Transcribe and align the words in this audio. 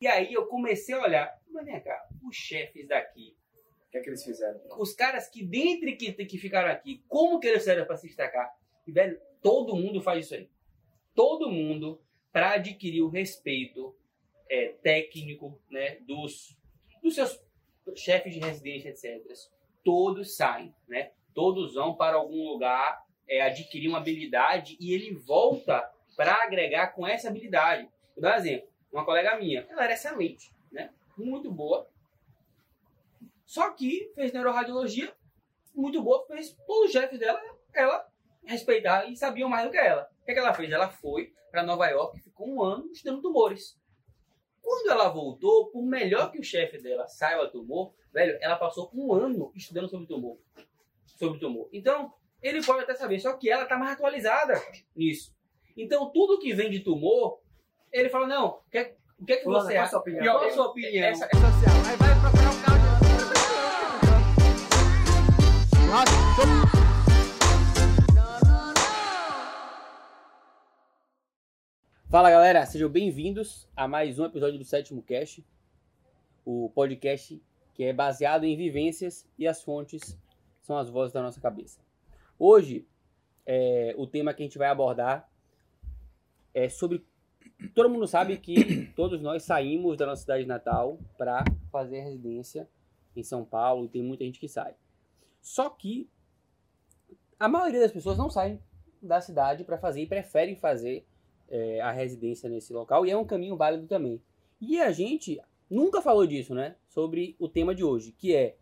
E 0.00 0.06
aí 0.06 0.32
eu 0.32 0.46
comecei 0.46 0.94
a 0.94 1.02
olhar, 1.02 1.40
mas 1.50 1.64
vem 1.66 1.80
cá, 1.80 2.08
os 2.22 2.34
chefes 2.34 2.88
daqui, 2.88 3.36
O 3.86 3.90
que 3.90 3.98
é 3.98 4.00
que 4.00 4.08
eles 4.08 4.24
fizeram? 4.24 4.60
os 4.78 4.94
caras 4.94 5.28
que 5.28 5.44
dentre 5.44 5.96
que, 5.96 6.12
que 6.24 6.38
ficaram 6.38 6.70
aqui, 6.70 7.04
como 7.06 7.38
que 7.38 7.48
eles 7.48 7.60
fizeram 7.60 7.84
para 7.84 7.96
se 7.96 8.06
destacar? 8.06 8.50
E, 8.86 8.92
velho, 8.92 9.20
todo 9.42 9.76
mundo 9.76 10.00
faz 10.00 10.24
isso 10.24 10.34
aí. 10.34 10.48
Todo 11.14 11.50
mundo, 11.50 12.00
para 12.32 12.52
adquirir 12.52 13.02
o 13.02 13.08
respeito 13.08 13.94
é, 14.48 14.68
técnico 14.82 15.60
né, 15.70 15.96
dos, 16.00 16.56
dos 17.02 17.14
seus 17.14 17.38
chefes 17.94 18.32
de 18.32 18.40
residência, 18.40 18.88
etc., 18.88 19.22
todos 19.84 20.36
saem, 20.36 20.74
né? 20.88 21.12
Todos 21.34 21.74
vão 21.74 21.94
para 21.94 22.16
algum 22.16 22.48
lugar 22.48 23.04
é, 23.28 23.42
adquirir 23.42 23.88
uma 23.88 23.98
habilidade 23.98 24.76
e 24.80 24.92
ele 24.92 25.14
volta 25.14 25.88
para 26.16 26.42
agregar 26.42 26.88
com 26.88 27.06
essa 27.06 27.28
habilidade. 27.28 27.88
Vou 28.14 28.22
dar 28.22 28.34
um 28.34 28.38
exemplo. 28.38 28.69
Uma 28.92 29.04
colega 29.04 29.36
minha, 29.36 29.66
ela 29.68 29.84
era 29.84 29.92
excelente, 29.94 30.52
né? 30.70 30.90
Muito 31.16 31.50
boa. 31.50 31.88
Só 33.46 33.70
que 33.70 34.10
fez 34.14 34.32
neuroradiologia, 34.32 35.12
muito 35.74 36.02
boa, 36.02 36.26
fez 36.26 36.56
os 36.68 36.90
chefes 36.90 37.18
dela, 37.18 37.40
ela 37.72 38.08
respeitava 38.44 39.06
e 39.06 39.16
sabiam 39.16 39.48
mais 39.48 39.66
do 39.66 39.70
que 39.70 39.78
ela. 39.78 40.10
O 40.22 40.24
que, 40.24 40.30
é 40.30 40.34
que 40.34 40.40
ela 40.40 40.54
fez? 40.54 40.70
Ela 40.70 40.88
foi 40.88 41.32
para 41.50 41.64
Nova 41.64 41.86
York 41.88 42.20
ficou 42.20 42.48
um 42.48 42.62
ano 42.62 42.90
estudando 42.92 43.20
tumores. 43.20 43.78
Quando 44.62 44.90
ela 44.90 45.08
voltou, 45.08 45.70
por 45.70 45.82
melhor 45.82 46.30
que 46.30 46.38
o 46.38 46.44
chefe 46.44 46.78
dela 46.78 47.06
saiba 47.08 47.48
tumor, 47.48 47.92
velho, 48.12 48.38
ela 48.40 48.56
passou 48.56 48.90
um 48.94 49.12
ano 49.12 49.52
estudando 49.54 49.88
sobre 49.88 50.06
tumor. 50.06 50.38
Sobre 51.06 51.40
tumor. 51.40 51.68
Então, 51.72 52.12
ele 52.40 52.64
pode 52.64 52.84
até 52.84 52.94
saber, 52.94 53.18
só 53.20 53.32
que 53.36 53.50
ela 53.50 53.64
está 53.64 53.76
mais 53.76 53.92
atualizada 53.92 54.54
nisso. 54.94 55.34
Então, 55.76 56.10
tudo 56.10 56.38
que 56.38 56.52
vem 56.52 56.70
de 56.70 56.80
tumor, 56.80 57.40
ele 57.92 58.08
fala, 58.08 58.26
não, 58.26 58.46
o 58.48 58.70
que, 58.70 58.78
é- 58.78 58.96
o 59.18 59.24
que 59.24 59.32
é 59.32 59.36
que 59.36 59.44
você 59.44 59.72
qual 59.72 59.78
a 59.78 59.82
acha? 59.82 59.90
sua 59.90 59.98
opinião? 60.00 60.24
Qual 60.34 60.44
a 60.44 60.50
sua 60.50 60.66
opinião? 60.66 61.04
Essa 61.04 61.24
é 61.26 61.28
social. 61.28 61.76
Aí 61.88 61.96
vai 61.96 62.20
procurar 62.20 62.50
um 62.50 62.62
carro 62.62 62.80
Fala 72.08 72.28
galera, 72.30 72.66
sejam 72.66 72.88
bem-vindos 72.88 73.68
a 73.76 73.86
mais 73.86 74.18
um 74.18 74.24
episódio 74.24 74.58
do 74.58 74.64
Sétimo 74.64 75.00
Cast, 75.02 75.46
o 76.44 76.68
podcast 76.74 77.40
que 77.72 77.84
é 77.84 77.92
baseado 77.92 78.44
em 78.44 78.56
vivências 78.56 79.28
e 79.38 79.46
as 79.46 79.62
fontes 79.62 80.18
são 80.60 80.76
as 80.76 80.90
vozes 80.90 81.12
da 81.12 81.22
nossa 81.22 81.40
cabeça. 81.40 81.80
Hoje, 82.38 82.84
é, 83.46 83.94
o 83.96 84.06
tema 84.08 84.34
que 84.34 84.42
a 84.42 84.46
gente 84.46 84.58
vai 84.58 84.68
abordar 84.68 85.30
é 86.52 86.68
sobre. 86.68 87.04
Todo 87.74 87.90
mundo 87.90 88.06
sabe 88.06 88.36
que 88.38 88.86
todos 88.96 89.20
nós 89.20 89.42
saímos 89.42 89.96
da 89.96 90.06
nossa 90.06 90.22
cidade 90.22 90.46
natal 90.46 90.98
para 91.16 91.44
fazer 91.70 92.00
residência 92.00 92.68
em 93.14 93.22
São 93.22 93.44
Paulo 93.44 93.84
e 93.84 93.88
tem 93.88 94.02
muita 94.02 94.24
gente 94.24 94.40
que 94.40 94.48
sai. 94.48 94.74
Só 95.40 95.68
que 95.70 96.08
a 97.38 97.48
maioria 97.48 97.80
das 97.80 97.92
pessoas 97.92 98.18
não 98.18 98.28
saem 98.28 98.60
da 99.00 99.20
cidade 99.20 99.64
para 99.64 99.78
fazer 99.78 100.02
e 100.02 100.06
preferem 100.06 100.56
fazer 100.56 101.06
é, 101.48 101.80
a 101.80 101.90
residência 101.90 102.48
nesse 102.48 102.72
local 102.72 103.06
e 103.06 103.10
é 103.10 103.16
um 103.16 103.24
caminho 103.24 103.56
válido 103.56 103.86
também. 103.86 104.22
E 104.60 104.80
a 104.80 104.92
gente 104.92 105.40
nunca 105.68 106.02
falou 106.02 106.26
disso, 106.26 106.54
né? 106.54 106.76
Sobre 106.88 107.34
o 107.38 107.48
tema 107.48 107.74
de 107.74 107.82
hoje, 107.82 108.12
que 108.12 108.34
é 108.34 108.56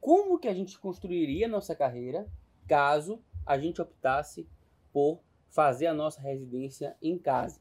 como 0.00 0.38
que 0.38 0.48
a 0.48 0.54
gente 0.54 0.78
construiria 0.78 1.46
nossa 1.46 1.74
carreira 1.74 2.26
caso 2.66 3.22
a 3.44 3.58
gente 3.58 3.80
optasse 3.80 4.48
por 4.92 5.20
fazer 5.50 5.86
a 5.86 5.94
nossa 5.94 6.20
residência 6.20 6.96
em 7.02 7.18
casa? 7.18 7.60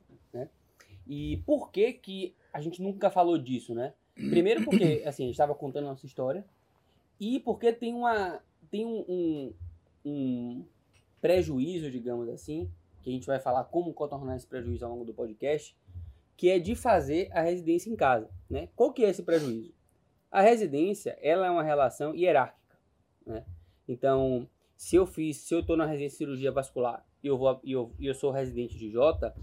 E 1.10 1.38
por 1.38 1.72
que 1.72 1.92
que 1.92 2.36
a 2.54 2.62
gente 2.62 2.84
nunca 2.84 3.10
falou 3.10 3.36
disso, 3.36 3.74
né? 3.74 3.94
Primeiro 4.14 4.64
porque, 4.64 5.02
assim, 5.06 5.24
a 5.24 5.26
gente 5.26 5.32
estava 5.32 5.56
contando 5.56 5.86
a 5.86 5.90
nossa 5.90 6.06
história 6.06 6.46
e 7.20 7.40
porque 7.40 7.74
tem 7.74 7.96
uma 7.96 8.40
tem 8.70 8.86
um, 8.86 9.04
um, 9.10 9.54
um 10.06 10.66
prejuízo, 11.20 11.90
digamos 11.90 12.30
assim, 12.30 12.70
que 13.02 13.10
a 13.10 13.14
gente 13.14 13.26
vai 13.26 13.40
falar 13.40 13.64
como 13.64 13.92
contornar 13.92 14.36
esse 14.36 14.46
prejuízo 14.46 14.86
ao 14.86 14.92
longo 14.92 15.04
do 15.04 15.14
podcast, 15.14 15.76
que 16.38 16.50
é 16.50 16.60
de 16.60 16.76
fazer 16.76 17.28
a 17.32 17.42
residência 17.42 17.90
em 17.90 17.96
casa, 17.96 18.30
né? 18.48 18.70
Qual 18.76 18.94
que 18.94 19.04
é 19.04 19.10
esse 19.10 19.24
prejuízo? 19.24 19.74
A 20.32 20.42
residência, 20.42 21.18
ela 21.22 21.48
é 21.48 21.50
uma 21.50 21.64
relação 21.64 22.14
hierárquica, 22.14 22.78
né? 23.26 23.44
Então, 23.88 24.48
se 24.78 24.96
eu 24.96 25.08
fiz, 25.08 25.38
se 25.38 25.56
eu 25.56 25.62
estou 25.62 25.76
na 25.76 25.88
residência 25.88 26.14
de 26.14 26.18
cirurgia 26.18 26.52
vascular 26.52 27.04
e 27.24 27.28
eu 27.28 27.38
vou 27.38 27.60
eu, 27.64 27.92
eu 28.00 28.14
sou 28.14 28.32
residente 28.32 28.78
de 28.78 28.92
J, 28.92 29.34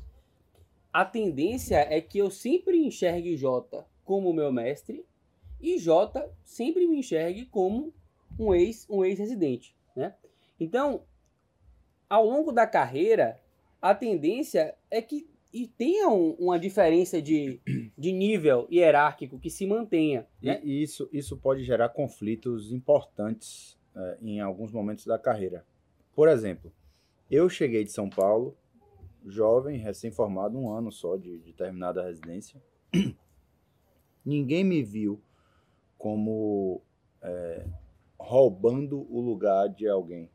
a 1.00 1.04
tendência 1.04 1.76
é 1.90 2.00
que 2.00 2.16
eu 2.18 2.30
sempre 2.30 2.78
enxergue 2.78 3.36
J 3.36 3.84
como 4.02 4.32
meu 4.32 4.50
mestre 4.50 5.04
e 5.60 5.78
J 5.78 6.26
sempre 6.42 6.86
me 6.86 7.00
enxergue 7.00 7.44
como 7.44 7.92
um 8.38 8.54
ex 8.54 8.86
um 8.88 9.04
ex-residente, 9.04 9.76
né? 9.94 10.14
Então, 10.58 11.02
ao 12.08 12.24
longo 12.24 12.50
da 12.50 12.66
carreira, 12.66 13.38
a 13.80 13.94
tendência 13.94 14.74
é 14.90 15.02
que 15.02 15.28
e 15.52 15.66
tenha 15.66 16.08
um- 16.08 16.32
uma 16.38 16.58
diferença 16.58 17.20
de, 17.20 17.60
de 17.96 18.12
nível 18.12 18.66
hierárquico 18.70 19.38
que 19.38 19.50
se 19.50 19.66
mantenha. 19.66 20.26
Né? 20.42 20.60
e 20.64 20.82
isso, 20.82 21.08
isso 21.12 21.36
pode 21.36 21.62
gerar 21.62 21.90
conflitos 21.90 22.72
importantes 22.72 23.78
eh, 23.94 24.18
em 24.22 24.40
alguns 24.40 24.72
momentos 24.72 25.04
da 25.04 25.18
carreira. 25.18 25.62
Por 26.14 26.28
exemplo, 26.28 26.72
eu 27.30 27.48
cheguei 27.50 27.84
de 27.84 27.92
São 27.92 28.08
Paulo, 28.08 28.56
jovem, 29.26 29.78
recém-formado, 29.78 30.58
um 30.58 30.70
ano 30.70 30.92
só 30.92 31.16
de, 31.16 31.38
de 31.38 31.52
terminada 31.52 32.00
a 32.00 32.06
residência. 32.06 32.62
Ninguém 34.24 34.64
me 34.64 34.82
viu 34.82 35.20
como 35.98 36.80
eh, 37.22 37.66
roubando 38.18 39.06
o 39.12 39.20
lugar 39.20 39.68
de 39.68 39.88
alguém, 39.88 40.30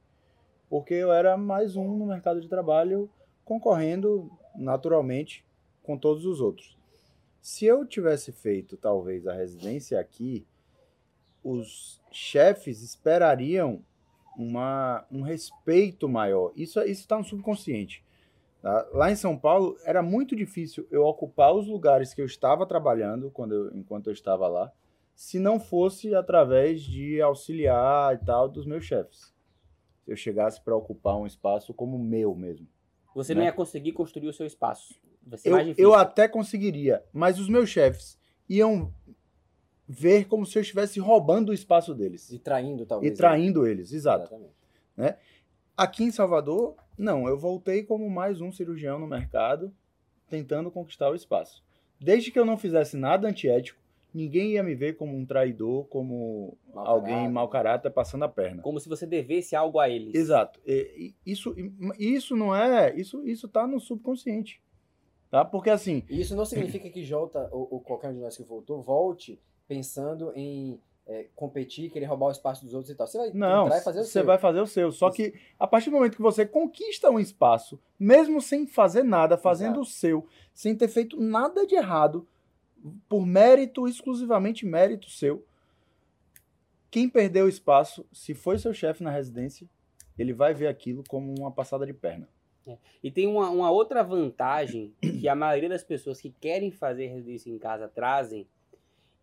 porque 0.69 0.93
eu 0.93 1.11
era 1.11 1.37
mais 1.37 1.75
um 1.75 1.97
no 1.97 2.05
mercado 2.05 2.41
de 2.41 2.47
trabalho, 2.47 3.09
concorrendo 3.43 4.31
naturalmente 4.55 5.45
com 5.83 5.97
todos 5.97 6.25
os 6.25 6.39
outros. 6.39 6.77
Se 7.41 7.65
eu 7.65 7.85
tivesse 7.85 8.31
feito 8.31 8.77
talvez 8.77 9.25
a 9.25 9.33
residência 9.33 9.99
aqui, 9.99 10.45
os 11.43 11.99
chefes 12.11 12.81
esperariam 12.81 13.83
uma, 14.37 15.05
um 15.11 15.21
respeito 15.21 16.07
maior. 16.07 16.51
Isso 16.55 16.79
isso 16.81 17.01
está 17.01 17.17
no 17.17 17.23
subconsciente. 17.23 18.03
Tá? 18.61 18.87
Lá 18.93 19.11
em 19.11 19.15
São 19.15 19.37
Paulo 19.37 19.77
era 19.83 20.01
muito 20.01 20.35
difícil 20.35 20.87
eu 20.91 21.03
ocupar 21.03 21.53
os 21.53 21.67
lugares 21.67 22.13
que 22.13 22.21
eu 22.21 22.25
estava 22.25 22.65
trabalhando 22.65 23.29
quando 23.31 23.53
eu- 23.53 23.75
enquanto 23.75 24.07
eu 24.07 24.13
estava 24.13 24.47
lá, 24.47 24.71
se 25.15 25.39
não 25.39 25.59
fosse 25.59 26.15
através 26.15 26.81
de 26.81 27.21
auxiliar 27.21 28.15
e 28.15 28.25
tal 28.25 28.47
dos 28.49 28.65
meus 28.65 28.83
chefes. 28.85 29.33
Se 30.03 30.11
eu 30.11 30.15
chegasse 30.15 30.59
para 30.61 30.75
ocupar 30.75 31.15
um 31.17 31.27
espaço 31.27 31.73
como 31.73 31.97
meu 31.99 32.33
mesmo. 32.33 32.67
Você 33.13 33.33
não 33.35 33.41
né? 33.41 33.47
ia 33.47 33.53
conseguir 33.53 33.91
construir 33.91 34.29
o 34.29 34.33
seu 34.33 34.45
espaço. 34.45 34.95
Eu, 35.43 35.55
eu 35.77 35.93
até 35.93 36.27
conseguiria, 36.27 37.03
mas 37.13 37.37
os 37.39 37.47
meus 37.47 37.69
chefes 37.69 38.17
iam 38.49 38.91
ver 39.87 40.25
como 40.25 40.45
se 40.45 40.57
eu 40.57 40.61
estivesse 40.61 40.99
roubando 40.99 41.49
o 41.49 41.53
espaço 41.53 41.93
deles 41.93 42.31
E 42.31 42.39
traindo, 42.39 42.85
talvez. 42.85 43.13
e 43.13 43.15
traindo 43.15 43.67
eles, 43.67 43.91
exato. 43.91 44.23
Exatamente. 44.23 44.53
Aqui 45.75 46.03
em 46.03 46.11
Salvador, 46.11 46.75
não, 46.97 47.27
eu 47.27 47.37
voltei 47.37 47.83
como 47.83 48.09
mais 48.09 48.41
um 48.41 48.51
cirurgião 48.51 48.99
no 48.99 49.07
mercado, 49.07 49.73
tentando 50.29 50.69
conquistar 50.71 51.09
o 51.09 51.15
espaço. 51.15 51.63
Desde 51.99 52.31
que 52.31 52.39
eu 52.39 52.45
não 52.45 52.57
fizesse 52.57 52.97
nada 52.97 53.27
antiético, 53.27 53.79
ninguém 54.13 54.51
ia 54.51 54.63
me 54.63 54.75
ver 54.75 54.97
como 54.97 55.15
um 55.17 55.25
traidor, 55.25 55.85
como 55.85 56.57
Mau 56.73 56.85
alguém 56.85 57.13
caráter. 57.13 57.31
mau 57.31 57.47
caráter 57.47 57.89
passando 57.91 58.23
a 58.25 58.29
perna. 58.29 58.61
Como 58.61 58.79
se 58.79 58.89
você 58.89 59.05
devesse 59.05 59.55
algo 59.55 59.79
a 59.79 59.89
eles. 59.89 60.13
Exato. 60.13 60.59
E- 60.65 61.13
isso, 61.25 61.55
isso 61.97 62.35
não 62.35 62.55
é. 62.55 62.93
Isso, 62.95 63.25
isso 63.25 63.47
tá 63.47 63.65
no 63.65 63.79
subconsciente. 63.79 64.61
Tá? 65.29 65.45
Porque 65.45 65.69
assim, 65.69 66.03
isso 66.09 66.35
não 66.35 66.43
significa 66.45 66.89
que 66.89 67.03
Jota, 67.05 67.47
ou, 67.51 67.67
ou 67.71 67.79
qualquer 67.79 68.09
um 68.09 68.13
de 68.15 68.19
nós 68.19 68.35
que 68.35 68.43
voltou, 68.43 68.81
volte 68.81 69.39
pensando 69.67 70.33
em 70.35 70.77
é, 71.11 71.27
competir, 71.35 71.91
querer 71.91 72.05
roubar 72.05 72.27
o 72.27 72.31
espaço 72.31 72.63
dos 72.63 72.73
outros 72.73 72.89
e 72.89 72.95
tal. 72.95 73.05
Você 73.05 73.17
vai 73.17 73.31
Não, 73.33 73.65
entrar 73.65 73.79
e 73.79 73.83
fazer 73.83 73.99
o 73.99 74.03
você 74.03 74.11
seu. 74.11 74.25
vai 74.25 74.37
fazer 74.37 74.61
o 74.61 74.67
seu. 74.67 74.91
Só 74.91 75.09
Isso. 75.09 75.17
que 75.17 75.33
a 75.59 75.67
partir 75.67 75.89
do 75.89 75.97
momento 75.97 76.15
que 76.15 76.21
você 76.21 76.45
conquista 76.45 77.09
um 77.09 77.19
espaço, 77.19 77.79
mesmo 77.99 78.41
sem 78.41 78.65
fazer 78.65 79.03
nada, 79.03 79.37
fazendo 79.37 79.81
Exato. 79.81 79.81
o 79.81 79.85
seu, 79.85 80.27
sem 80.53 80.75
ter 80.75 80.87
feito 80.87 81.19
nada 81.19 81.67
de 81.67 81.75
errado, 81.75 82.25
por 83.09 83.25
mérito, 83.25 83.87
exclusivamente 83.87 84.65
mérito 84.65 85.09
seu, 85.09 85.45
quem 86.89 87.09
perdeu 87.09 87.45
o 87.45 87.49
espaço, 87.49 88.05
se 88.11 88.33
foi 88.33 88.57
seu 88.57 88.73
chefe 88.73 89.03
na 89.03 89.11
residência, 89.11 89.67
ele 90.17 90.33
vai 90.33 90.53
ver 90.53 90.67
aquilo 90.67 91.03
como 91.07 91.33
uma 91.37 91.51
passada 91.51 91.85
de 91.85 91.93
perna. 91.93 92.27
E 93.03 93.09
tem 93.09 93.27
uma, 93.27 93.49
uma 93.49 93.71
outra 93.71 94.03
vantagem 94.03 94.93
que 95.01 95.27
a 95.27 95.35
maioria 95.35 95.67
das 95.69 95.83
pessoas 95.83 96.21
que 96.21 96.29
querem 96.29 96.71
fazer 96.71 97.07
residência 97.07 97.49
em 97.49 97.57
casa 97.57 97.87
trazem 97.87 98.47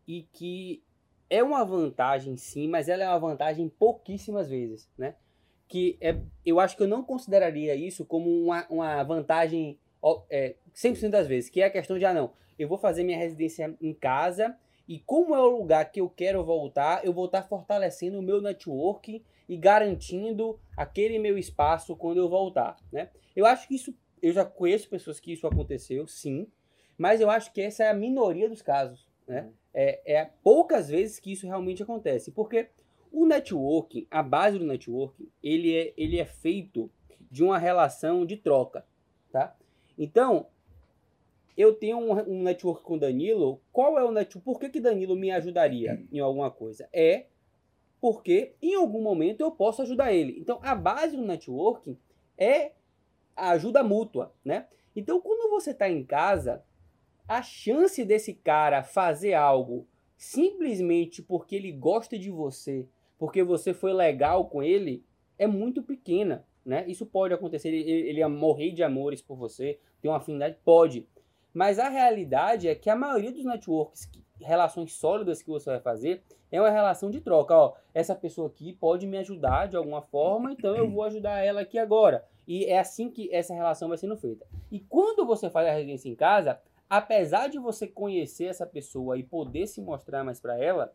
e 0.06 0.26
que 0.32 0.82
é 1.30 1.42
uma 1.42 1.64
vantagem 1.64 2.36
sim, 2.36 2.69
mas 2.69 2.88
ela 2.88 3.04
é 3.04 3.08
uma 3.08 3.19
vantagem 3.19 3.69
pouquíssimas 3.69 4.48
vezes, 4.48 4.88
né? 4.96 5.14
Que 5.66 5.98
é, 6.00 6.19
eu 6.44 6.58
acho 6.58 6.76
que 6.76 6.82
eu 6.82 6.88
não 6.88 7.02
consideraria 7.02 7.75
isso 7.75 8.04
como 8.04 8.30
uma, 8.30 8.66
uma 8.70 9.02
vantagem 9.02 9.78
é, 10.30 10.54
100% 10.75 11.10
das 11.10 11.26
vezes, 11.26 11.50
que 11.50 11.60
é 11.60 11.66
a 11.66 11.70
questão 11.70 11.98
de, 11.98 12.04
ah 12.04 12.14
não, 12.14 12.32
eu 12.58 12.69
vou 12.69 12.78
fazer 12.78 13.04
minha 13.04 13.19
residência 13.19 13.76
em 13.80 13.92
casa 13.92 14.56
e 14.88 14.98
como 14.98 15.34
é 15.34 15.40
o 15.40 15.58
lugar 15.58 15.90
que 15.90 16.00
eu 16.00 16.08
quero 16.08 16.42
voltar, 16.42 17.04
eu 17.04 17.12
vou 17.12 17.26
estar 17.26 17.42
fortalecendo 17.42 18.19
o 18.19 18.22
meu 18.22 18.40
network 18.40 19.22
e 19.46 19.56
garantindo 19.56 20.58
aquele 20.76 21.19
meu 21.19 21.36
espaço 21.36 21.94
quando 21.94 22.19
eu 22.19 22.28
voltar, 22.28 22.76
né? 22.90 23.10
Eu 23.36 23.44
acho 23.44 23.69
que 23.69 23.74
isso, 23.74 23.94
eu 24.22 24.32
já 24.32 24.44
conheço 24.44 24.88
pessoas 24.88 25.20
que 25.20 25.32
isso 25.32 25.46
aconteceu, 25.46 26.06
sim, 26.06 26.46
mas 26.96 27.20
eu 27.20 27.28
acho 27.28 27.52
que 27.52 27.60
essa 27.60 27.84
é 27.84 27.90
a 27.90 27.94
minoria 27.94 28.48
dos 28.48 28.62
casos, 28.62 29.06
né? 29.26 29.50
É, 29.73 30.20
é 30.20 30.31
poucas 30.43 30.88
vezes 30.88 31.20
que 31.20 31.32
isso 31.32 31.47
realmente 31.47 31.82
acontece, 31.82 32.31
porque 32.31 32.69
o 33.12 33.26
networking, 33.26 34.06
a 34.11 34.23
base 34.23 34.59
do 34.59 34.65
networking, 34.65 35.29
ele 35.43 35.76
é, 35.76 35.93
ele 35.97 36.19
é 36.19 36.25
feito 36.25 36.91
de 37.31 37.44
uma 37.44 37.59
relação 37.59 38.25
de 38.25 38.37
troca, 38.37 38.85
tá? 39.31 39.56
Então, 39.99 40.47
eu 41.56 41.75
tenho 41.75 41.99
um, 41.99 42.12
um 42.12 42.43
network 42.43 42.82
com 42.82 42.97
Danilo, 42.97 43.61
qual 43.73 43.99
é 43.99 44.05
o 44.05 44.12
network? 44.12 44.44
Por 44.44 44.61
que, 44.61 44.69
que 44.69 44.81
Danilo 44.81 45.17
me 45.17 45.31
ajudaria 45.31 46.03
em 46.12 46.20
alguma 46.20 46.50
coisa? 46.50 46.88
É 46.93 47.26
porque 48.00 48.55
em 48.62 48.75
algum 48.75 49.03
momento 49.03 49.41
eu 49.41 49.50
posso 49.50 49.82
ajudar 49.82 50.12
ele. 50.12 50.38
Então, 50.38 50.61
a 50.62 50.75
base 50.75 51.17
do 51.17 51.25
networking 51.25 51.99
é 52.37 52.73
a 53.35 53.50
ajuda 53.50 53.82
mútua, 53.82 54.32
né? 54.44 54.69
Então, 54.94 55.20
quando 55.20 55.50
você 55.50 55.73
está 55.73 55.88
em 55.88 56.05
casa, 56.05 56.62
a 57.28 57.42
chance 57.42 58.02
desse 58.04 58.32
cara 58.32 58.82
fazer 58.82 59.34
algo 59.34 59.86
simplesmente 60.16 61.22
porque 61.22 61.54
ele 61.54 61.70
gosta 61.70 62.19
de 62.19 62.30
você, 62.30 62.88
porque 63.19 63.44
você 63.44 63.75
foi 63.75 63.92
legal 63.92 64.46
com 64.46 64.62
ele, 64.62 65.04
é 65.38 65.46
muito 65.46 65.82
pequena, 65.82 66.44
né? 66.64 66.84
Isso 66.88 67.04
pode 67.04 67.34
acontecer, 67.34 67.69
ele, 67.69 67.90
ele 67.90 68.26
morrer 68.26 68.72
de 68.72 68.82
amores 68.82 69.20
por 69.20 69.36
você, 69.36 69.78
ter 70.00 70.08
uma 70.08 70.16
afinidade, 70.16 70.56
pode. 70.64 71.06
Mas 71.52 71.78
a 71.78 71.88
realidade 71.88 72.66
é 72.66 72.75
que 72.75 72.90
a 72.90 72.96
maioria 72.96 73.32
dos 73.32 73.44
networks, 73.44 74.10
relações 74.40 74.92
sólidas 74.92 75.42
que 75.42 75.50
você 75.50 75.70
vai 75.70 75.81
fazer, 75.81 76.22
é 76.50 76.60
uma 76.60 76.70
relação 76.70 77.10
de 77.10 77.20
troca. 77.20 77.54
Ó, 77.54 77.74
essa 77.92 78.14
pessoa 78.14 78.48
aqui 78.48 78.72
pode 78.72 79.06
me 79.06 79.19
ajudar 79.19 79.69
de 79.69 79.76
alguma 79.76 80.00
forma, 80.00 80.52
então 80.52 80.74
eu 80.74 80.88
vou 80.88 81.02
ajudar 81.04 81.44
ela 81.44 81.60
aqui 81.60 81.78
agora. 81.78 82.24
E 82.46 82.64
é 82.64 82.78
assim 82.78 83.10
que 83.10 83.32
essa 83.34 83.54
relação 83.54 83.88
vai 83.88 83.98
sendo 83.98 84.16
feita. 84.16 84.46
E 84.70 84.81
quando 84.81 85.26
você 85.26 85.50
faz 85.50 85.69
a 85.69 85.72
residência 85.72 86.08
em 86.08 86.14
casa, 86.14 86.60
apesar 86.88 87.49
de 87.49 87.58
você 87.58 87.87
conhecer 87.87 88.44
essa 88.44 88.67
pessoa 88.67 89.19
e 89.19 89.23
poder 89.23 89.67
se 89.67 89.81
mostrar 89.81 90.25
mais 90.25 90.40
para 90.40 90.58
ela, 90.58 90.94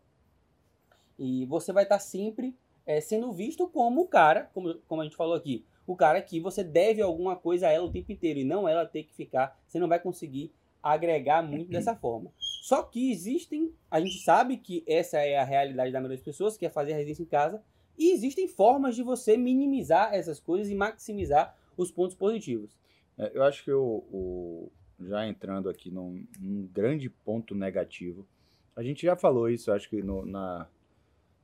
e 1.18 1.46
você 1.46 1.72
vai 1.72 1.84
estar 1.84 1.96
tá 1.96 2.00
sempre 2.00 2.56
é, 2.86 3.00
sendo 3.00 3.32
visto 3.32 3.68
como 3.68 4.02
o 4.02 4.08
cara, 4.08 4.50
como, 4.52 4.74
como 4.86 5.00
a 5.00 5.04
gente 5.04 5.16
falou 5.16 5.34
aqui, 5.34 5.64
o 5.86 5.94
cara 5.94 6.20
que 6.20 6.40
você 6.40 6.64
deve 6.64 7.00
alguma 7.02 7.36
coisa 7.36 7.68
a 7.68 7.70
ela 7.70 7.84
o 7.84 7.92
tempo 7.92 8.10
inteiro 8.10 8.40
e 8.40 8.44
não 8.44 8.68
ela 8.68 8.86
ter 8.86 9.04
que 9.04 9.14
ficar, 9.14 9.58
você 9.66 9.78
não 9.78 9.88
vai 9.88 10.00
conseguir 10.00 10.52
agregar 10.82 11.42
muito 11.42 11.70
dessa 11.70 11.94
forma. 11.94 12.30
Só 12.62 12.82
que 12.82 13.10
existem, 13.10 13.72
a 13.90 14.00
gente 14.00 14.18
sabe 14.20 14.56
que 14.56 14.82
essa 14.86 15.18
é 15.18 15.38
a 15.38 15.44
realidade 15.44 15.92
da 15.92 16.00
maioria 16.00 16.16
das 16.16 16.24
pessoas, 16.24 16.56
que 16.56 16.66
é 16.66 16.70
fazer 16.70 16.92
a 16.92 16.96
residência 16.96 17.22
em 17.22 17.26
casa, 17.26 17.62
e 17.98 18.12
existem 18.12 18.48
formas 18.48 18.96
de 18.96 19.02
você 19.02 19.36
minimizar 19.36 20.14
essas 20.14 20.40
coisas 20.40 20.70
e 20.70 20.74
maximizar 20.74 21.56
os 21.76 21.90
pontos 21.90 22.16
positivos. 22.16 22.76
É, 23.18 23.30
eu 23.34 23.42
acho 23.44 23.62
que 23.64 23.72
o, 23.72 24.04
o, 24.10 24.72
já 25.06 25.26
entrando 25.26 25.68
aqui 25.68 25.90
num, 25.90 26.26
num, 26.38 26.66
grande 26.66 27.08
ponto 27.08 27.54
negativo, 27.54 28.26
a 28.74 28.82
gente 28.82 29.04
já 29.04 29.16
falou 29.16 29.48
isso, 29.48 29.72
acho 29.72 29.88
que 29.88 30.02
no, 30.02 30.24
na, 30.24 30.68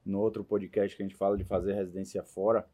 no 0.04 0.20
outro 0.20 0.44
podcast 0.44 0.96
que 0.96 1.02
a 1.02 1.06
gente 1.06 1.16
fala 1.16 1.36
de 1.36 1.44
fazer 1.44 1.74
residência 1.74 2.22
fora, 2.22 2.66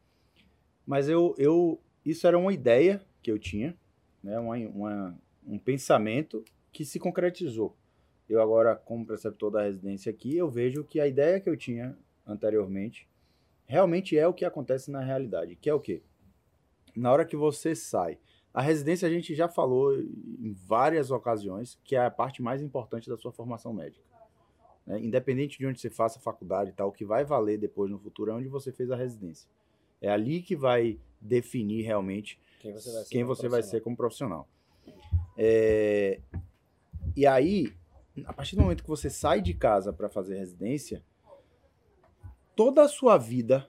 mas 0.87 1.09
eu, 1.09 1.35
eu 1.39 1.81
isso 2.05 2.27
era 2.27 2.39
uma 2.39 2.53
ideia 2.53 3.05
que 3.23 3.31
eu 3.31 3.39
tinha, 3.39 3.77
né, 4.23 4.39
uma, 4.39 4.57
uma, 4.57 5.19
um 5.47 5.59
pensamento 5.59 6.45
que 6.73 6.85
se 6.85 6.99
concretizou. 6.99 7.77
Eu 8.29 8.41
agora, 8.41 8.75
como 8.77 9.07
preceptor 9.07 9.51
da 9.51 9.63
residência 9.63 10.11
aqui, 10.11 10.37
eu 10.37 10.49
vejo 10.49 10.85
que 10.85 11.01
a 11.01 11.07
ideia 11.07 11.41
que 11.41 11.49
eu 11.49 11.57
tinha 11.57 11.97
anteriormente 12.27 13.09
realmente 13.67 14.17
é 14.17 14.27
o 14.27 14.35
que 14.35 14.45
acontece 14.45 14.91
na 14.91 15.01
realidade, 15.01 15.57
que 15.57 15.69
é 15.69 15.75
o 15.75 15.81
quê? 15.81 16.03
Na 16.95 17.13
hora 17.13 17.25
que 17.25 17.37
você 17.37 17.75
sai 17.75 18.19
a 18.57 18.63
residência 18.63 19.07
a 19.07 19.11
gente 19.11 19.35
já 19.35 19.49
falou 19.49 19.95
em 19.95 20.51
várias 20.67 21.11
ocasiões 21.11 21.79
que 21.85 21.95
é 21.95 22.03
a 22.03 22.11
parte 22.11 22.41
mais 22.41 22.63
importante 22.63 23.07
da 23.07 23.15
sua 23.15 23.31
formação 23.31 23.71
médica. 23.71 24.03
Né? 24.87 24.99
Independente 24.99 25.59
de 25.59 25.67
onde 25.67 25.79
você 25.79 25.91
faça 25.91 26.19
a 26.19 26.23
faculdade 26.23 26.71
e 26.71 26.73
tal, 26.73 26.89
o 26.89 26.93
que 26.93 27.05
vai 27.05 27.23
valer 27.23 27.59
depois 27.59 27.91
no 27.91 27.99
futuro 27.99 28.31
é 28.31 28.35
onde 28.35 28.49
você 28.49 28.73
fez 28.73 28.91
a 28.91 28.97
residência. 28.97 29.47
É 30.01 30.09
ali 30.09 30.41
que 30.41 30.57
vai 30.57 30.99
definir 31.21 31.83
realmente 31.83 32.41
quem 32.59 32.73
você 32.73 32.91
vai 32.91 33.03
ser, 33.03 33.11
quem 33.11 33.23
como, 33.25 33.37
você 33.37 33.47
vai 33.47 33.63
ser 33.63 33.81
como 33.83 33.95
profissional. 33.95 34.49
É... 35.37 36.19
E 37.15 37.27
aí, 37.27 37.75
a 38.25 38.33
partir 38.33 38.57
do 38.57 38.63
momento 38.63 38.83
que 38.83 38.89
você 38.89 39.11
sai 39.11 39.43
de 39.43 39.53
casa 39.53 39.93
para 39.93 40.09
fazer 40.09 40.39
residência, 40.39 41.05
toda 42.55 42.85
a 42.85 42.89
sua 42.89 43.19
vida 43.19 43.69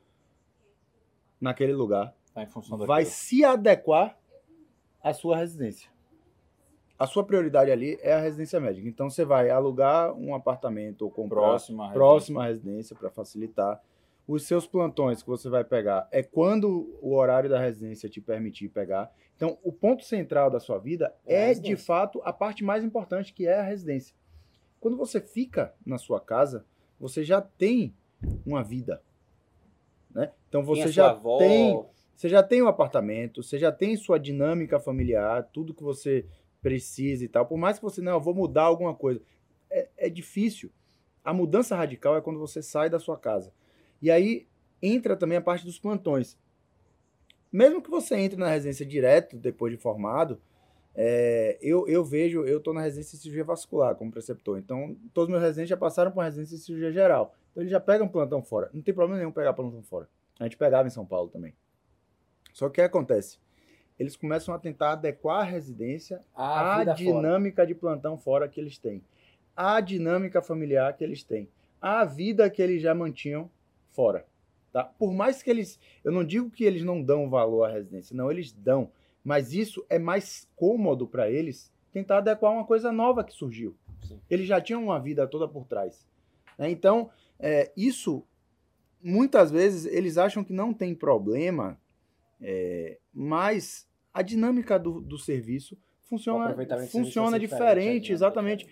naquele 1.41 1.73
lugar 1.73 2.15
tá 2.33 2.47
vai 2.85 3.03
se 3.03 3.43
adequar 3.43 4.17
a 5.03 5.13
sua 5.13 5.37
residência. 5.37 5.89
A 6.99 7.05
sua 7.05 7.23
prioridade 7.23 7.69
ali 7.69 7.97
é 8.01 8.13
a 8.13 8.19
residência 8.19 8.59
médica. 8.59 8.87
Então 8.87 9.09
você 9.09 9.23
vai 9.23 9.49
alugar 9.49 10.13
um 10.13 10.33
apartamento 10.33 11.03
ou 11.03 11.11
comprar 11.11 11.41
próxima, 11.41 11.91
próxima 11.91 12.45
residência 12.45 12.95
para 12.95 13.09
facilitar. 13.09 13.81
Os 14.27 14.43
seus 14.43 14.67
plantões 14.67 15.21
que 15.21 15.29
você 15.29 15.47
vai 15.47 15.63
pegar 15.63 16.07
é 16.11 16.21
quando 16.23 16.97
o 17.01 17.13
horário 17.13 17.49
da 17.49 17.59
residência 17.59 18.09
te 18.09 18.19
permitir 18.19 18.67
pegar. 18.69 19.11
Então, 19.35 19.57
o 19.63 19.71
ponto 19.71 20.03
central 20.03 20.49
da 20.49 20.59
sua 20.59 20.79
vida 20.79 21.13
é, 21.25 21.51
é 21.51 21.53
de 21.53 21.75
fato 21.75 22.19
a 22.25 22.33
parte 22.33 22.63
mais 22.63 22.83
importante, 22.83 23.31
que 23.31 23.47
é 23.47 23.59
a 23.59 23.63
residência. 23.63 24.15
Quando 24.79 24.97
você 24.97 25.21
fica 25.21 25.73
na 25.85 25.97
sua 25.97 26.19
casa, 26.19 26.65
você 26.99 27.23
já 27.23 27.41
tem 27.41 27.93
uma 28.45 28.63
vida. 28.63 29.01
Né? 30.09 30.31
Então 30.49 30.63
você 30.63 30.87
já 30.87 31.11
avó, 31.11 31.37
tem 31.37 31.85
você 32.17 32.27
já 32.27 32.41
tem 32.41 32.63
um 32.63 32.67
apartamento, 32.67 33.43
você 33.43 33.59
já 33.59 33.71
tem 33.71 33.95
sua 33.95 34.17
dinâmica 34.17 34.79
familiar, 34.79 35.47
tudo 35.53 35.71
que 35.71 35.83
você 35.83 36.25
precisa 36.63 37.23
e 37.23 37.27
tal. 37.27 37.45
Por 37.45 37.59
mais 37.59 37.77
que 37.77 37.83
você, 37.83 38.01
não, 38.01 38.13
eu 38.13 38.19
vou 38.19 38.33
mudar 38.33 38.63
alguma 38.63 38.95
coisa. 38.95 39.21
É, 39.69 39.87
é 39.95 40.09
difícil. 40.09 40.71
A 41.23 41.31
mudança 41.31 41.75
radical 41.75 42.17
é 42.17 42.21
quando 42.21 42.39
você 42.39 42.59
sai 42.59 42.89
da 42.89 42.97
sua 42.97 43.19
casa. 43.19 43.53
E 44.01 44.09
aí 44.09 44.47
entra 44.81 45.15
também 45.15 45.37
a 45.37 45.41
parte 45.41 45.63
dos 45.63 45.77
plantões. 45.77 46.35
Mesmo 47.51 47.83
que 47.83 47.89
você 47.89 48.15
entre 48.15 48.39
na 48.39 48.49
residência 48.49 48.83
direto 48.83 49.37
depois 49.37 49.71
de 49.71 49.77
formado, 49.77 50.41
é, 50.95 51.59
eu, 51.61 51.87
eu 51.87 52.03
vejo, 52.03 52.43
eu 52.45 52.57
estou 52.57 52.73
na 52.73 52.81
residência 52.81 53.15
de 53.15 53.21
cirurgia 53.21 53.43
vascular 53.43 53.93
como 53.93 54.11
preceptor. 54.11 54.57
Então, 54.57 54.97
todos 55.13 55.27
os 55.27 55.31
meus 55.33 55.43
residentes 55.43 55.69
já 55.69 55.77
passaram 55.77 56.11
por 56.11 56.23
residência 56.23 56.57
de 56.57 56.63
cirurgia 56.63 56.91
geral. 56.91 57.35
Então, 57.51 57.61
eles 57.61 57.69
já 57.71 57.79
pegam 57.79 58.07
plantão 58.07 58.41
fora. 58.41 58.71
Não 58.73 58.81
tem 58.81 58.91
problema 58.91 59.19
nenhum 59.19 59.31
pegar 59.31 59.53
plantão 59.53 59.83
fora. 59.83 60.09
A 60.39 60.45
gente 60.45 60.57
pegava 60.57 60.87
em 60.87 60.91
São 60.91 61.05
Paulo 61.05 61.29
também. 61.29 61.53
Só 62.57 62.69
que 62.69 62.71
o 62.71 62.73
que 62.73 62.81
acontece? 62.81 63.37
Eles 63.99 64.15
começam 64.15 64.51
a 64.51 64.57
tentar 64.57 64.93
adequar 64.93 65.41
a 65.41 65.43
residência 65.43 66.23
à 66.33 66.83
dinâmica 66.83 67.57
fora. 67.61 67.67
de 67.67 67.75
plantão 67.75 68.17
fora 68.17 68.49
que 68.49 68.59
eles 68.59 68.79
têm, 68.79 69.03
à 69.55 69.79
dinâmica 69.79 70.41
familiar 70.41 70.91
que 70.97 71.03
eles 71.03 71.21
têm, 71.23 71.47
à 71.79 72.03
vida 72.03 72.49
que 72.49 72.59
eles 72.59 72.81
já 72.81 72.95
mantinham 72.95 73.47
fora. 73.91 74.25
Tá? 74.73 74.83
Por 74.83 75.13
mais 75.13 75.43
que 75.43 75.51
eles. 75.51 75.79
Eu 76.03 76.11
não 76.11 76.23
digo 76.23 76.49
que 76.49 76.63
eles 76.63 76.81
não 76.81 76.99
dão 76.99 77.29
valor 77.29 77.65
à 77.65 77.71
residência, 77.71 78.17
não, 78.17 78.31
eles 78.31 78.51
dão. 78.51 78.89
Mas 79.23 79.53
isso 79.53 79.85
é 79.87 79.99
mais 79.99 80.49
cômodo 80.55 81.05
para 81.05 81.29
eles 81.29 81.71
tentar 81.93 82.17
adequar 82.17 82.51
uma 82.51 82.65
coisa 82.65 82.91
nova 82.91 83.23
que 83.23 83.33
surgiu. 83.33 83.75
Sim. 84.01 84.19
Eles 84.27 84.47
já 84.47 84.59
tinham 84.59 84.83
uma 84.83 84.99
vida 84.99 85.27
toda 85.27 85.47
por 85.47 85.67
trás. 85.67 86.07
Né? 86.57 86.71
Então, 86.71 87.11
é, 87.39 87.71
isso, 87.77 88.23
muitas 88.99 89.51
vezes, 89.51 89.85
eles 89.85 90.17
acham 90.17 90.43
que 90.43 90.53
não 90.53 90.73
tem 90.73 90.95
problema 90.95 91.77
é, 92.41 92.97
mas 93.13 93.87
a 94.13 94.21
dinâmica 94.21 94.77
do, 94.77 95.01
do 95.01 95.17
serviço 95.17 95.77
funciona, 96.03 96.55
funciona 96.89 97.39
diferente, 97.39 98.11
exatamente. 98.11 98.67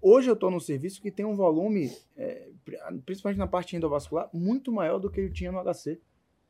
Hoje 0.00 0.28
eu 0.28 0.34
estou 0.34 0.50
num 0.50 0.60
serviço 0.60 1.00
que 1.00 1.10
tem 1.10 1.24
um 1.24 1.34
volume, 1.34 1.90
é, 2.16 2.48
principalmente 3.04 3.38
na 3.38 3.46
parte 3.46 3.76
endovascular, 3.76 4.28
muito 4.32 4.70
maior 4.70 4.98
do 4.98 5.10
que 5.10 5.20
eu 5.20 5.32
tinha 5.32 5.50
no 5.50 5.62
HC, 5.62 6.00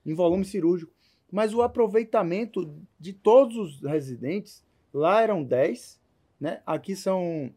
em 0.05 0.15
volume 0.15 0.45
cirúrgico. 0.45 0.93
Mas 1.31 1.55
o 1.55 1.62
aproveitamento 1.62 2.73
de 2.99 3.12
todos 3.12 3.57
os 3.57 3.83
residentes, 3.83 4.65
lá 4.93 5.23
eram 5.23 5.43
10, 5.43 6.00
né? 6.41 6.62
aqui 6.67 6.95
são 6.95 7.53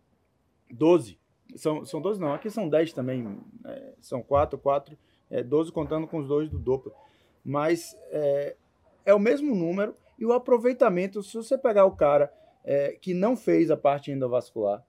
12. 0.72 1.20
São, 1.56 1.86
são 1.86 2.02
12 2.02 2.20
não, 2.20 2.34
aqui 2.34 2.50
são 2.50 2.70
10 2.70 2.94
também. 2.94 3.38
É, 3.66 3.94
são 4.02 4.22
4, 4.22 4.58
4, 4.58 4.98
é, 5.30 5.44
12 5.44 5.72
contando 5.72 6.08
com 6.08 6.20
os 6.20 6.28
dois 6.28 6.50
do 6.50 6.60
dupla. 6.60 6.92
Mas 7.44 7.96
é, 8.12 8.56
é 9.06 9.14
o 9.14 9.20
mesmo 9.20 9.56
número 9.56 9.96
e 10.18 10.26
o 10.26 10.34
aproveitamento, 10.34 11.24
se 11.24 11.36
você 11.36 11.58
pegar 11.58 11.86
o 11.86 11.96
cara 11.96 12.32
é, 12.64 12.98
que 13.02 13.14
não 13.14 13.38
fez 13.38 13.72
a 13.72 13.78
parte 13.78 14.12
endovascular 14.12 14.86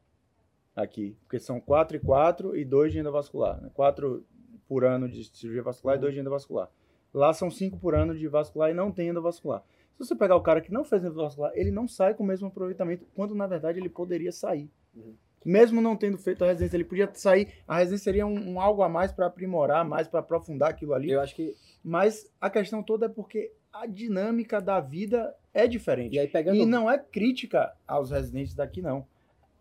aqui, 0.75 1.17
porque 1.23 1.39
são 1.39 1.61
4 1.61 1.97
e 1.97 2.01
4 2.01 2.57
e 2.57 2.65
2 2.65 2.93
de 2.93 2.99
endovascular, 2.99 3.61
né? 3.61 3.71
4 3.75 4.25
por 4.69 4.85
ano 4.85 5.09
de 5.09 5.25
cirurgia 5.25 5.63
vascular 5.63 5.97
e 5.97 6.01
2 6.01 6.15
de 6.15 6.21
endovascular. 6.21 6.71
Lá 7.13 7.33
são 7.33 7.51
5 7.51 7.79
por 7.79 7.95
ano 7.95 8.17
de 8.17 8.29
vascular 8.29 8.71
e 8.71 8.75
não 8.75 8.93
tem 8.93 9.09
endovascular. 9.09 9.65
Se 9.93 10.07
você 10.07 10.15
pegar 10.15 10.37
o 10.37 10.41
cara 10.41 10.61
que 10.61 10.73
não 10.73 10.85
fez 10.85 11.05
endovascular, 11.05 11.53
ele 11.55 11.71
não 11.71 11.89
sai 11.89 12.15
com 12.15 12.23
o 12.23 12.27
mesmo 12.27 12.49
aproveitamento, 12.49 13.07
quando 13.15 13.35
na 13.35 13.47
verdade 13.47 13.79
ele 13.79 13.89
poderia 13.89 14.33
sair. 14.33 14.71
Uhum. 14.95 15.15
Mesmo 15.45 15.81
não 15.81 15.97
tendo 15.97 16.19
feito 16.19 16.45
a 16.45 16.49
residência, 16.49 16.77
ele 16.77 16.85
podia 16.85 17.09
sair. 17.15 17.49
A 17.67 17.79
residência 17.79 18.05
seria 18.05 18.27
um, 18.27 18.53
um 18.53 18.61
algo 18.61 18.83
a 18.83 18.89
mais 18.89 19.11
para 19.11 19.27
aprimorar, 19.27 19.85
mais 19.85 20.07
para 20.07 20.21
aprofundar 20.21 20.71
aquilo 20.71 20.93
ali. 20.93 21.11
Eu 21.11 21.21
acho 21.21 21.35
que. 21.35 21.55
Mas 21.83 22.31
a 22.41 22.51
questão 22.51 22.83
toda 22.83 23.07
é 23.07 23.09
porque 23.09 23.53
a 23.73 23.87
dinâmica 23.87 24.61
da 24.61 24.81
vida 24.81 25.35
é 25.53 25.67
diferente. 25.67 26.15
E 26.15 26.19
aí, 26.19 26.29
pegando. 26.29 26.57
E 26.57 26.67
não 26.67 26.91
é 26.91 26.99
crítica 26.99 27.75
aos 27.87 28.11
residentes 28.11 28.55
daqui, 28.55 28.83
não. 28.83 29.07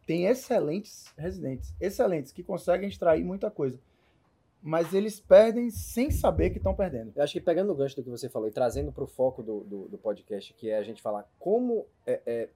Tem 0.05 0.25
excelentes 0.25 1.13
residentes, 1.17 1.73
excelentes, 1.79 2.31
que 2.31 2.43
conseguem 2.43 2.89
extrair 2.89 3.23
muita 3.23 3.51
coisa. 3.51 3.79
Mas 4.61 4.93
eles 4.93 5.19
perdem 5.19 5.69
sem 5.69 6.11
saber 6.11 6.49
que 6.49 6.57
estão 6.57 6.73
perdendo. 6.73 7.13
Eu 7.15 7.23
acho 7.23 7.33
que 7.33 7.39
pegando 7.39 7.71
o 7.71 7.75
gancho 7.75 7.95
do 7.95 8.03
que 8.03 8.09
você 8.09 8.27
falou 8.27 8.47
e 8.47 8.51
trazendo 8.51 8.91
para 8.91 9.03
o 9.03 9.07
foco 9.07 9.41
do, 9.41 9.61
do, 9.61 9.87
do 9.87 9.97
podcast, 9.97 10.53
que 10.53 10.69
é 10.69 10.77
a 10.77 10.83
gente 10.83 11.01
falar 11.01 11.29
como 11.39 11.85
é, 12.05 12.19
é, 12.25 12.49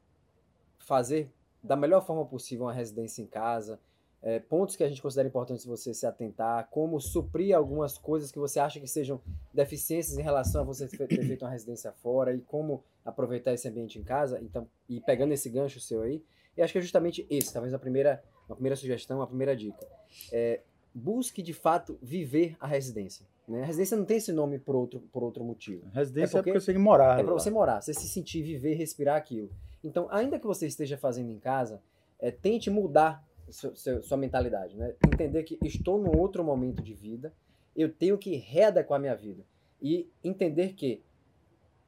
fazer 0.79 1.29
da 1.63 1.77
melhor 1.77 2.05
forma 2.05 2.25
possível 2.25 2.65
uma 2.65 2.74
residência 2.74 3.22
em 3.22 3.25
casa, 3.25 3.79
é, 4.24 4.39
pontos 4.39 4.75
que 4.77 4.84
a 4.84 4.88
gente 4.89 5.01
considera 5.01 5.27
importantes 5.27 5.65
você 5.65 5.94
se 5.94 6.06
atentar, 6.06 6.70
como 6.72 7.00
suprir 7.00 7.56
algumas 7.56 7.98
coisas 7.98 8.32
que 8.32 8.39
você 8.39 8.60
acha 8.60 8.80
que 8.80 8.88
sejam 8.88 9.20
deficiências 9.53 10.18
em 10.18 10.22
relação 10.22 10.62
a 10.62 10.63
você 10.63 10.88
ter 10.88 11.08
feito 11.08 11.44
uma 11.44 11.51
residência 11.51 11.92
fora 11.92 12.34
e 12.34 12.39
como 12.42 12.84
aproveitar 13.03 13.53
esse 13.53 13.68
ambiente 13.68 14.00
em 14.00 14.03
casa. 14.03 14.39
Então, 14.42 14.68
e 14.88 15.01
pegando 15.01 15.34
esse 15.34 15.50
gancho 15.50 15.80
seu 15.80 16.01
aí, 16.01 16.24
eu 16.56 16.63
acho 16.63 16.72
que 16.72 16.80
é 16.80 16.82
justamente 16.82 17.27
esse, 17.30 17.51
talvez 17.51 17.74
a 17.74 17.80
primeira, 17.80 18.24
a 18.50 18.53
primeira 18.53 18.75
sugestão, 18.75 19.22
a 19.22 19.27
primeira 19.27 19.56
dica. 19.56 19.86
É, 20.32 20.62
busque 20.96 21.42
de 21.42 21.53
fato 21.53 21.98
viver 22.01 22.56
a 22.60 22.68
residência. 22.68 23.25
Né? 23.48 23.63
A 23.63 23.65
residência 23.65 23.98
não 23.98 24.06
tem 24.06 24.18
esse 24.18 24.32
nome 24.32 24.58
por 24.58 24.75
outro, 24.75 25.01
por 25.12 25.22
outro 25.22 25.44
motivo. 25.44 25.86
Residência 25.92 26.38
É 26.38 26.39
é 26.39 26.42
porque- 26.42 26.51
porque 26.51 26.60
você 26.62 26.68
tem 26.68 26.75
que 26.75 26.82
morar. 26.82 27.20
É 27.20 27.24
para 27.24 27.34
lá. 27.34 27.39
você 27.39 27.50
morar, 27.50 27.82
você 27.82 27.94
se 27.94 28.08
sentir, 28.08 28.42
viver, 28.42 28.75
respirar 28.75 29.18
aquilo. 29.18 29.50
Então, 29.84 30.08
ainda 30.10 30.39
que 30.39 30.46
você 30.48 30.65
esteja 30.65 30.98
fazendo 30.98 31.30
em 31.30 31.39
casa, 31.39 31.82
é, 32.20 32.32
tente 32.32 32.70
mudar 32.70 33.22
seu- 33.53 34.03
sua 34.03 34.17
mentalidade, 34.17 34.75
né? 34.75 34.95
Entender 35.05 35.43
que 35.43 35.57
estou 35.62 35.98
num 35.98 36.17
outro 36.17 36.43
momento 36.43 36.81
de 36.81 36.93
vida, 36.93 37.33
eu 37.75 37.91
tenho 37.91 38.17
que 38.17 38.36
readequar 38.36 39.00
minha 39.00 39.15
vida 39.15 39.43
e 39.81 40.10
entender 40.24 40.74
que 40.74 41.03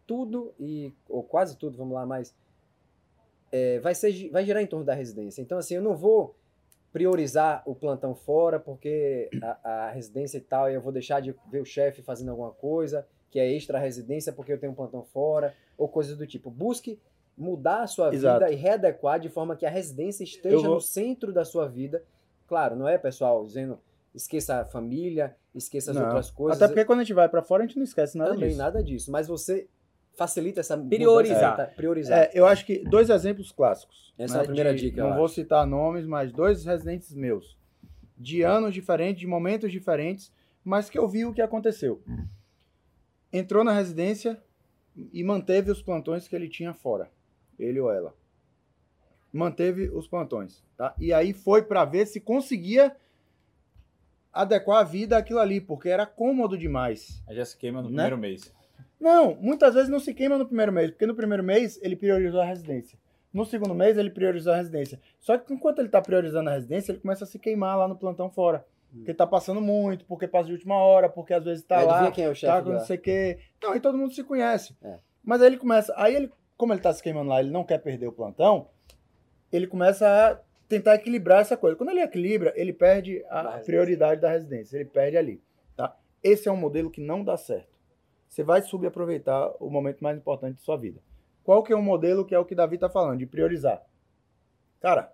tudo 0.07 0.53
e 0.60 0.93
ou 1.10 1.24
quase 1.24 1.57
tudo, 1.57 1.77
vamos 1.77 1.93
lá, 1.93 2.05
mais 2.05 2.36
é, 3.51 3.79
vai 3.79 3.95
ser 3.95 4.29
vai 4.29 4.45
girar 4.45 4.62
em 4.62 4.67
torno 4.67 4.86
da 4.86 4.93
residência. 4.93 5.41
Então, 5.41 5.57
assim, 5.57 5.75
eu 5.75 5.81
não 5.81 5.95
vou 5.95 6.36
priorizar 6.91 7.62
o 7.65 7.75
plantão 7.75 8.15
fora 8.15 8.60
porque 8.60 9.29
a, 9.41 9.88
a 9.88 9.91
residência 9.91 10.38
e 10.38 10.41
tal, 10.41 10.69
e 10.69 10.75
eu 10.75 10.81
vou 10.81 10.93
deixar 10.93 11.19
de 11.19 11.36
ver 11.51 11.62
o 11.62 11.65
chefe 11.65 12.01
fazendo 12.01 12.29
alguma 12.29 12.51
coisa 12.51 13.05
que 13.29 13.39
é 13.39 13.51
extra 13.51 13.77
residência 13.77 14.31
porque 14.31 14.53
eu 14.53 14.57
tenho 14.57 14.72
um 14.72 14.75
plantão 14.75 15.03
fora, 15.03 15.53
ou 15.77 15.89
coisas 15.89 16.17
do 16.17 16.25
tipo. 16.25 16.50
Busque 16.50 16.98
mudar 17.38 17.84
a 17.84 17.88
sua 17.88 18.13
Exato. 18.13 18.39
vida 18.46 18.51
e 18.51 18.56
readequar 18.56 19.20
de 19.20 19.30
forma 19.30 19.56
que 19.56 19.65
a 19.65 19.70
residência 19.70 20.24
esteja 20.24 20.58
vou- 20.68 20.75
no 20.75 20.82
centro 20.82 21.34
da 21.34 21.44
sua 21.44 21.68
vida. 21.68 22.04
Claro, 22.48 22.75
não 22.75 22.88
é, 22.88 22.98
pessoal, 22.98 23.46
dizendo 23.46 23.80
esqueça 24.13 24.62
a 24.62 24.65
família, 24.65 25.36
esqueça 25.54 25.92
as 25.92 25.98
Não. 25.98 26.06
outras 26.06 26.30
coisas. 26.32 26.62
Até 26.62 26.68
porque 26.72 26.86
quando 26.86 27.00
a 27.00 27.04
gente 27.04 27.13
vai 27.13 27.27
pra 27.27 27.42
fora, 27.42 27.63
a 27.63 27.68
gente 27.68 27.75
não 27.77 27.84
esquece 27.84 28.18
nada 28.18 28.32
também 28.32 28.50
disso. 28.50 28.58
nada 28.60 28.84
disso, 28.84 29.12
mas 29.12 29.27
você 29.27 29.68
facilita 30.13 30.62
essa 30.62 30.77
Priorizar. 30.77 31.51
mudança, 31.51 31.68
tá? 31.70 31.75
priorizar. 31.75 32.18
É, 32.20 32.32
eu 32.34 32.46
acho 32.46 32.65
que 32.65 32.80
dois 32.86 33.10
exemplos 33.10 33.51
clássicos. 33.51 34.13
Essa 34.18 34.38
é 34.38 34.42
a 34.42 34.44
primeira 34.46 34.74
dica, 34.74 35.01
eu 35.01 35.04
Não 35.04 35.12
acho. 35.12 35.20
vou 35.20 35.27
citar 35.27 35.68
nomes, 35.68 36.06
mas 36.06 36.32
dois 36.32 36.63
residentes 36.63 37.13
meus. 37.13 37.58
De 38.18 38.42
anos 38.44 38.74
diferentes, 38.74 39.20
de 39.20 39.27
momentos 39.27 39.70
diferentes, 39.70 40.32
mas 40.63 40.89
que 40.89 40.98
eu 40.98 41.06
vi 41.10 41.25
o 41.25 41.34
que 41.34 41.42
aconteceu. 41.42 42.01
Entrou 43.34 43.63
na 43.63 43.74
residência 43.74 44.42
e 45.12 45.22
manteve 45.24 45.70
os 45.70 45.82
plantões 45.82 46.25
que 46.27 46.36
ele 46.36 46.48
tinha 46.48 46.74
fora. 46.74 47.10
Ele 47.60 47.80
ou 47.80 47.92
ela. 47.92 48.14
Manteve 49.32 49.90
os 49.90 50.08
plantões, 50.08 50.64
tá? 50.78 50.94
E 50.98 51.12
aí 51.14 51.34
foi 51.34 51.62
pra 51.64 51.84
ver 51.84 52.06
se 52.06 52.20
conseguia 52.22 52.96
adequar 54.32 54.80
a 54.80 54.84
vida 54.84 55.18
àquilo 55.18 55.40
ali, 55.40 55.60
porque 55.60 55.90
era 55.90 56.06
cômodo 56.06 56.58
demais. 56.58 57.22
Aí 57.28 57.36
já 57.36 57.46
se 57.46 57.58
queima 57.58 57.82
no 57.82 57.90
Né? 57.90 57.94
primeiro 58.04 58.18
mês. 58.18 58.54
Não, 59.00 59.36
muitas 59.36 59.74
vezes 59.74 59.90
não 59.90 60.00
se 60.00 60.14
queima 60.14 60.38
no 60.38 60.46
primeiro 60.46 60.72
mês, 60.72 60.92
porque 60.92 61.06
no 61.06 61.16
primeiro 61.16 61.44
mês 61.44 61.80
ele 61.82 61.96
priorizou 61.96 62.42
a 62.42 62.46
residência. 62.46 62.98
No 63.34 63.46
segundo 63.46 63.76
mês 63.76 63.98
ele 63.98 64.10
priorizou 64.10 64.54
a 64.54 64.56
residência. 64.56 65.00
Só 65.20 65.38
que 65.38 65.54
enquanto 65.54 65.80
ele 65.80 65.90
tá 65.90 66.02
priorizando 66.02 66.50
a 66.50 66.54
residência, 66.54 66.94
ele 66.94 67.00
começa 67.02 67.26
a 67.26 67.28
se 67.28 67.38
queimar 67.38 67.78
lá 67.78 67.88
no 67.88 67.98
plantão 67.98 68.30
fora. 68.30 68.66
Porque 68.94 69.14
tá 69.14 69.28
passando 69.28 69.60
muito, 69.60 70.06
porque 70.06 70.26
passa 70.26 70.46
de 70.48 70.54
última 70.54 70.76
hora, 70.76 71.10
porque 71.10 71.34
às 71.34 71.44
vezes 71.44 71.66
tá 71.66 71.82
lá, 71.82 72.10
quem 72.12 72.24
é 72.24 72.30
o 72.30 72.40
tá 72.40 72.62
com 72.62 72.70
não 72.70 72.80
sei 72.80 72.96
o 72.96 73.02
quê. 73.02 73.40
Não, 73.62 73.76
e 73.76 73.80
todo 73.82 73.98
mundo 73.98 74.14
se 74.14 74.24
conhece. 74.24 74.74
É. 74.82 75.00
Mas 75.22 75.42
aí 75.42 75.48
ele 75.48 75.58
começa, 75.58 75.94
aí 75.98 76.16
ele, 76.16 76.32
como 76.58 76.74
ele 76.74 76.82
tá 76.82 76.94
se 76.94 77.02
queimando 77.02 77.30
lá, 77.30 77.40
ele 77.40 77.52
não 77.52 77.64
quer 77.64 77.80
perder 77.80 78.08
o 78.08 78.12
plantão, 78.12 78.70
ele 79.52 79.68
começa 79.68 80.08
a 80.08 80.40
tentar 80.68 80.96
equilibrar 80.96 81.42
essa 81.42 81.56
coisa. 81.56 81.76
Quando 81.76 81.90
ele 81.90 82.02
equilibra, 82.02 82.54
ele 82.56 82.74
perde 82.74 83.24
a 83.30 83.60
prioridade 83.60 84.22
da 84.22 84.30
residência, 84.30 84.78
ele 84.78 84.86
perde 84.86 85.18
ali, 85.18 85.42
tá? 85.76 85.96
Esse 86.24 86.48
é 86.48 86.52
um 86.52 86.58
modelo 86.58 86.90
que 86.90 87.02
não 87.02 87.24
dá 87.24 87.38
certo. 87.38 87.76
Você 88.28 88.44
vai 88.44 88.62
subaproveitar 88.62 89.52
o 89.60 89.70
momento 89.70 90.04
mais 90.04 90.18
importante 90.18 90.56
de 90.56 90.62
sua 90.62 90.78
vida. 90.78 91.00
Qual 91.44 91.62
que 91.62 91.72
é 91.72 91.76
o 91.76 91.82
modelo 91.82 92.26
que 92.26 92.34
é 92.34 92.40
o 92.40 92.46
que 92.46 92.56
Davi 92.56 92.78
tá 92.78 92.90
falando, 92.90 93.20
de 93.20 93.28
priorizar? 93.28 93.84
Cara, 94.80 95.12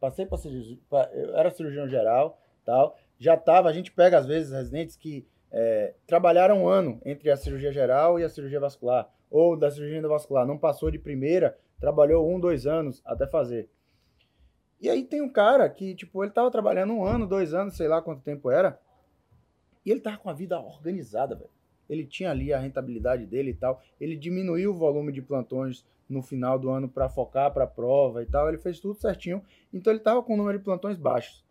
passei 0.00 0.26
para 0.26 1.10
eu 1.12 1.36
era 1.36 1.50
cirurgião 1.50 1.88
geral, 1.88 2.38
tal, 2.64 2.96
já 3.18 3.36
tava, 3.36 3.68
a 3.68 3.72
gente 3.72 3.92
pega 3.92 4.18
às 4.18 4.26
vezes 4.26 4.52
residentes 4.52 4.96
que 4.96 5.26
é, 5.50 5.94
trabalharam 6.06 6.62
um 6.62 6.68
ano 6.68 7.00
entre 7.04 7.30
a 7.30 7.36
cirurgia 7.36 7.72
geral 7.72 8.18
e 8.18 8.24
a 8.24 8.28
cirurgia 8.28 8.60
vascular, 8.60 9.08
ou 9.30 9.56
da 9.56 9.70
cirurgia 9.70 9.98
endovascular, 9.98 10.46
não 10.46 10.58
passou 10.58 10.90
de 10.90 10.98
primeira, 10.98 11.58
trabalhou 11.80 12.28
um, 12.28 12.38
dois 12.38 12.66
anos 12.66 13.02
até 13.04 13.26
fazer. 13.26 13.68
E 14.80 14.88
aí 14.88 15.04
tem 15.04 15.20
um 15.20 15.30
cara 15.30 15.68
que, 15.68 15.94
tipo, 15.94 16.22
ele 16.22 16.32
tava 16.32 16.50
trabalhando 16.50 16.92
um 16.92 17.04
ano, 17.04 17.26
dois 17.26 17.52
anos, 17.52 17.76
sei 17.76 17.88
lá 17.88 18.00
quanto 18.00 18.22
tempo 18.22 18.50
era, 18.50 18.80
e 19.84 19.90
ele 19.90 20.00
tava 20.00 20.18
com 20.18 20.30
a 20.30 20.34
vida 20.34 20.60
organizada, 20.60 21.34
velho. 21.34 21.50
Ele 21.88 22.04
tinha 22.04 22.30
ali 22.30 22.52
a 22.52 22.58
rentabilidade 22.58 23.24
dele 23.24 23.50
e 23.52 23.54
tal. 23.54 23.82
Ele 23.98 24.14
diminuiu 24.14 24.72
o 24.72 24.74
volume 24.74 25.10
de 25.10 25.22
plantões 25.22 25.86
no 26.06 26.22
final 26.22 26.58
do 26.58 26.68
ano 26.68 26.88
para 26.88 27.08
focar 27.08 27.52
para 27.52 27.66
prova 27.66 28.22
e 28.22 28.26
tal. 28.26 28.48
Ele 28.48 28.58
fez 28.58 28.78
tudo 28.78 28.94
certinho. 28.94 29.42
Então 29.72 29.90
ele 29.90 30.00
tava 30.00 30.22
com 30.22 30.34
o 30.34 30.36
número 30.36 30.58
de 30.58 30.64
plantões 30.64 30.98
baixos. 30.98 31.42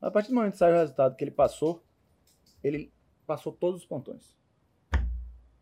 A 0.00 0.10
partir 0.10 0.28
do 0.28 0.36
momento 0.36 0.52
que 0.52 0.58
saiu 0.58 0.76
o 0.76 0.78
resultado 0.78 1.16
que 1.16 1.24
ele 1.24 1.32
passou, 1.32 1.82
ele 2.62 2.92
passou 3.26 3.52
todos 3.52 3.80
os 3.80 3.86
plantões. 3.86 4.35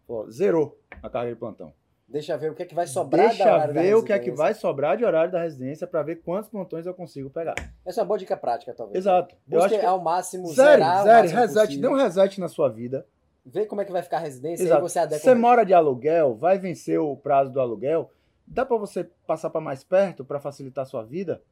Pô, 0.06 0.30
zerou 0.30 0.78
a 1.02 1.08
carga 1.08 1.32
de 1.32 1.38
plantão. 1.38 1.72
Deixa 2.06 2.36
ver 2.36 2.50
o 2.50 2.54
que 2.54 2.62
é 2.62 2.66
que 2.66 2.74
vai 2.74 2.86
sobrar 2.86 3.22
da 3.22 3.28
Deixa 3.28 3.44
horário 3.44 3.74
da 3.74 3.80
ver 3.80 3.94
o 3.96 4.04
que 4.04 4.12
é 4.12 4.18
que 4.18 4.30
vai 4.30 4.54
sobrar 4.54 4.96
de 4.96 5.04
horário 5.04 5.32
da 5.32 5.40
residência 5.42 5.86
para 5.86 6.02
ver 6.02 6.16
quantos 6.16 6.50
plantões 6.50 6.84
eu 6.86 6.92
consigo 6.92 7.30
pegar. 7.30 7.54
Essa 7.84 8.00
é 8.00 8.02
uma 8.02 8.08
boa 8.08 8.18
dica 8.18 8.36
prática, 8.36 8.74
talvez. 8.74 8.98
Exato. 8.98 9.34
Busque 9.46 9.74
acho 9.74 9.80
que 9.80 9.86
ao 9.86 10.00
máximo 10.02 10.46
zero, 10.48 10.82
zerar 10.82 11.02
zero, 11.02 11.18
máximo 11.22 11.40
reset, 11.40 11.66
possível. 11.66 11.80
dê 11.80 11.94
um 11.94 11.96
reset 11.96 12.40
na 12.40 12.48
sua 12.48 12.68
vida. 12.68 13.06
Vê 13.44 13.66
como 13.66 13.80
é 13.80 13.84
que 13.84 13.92
vai 13.92 14.02
ficar 14.02 14.18
a 14.18 14.20
residência 14.20 14.62
e 14.62 14.66
Exato. 14.66 14.82
você 14.82 14.98
adequa. 14.98 15.24
Você 15.24 15.34
mora 15.34 15.64
de 15.64 15.72
aluguel, 15.72 16.34
vai 16.34 16.58
vencer 16.58 16.98
o 17.00 17.16
prazo 17.16 17.50
do 17.50 17.60
aluguel, 17.60 18.10
dá 18.46 18.64
para 18.64 18.76
você 18.76 19.04
passar 19.26 19.50
para 19.50 19.60
mais 19.60 19.82
perto 19.82 20.24
para 20.24 20.38
facilitar 20.38 20.82
a 20.82 20.86
sua 20.86 21.02
vida? 21.02 21.42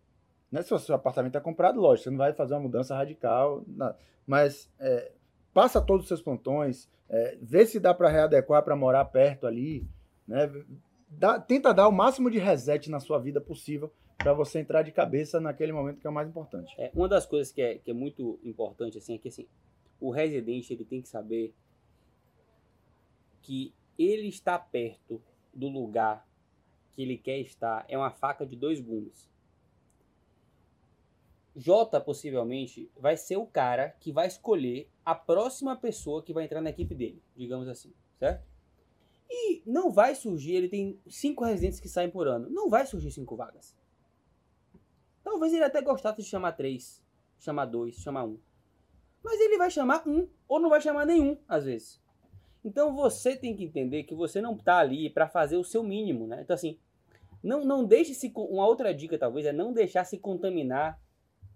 Né? 0.51 0.63
Se 0.63 0.73
o 0.75 0.79
seu 0.79 0.95
apartamento 0.95 1.37
é 1.37 1.41
comprado, 1.41 1.81
lógico, 1.81 2.05
você 2.05 2.11
não 2.11 2.19
vai 2.19 2.35
fazer 2.35 2.55
uma 2.55 2.61
mudança 2.61 2.95
radical, 2.95 3.65
mas 4.27 4.71
é, 4.79 5.13
passa 5.53 5.81
todos 5.81 6.03
os 6.05 6.09
seus 6.09 6.23
plantões, 6.23 6.89
é, 7.09 7.39
vê 7.41 7.67
se 7.67 7.79
dá 7.79 7.93
para 7.93 8.09
readequar 8.09 8.63
para 8.63 8.77
morar 8.77 9.05
perto 9.07 9.47
ali, 9.47 9.87
né? 10.27 10.51
Dá- 11.09 11.39
tenta 11.39 11.75
dar 11.75 11.89
o 11.89 11.93
máximo 11.93 12.31
de 12.31 12.39
reset 12.39 12.89
na 12.91 12.99
sua 12.99 13.19
vida 13.19 13.41
possível 13.41 13.93
para 14.17 14.33
você 14.33 14.61
entrar 14.61 14.83
de 14.83 14.93
cabeça 14.93 15.41
naquele 15.41 15.73
momento 15.73 16.01
que 16.01 16.07
é 16.07 16.11
o 16.11 16.13
mais 16.13 16.29
importante. 16.29 16.75
É, 16.79 16.91
uma 16.95 17.09
das 17.09 17.27
coisas 17.27 17.53
que 17.53 17.61
é, 17.61 17.77
que 17.77 17.91
é 17.91 17.95
muito 17.95 18.39
importante 18.43 18.97
assim, 18.97 19.15
é 19.17 19.19
que 19.19 19.29
assim, 19.29 19.47
o 20.01 20.11
residente 20.11 20.73
ele 20.73 20.85
tem 20.85 21.03
que 21.03 21.09
saber 21.09 21.55
que 23.43 23.75
ele 23.99 24.29
está 24.29 24.59
perto 24.59 25.21
do 25.53 25.69
lugar 25.69 26.27
que 26.95 27.03
ele 27.03 27.19
quer 27.19 27.39
estar 27.41 27.85
é 27.89 27.97
uma 27.97 28.11
faca 28.11 28.47
de 28.47 28.57
dois 28.57 28.81
gumes. 28.81 29.31
Jota 31.55 32.01
possivelmente 32.01 32.91
vai 32.97 33.17
ser 33.17 33.37
o 33.37 33.47
cara 33.47 33.91
que 34.01 34.11
vai 34.11 34.27
escolher 34.27 34.91
a 35.05 35.15
próxima 35.15 35.77
pessoa 35.77 36.23
que 36.23 36.33
vai 36.33 36.45
entrar 36.45 36.61
na 36.61 36.71
equipe 36.71 36.95
dele, 36.95 37.23
digamos 37.37 37.69
assim, 37.69 37.93
certo? 38.19 38.45
E 39.31 39.63
não 39.67 39.91
vai 39.91 40.15
surgir, 40.15 40.55
ele 40.55 40.69
tem 40.69 40.99
cinco 41.07 41.45
residentes 41.45 41.81
que 41.81 41.89
saem 41.89 42.11
por 42.11 42.27
ano, 42.27 42.49
não 42.51 42.69
vai 42.69 42.87
surgir 42.87 43.11
cinco 43.11 43.37
vagas. 43.37 43.77
Talvez 45.23 45.53
ele 45.53 45.65
até 45.65 45.81
gostasse 45.81 46.23
de 46.23 46.29
chamar 46.29 46.53
três, 46.53 47.03
chamar 47.39 47.67
dois, 47.67 47.97
chamar 47.97 48.25
um. 48.25 48.39
Mas 49.23 49.41
ele 49.41 49.57
vai 49.57 49.71
chamar 49.71 50.07
um 50.07 50.29
ou 50.49 50.59
não 50.59 50.69
vai 50.69 50.81
chamar 50.81 51.07
nenhum, 51.07 51.39
às 51.47 51.65
vezes. 51.65 52.03
Então 52.65 52.95
você 52.95 53.37
tem 53.37 53.55
que 53.57 53.65
entender 53.65 54.05
que 54.05 54.15
você 54.15 54.41
não 54.41 54.57
tá 54.57 54.79
ali 54.79 55.11
para 55.11 55.29
fazer 55.29 55.57
o 55.57 55.65
seu 55.65 55.83
mínimo, 55.83 56.27
né? 56.27 56.43
Então 56.43 56.55
assim, 56.55 56.79
não, 57.43 57.65
não 57.65 57.85
deixe 57.85 58.15
se 58.15 58.33
uma 58.35 58.67
outra 58.67 58.95
dica 58.95 59.19
talvez 59.19 59.47
é 59.47 59.53
não 59.53 59.73
deixar 59.73 60.05
se 60.05 60.19
contaminar 60.19 61.01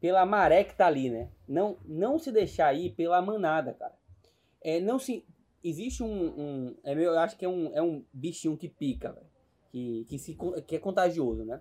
pela 0.01 0.25
maré 0.27 0.65
que 0.65 0.75
tá 0.75 0.87
ali, 0.87 1.11
né? 1.11 1.31
Não 1.49 1.77
não 1.85 2.19
se 2.19 2.31
deixar 2.31 2.75
ir 2.75 2.91
pela 2.95 3.21
manada, 3.23 3.75
cara. 3.75 3.95
É 4.63 4.81
não 4.81 4.99
se 4.99 5.25
existe 5.63 6.03
um, 6.03 6.09
um 6.09 6.77
é 6.85 6.95
meu, 6.95 7.13
eu 7.13 7.19
acho 7.19 7.37
que 7.37 7.45
é 7.45 7.49
um, 7.49 7.75
é 7.75 7.83
um 7.83 8.05
bichinho 8.13 8.57
que 8.57 8.69
pica. 8.69 9.17
Que 9.71 10.05
que 10.09 10.19
se 10.19 10.37
que 10.67 10.77
é 10.77 10.79
contagioso, 10.79 11.45
né? 11.45 11.61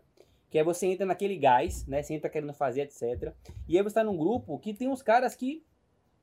Que 0.49 0.59
aí 0.59 0.63
você 0.63 0.87
entra 0.87 1.05
naquele 1.05 1.37
gás, 1.37 1.85
né? 1.87 2.01
Você 2.01 2.13
entra 2.13 2.29
querendo 2.29 2.53
fazer, 2.53 2.81
etc. 2.81 3.33
E 3.67 3.77
aí 3.77 3.83
você 3.83 3.95
tá 3.95 4.03
num 4.03 4.17
grupo 4.17 4.57
que 4.59 4.73
tem 4.73 4.87
uns 4.87 5.01
caras 5.01 5.35
que, 5.35 5.65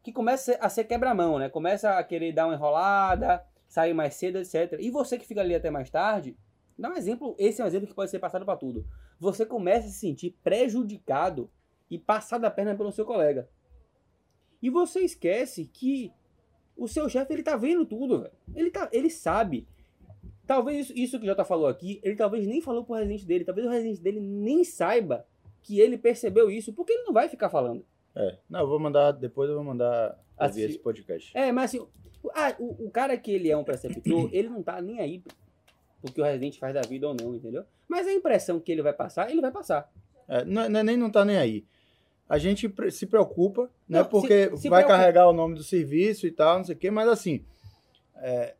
que 0.03 0.13
começa 0.13 0.57
a 0.61 0.69
ser 0.69 0.85
quebra-mão, 0.85 1.39
né? 1.39 1.49
Começa 1.49 1.99
a 1.99 2.05
querer 2.05 2.33
dar 2.33 2.47
uma 2.47 2.55
enrolada, 2.55 3.45
sair 3.69 3.95
mais 3.95 4.15
cedo, 4.15 4.39
etc. 4.39 4.79
E 4.81 4.91
você 4.91 5.19
que 5.19 5.27
fica 5.27 5.41
ali 5.41 5.55
até 5.55 5.71
mais 5.71 5.91
tarde, 5.91 6.37
dá 6.79 6.91
um 6.91 6.95
exemplo, 6.95 7.35
esse 7.39 7.61
é 7.61 7.65
um 7.65 7.67
exemplo 7.67 7.89
que 7.89 7.95
pode 7.95 8.11
ser 8.11 8.19
passado 8.19 8.45
para 8.45 8.57
tudo. 8.57 8.87
Você 9.19 9.45
começa 9.45 9.87
a 9.87 9.91
se 9.91 9.99
sentir 9.99 10.37
prejudicado 10.43 11.51
e 11.93 11.99
passado 11.99 12.45
a 12.47 12.51
perna 12.51 12.75
pelo 12.75 12.91
seu 12.91 13.05
colega. 13.05 13.47
E 14.63 14.71
você 14.71 15.01
esquece 15.01 15.67
que 15.67 16.11
o 16.77 16.89
seu 16.89 17.09
chefe 17.09 17.33
ele 17.35 17.43
tá 17.43 17.55
vendo 17.57 17.85
tudo, 17.85 18.21
velho. 18.23 18.33
Ele 18.55 18.71
tá, 18.71 18.89
ele 18.93 19.11
sabe. 19.11 19.69
Talvez 20.47 20.87
isso, 20.87 20.99
isso 20.99 21.19
que 21.19 21.25
o 21.25 21.29
Jota 21.29 21.45
falou 21.45 21.67
aqui, 21.67 22.01
ele 22.03 22.17
talvez 22.17 22.47
nem 22.47 22.61
falou 22.61 22.83
pro 22.85 22.95
residente 22.95 23.27
dele, 23.27 23.45
talvez 23.45 23.67
o 23.67 23.71
residente 23.71 24.01
dele 24.01 24.21
nem 24.21 24.65
saiba 24.65 25.27
que 25.63 25.79
ele 25.79 25.99
percebeu 25.99 26.51
isso, 26.51 26.73
porque 26.73 26.93
ele 26.93 27.05
não 27.05 27.13
vai 27.13 27.29
ficar 27.29 27.49
falando. 27.51 27.85
É. 28.15 28.39
Não, 28.49 28.61
eu 28.61 28.67
vou 28.67 28.79
mandar, 28.81 29.13
depois 29.13 29.49
eu 29.49 29.55
vou 29.57 29.65
mandar 29.65 30.19
Assim- 30.37 30.63
ouvir 30.63 30.71
esse 30.75 30.79
podcast. 30.83 31.31
É, 31.37 31.53
mas 31.53 31.67
assim, 31.67 31.79
o- 32.23 32.31
ah, 32.35 32.55
o, 32.59 32.87
o 32.87 32.91
cara 32.91 33.17
que 33.19 33.31
ele 33.31 33.51
é 33.51 33.57
um 33.57 33.65
preceptor, 33.65 34.29
ele 34.33 34.49
não 34.49 34.63
tá 34.63 34.81
nem 34.81 34.99
aí 35.01 35.23
porque 36.01 36.21
o 36.21 36.25
residente 36.25 36.59
faz 36.59 36.75
da 36.75 36.81
vida 36.83 37.07
ou 37.07 37.15
não, 37.15 37.35
entendeu? 37.37 37.65
Mas 37.87 38.07
a 38.09 38.13
impressão 38.13 38.59
que 38.59 38.73
ele 38.73 38.83
vai 38.83 38.93
passar, 38.93 39.31
ele 39.31 39.41
vai 39.41 39.53
passar. 39.53 39.89
É, 40.27 40.45
não, 40.45 40.69
não 40.69 40.81
é 40.81 40.83
nem 40.83 40.97
não 40.97 41.11
tá 41.11 41.25
nem 41.25 41.37
aí. 41.37 41.65
A 42.33 42.39
gente 42.39 42.73
se 42.91 43.07
preocupa, 43.07 43.65
né? 43.87 43.99
Não, 44.01 44.05
Porque 44.07 44.49
se- 44.51 44.57
se 44.57 44.69
vai 44.71 44.83
preocupa. 44.83 44.99
carregar 44.99 45.29
o 45.29 45.33
nome 45.35 45.55
do 45.55 45.63
serviço 45.63 46.27
e 46.27 46.31
tal, 46.31 46.57
não 46.59 46.65
sei 46.65 46.75
o 46.75 46.79
quê, 46.79 46.91
mas 46.91 47.07
assim, 47.09 47.45
é, 48.17 48.55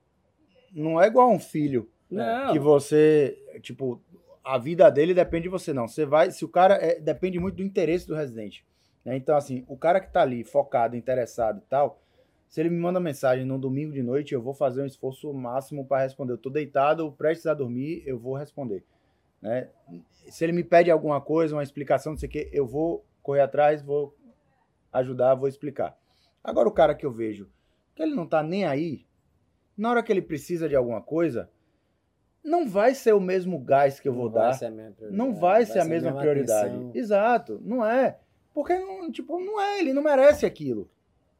não 0.75 1.01
é 1.01 1.07
igual 1.07 1.31
um 1.31 1.39
filho 1.39 1.89
Não. 2.11 2.53
que 2.53 2.59
você, 2.59 3.39
tipo, 3.63 3.99
a 4.45 4.59
vida 4.59 4.91
dele 4.91 5.15
depende 5.15 5.45
de 5.45 5.49
você, 5.49 5.73
não. 5.73 5.89
Você 5.89 6.05
vai, 6.05 6.31
se 6.31 6.45
o 6.45 6.49
cara 6.49 6.75
é, 6.75 7.01
depende 7.01 7.39
muito 7.39 7.57
do 7.57 7.63
interesse 7.63 8.07
do 8.07 8.15
residente. 8.15 8.63
né? 9.05 9.17
Então, 9.17 9.37
assim, 9.37 9.65
o 9.67 9.77
cara 9.77 10.01
que 10.01 10.13
tá 10.13 10.21
ali 10.21 10.45
focado, 10.45 10.95
interessado 10.95 11.59
e 11.59 11.69
tal, 11.69 11.99
se 12.49 12.61
ele 12.61 12.69
me 12.69 12.77
manda 12.77 13.01
mensagem 13.01 13.47
num 13.47 13.59
domingo 13.59 13.93
de 13.95 14.03
noite, 14.03 14.35
eu 14.35 14.43
vou 14.43 14.53
fazer 14.53 14.83
um 14.83 14.87
esforço 14.87 15.33
máximo 15.33 15.87
para 15.87 16.03
responder. 16.03 16.35
Eu 16.35 16.39
tô 16.39 16.51
deitado, 16.51 17.11
prestes 17.13 17.47
a 17.47 17.55
dormir, 17.55 18.03
eu 18.05 18.19
vou 18.19 18.35
responder. 18.35 18.85
Né? 19.41 19.69
Se 20.29 20.45
ele 20.45 20.53
me 20.53 20.63
pede 20.63 20.91
alguma 20.91 21.21
coisa, 21.23 21.57
uma 21.57 21.63
explicação, 21.63 22.13
não 22.13 22.19
sei 22.19 22.29
o 22.29 22.33
quê, 22.33 22.51
eu 22.53 22.67
vou 22.67 23.03
correr 23.23 23.41
atrás, 23.41 23.83
vou 23.83 24.17
ajudar, 24.93 25.35
vou 25.35 25.49
explicar. 25.49 25.97
Agora, 26.43 26.69
o 26.69 26.73
cara 26.73 26.95
que 26.95 27.07
eu 27.07 27.13
vejo 27.13 27.49
que 27.95 28.03
ele 28.03 28.15
não 28.15 28.27
tá 28.27 28.43
nem 28.43 28.65
aí, 28.65 29.07
na 29.77 29.91
hora 29.91 30.03
que 30.03 30.13
ele 30.13 30.23
precisa 30.23 30.69
de 30.69 30.75
alguma 30.77 31.01
coisa, 31.01 31.49
não 32.43 32.67
vai 32.69 32.95
ser 32.95 33.15
o 33.15 33.21
mesmo 33.21 33.59
gás 33.59 34.01
que 34.01 34.09
eu 34.09 34.13
vou 34.15 34.25
Não 34.25 34.33
vai 34.33 34.43
dar. 34.49 34.53
ser 34.55 34.71
mesma 34.71 34.93
prioridade, 34.95 35.17
Não 35.17 35.35
vai 35.35 35.65
ser 35.67 35.79
a 35.79 35.85
mesma 35.85 36.13
prioridade. 36.15 36.69
atenção. 36.75 36.91
Exato, 36.95 37.61
não 37.65 37.85
é. 37.87 38.19
Porque, 38.53 38.77
não, 38.79 39.11
tipo, 39.11 39.39
não 39.39 39.61
é, 39.61 39.79
ele 39.79 39.93
não 39.93 40.03
merece 40.03 40.45
aquilo. 40.45 40.91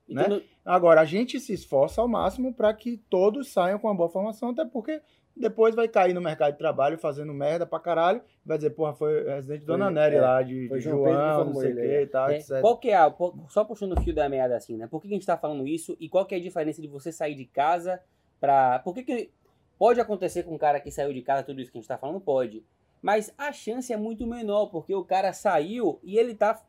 Então, 0.09 0.29
né? 0.39 0.43
Agora, 0.65 1.01
a 1.01 1.05
gente 1.05 1.41
se 1.41 1.53
esforça 1.53 2.01
ao 2.01 2.09
máximo 2.09 2.55
para 2.55 2.73
que 2.73 2.97
todos 3.11 3.49
saiam 3.49 3.79
com 3.79 3.89
uma 3.89 3.95
boa 3.95 4.09
formação, 4.09 4.51
até 4.51 4.65
porque 4.65 5.01
depois 5.37 5.75
vai 5.75 5.89
cair 5.89 6.13
no 6.13 6.21
mercado 6.21 6.53
de 6.53 6.59
trabalho 6.59 6.99
fazendo 6.99 7.33
merda 7.33 7.67
pra 7.67 7.81
caralho, 7.81 8.21
vai 8.45 8.59
dizer, 8.59 8.71
porra, 8.71 8.93
foi 8.95 9.25
residente 9.25 9.65
Dona 9.65 9.87
Foi- 9.87 9.95
Nery 9.95 10.17
é, 10.17 10.21
lá 10.21 10.43
de, 10.43 10.69
de 10.69 10.81
João 10.81 11.05
João, 11.13 11.45
não 11.47 11.55
sei 11.55 11.73
o 11.73 11.75
que 11.77 11.81
é. 11.81 12.03
e 12.03 12.07
tal, 12.07 12.29
É, 12.31 12.37
etc. 12.39 12.61
qual 12.61 12.79
que 12.79 12.91
é 12.91 12.97
a, 12.97 13.13
só 13.49 13.65
puxando 13.65 13.93
o 13.97 14.01
fio 14.03 14.15
da 14.15 14.29
meada 14.29 14.57
assim, 14.57 14.77
né? 14.77 14.87
Por 14.87 15.01
que, 15.01 15.09
que 15.09 15.15
a 15.15 15.17
gente 15.17 15.27
tá 15.27 15.37
falando 15.37 15.67
isso 15.67 15.97
e 15.99 16.09
qual 16.09 16.27
que 16.27 16.35
é 16.35 16.39
a 16.39 16.43
diferença 16.43 16.81
de 16.83 16.89
você 16.89 17.11
sair 17.11 17.35
de 17.35 17.45
casa 17.47 18.01
pra... 18.41 18.79
Por 18.81 18.95
que 18.95 19.03
que 19.03 19.31
pode 19.79 20.01
acontecer 20.01 20.43
com 20.43 20.55
um 20.55 20.59
cara 20.59 20.79
que 20.81 20.91
saiu 20.91 21.13
de 21.13 21.23
casa, 21.23 21.43
tudo 21.43 21.61
isso 21.61 21.73
que 21.73 21.79
a 21.79 21.81
gente 21.81 21.89
tá 21.89 21.97
falando? 21.99 22.21
Pode. 22.21 22.65
Mas 23.01 23.33
a 23.37 23.51
chance 23.53 23.93
é 23.93 23.97
muito 23.97 24.27
menor, 24.27 24.67
porque 24.67 24.95
o 24.95 25.05
cara 25.05 25.33
saiu 25.33 25.99
e 26.03 26.19
ele 26.19 26.35
tá... 26.35 26.63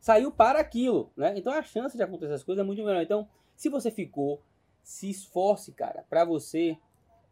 Saiu 0.00 0.30
para 0.32 0.60
aquilo, 0.60 1.10
né? 1.16 1.34
Então 1.36 1.52
a 1.52 1.62
chance 1.62 1.96
de 1.96 2.02
acontecer 2.02 2.32
essas 2.32 2.44
coisas 2.44 2.62
é 2.62 2.66
muito 2.66 2.82
menor. 2.84 3.02
Então, 3.02 3.28
se 3.54 3.68
você 3.68 3.90
ficou, 3.90 4.40
se 4.82 5.10
esforce, 5.10 5.72
cara, 5.72 6.04
pra 6.08 6.24
você 6.24 6.78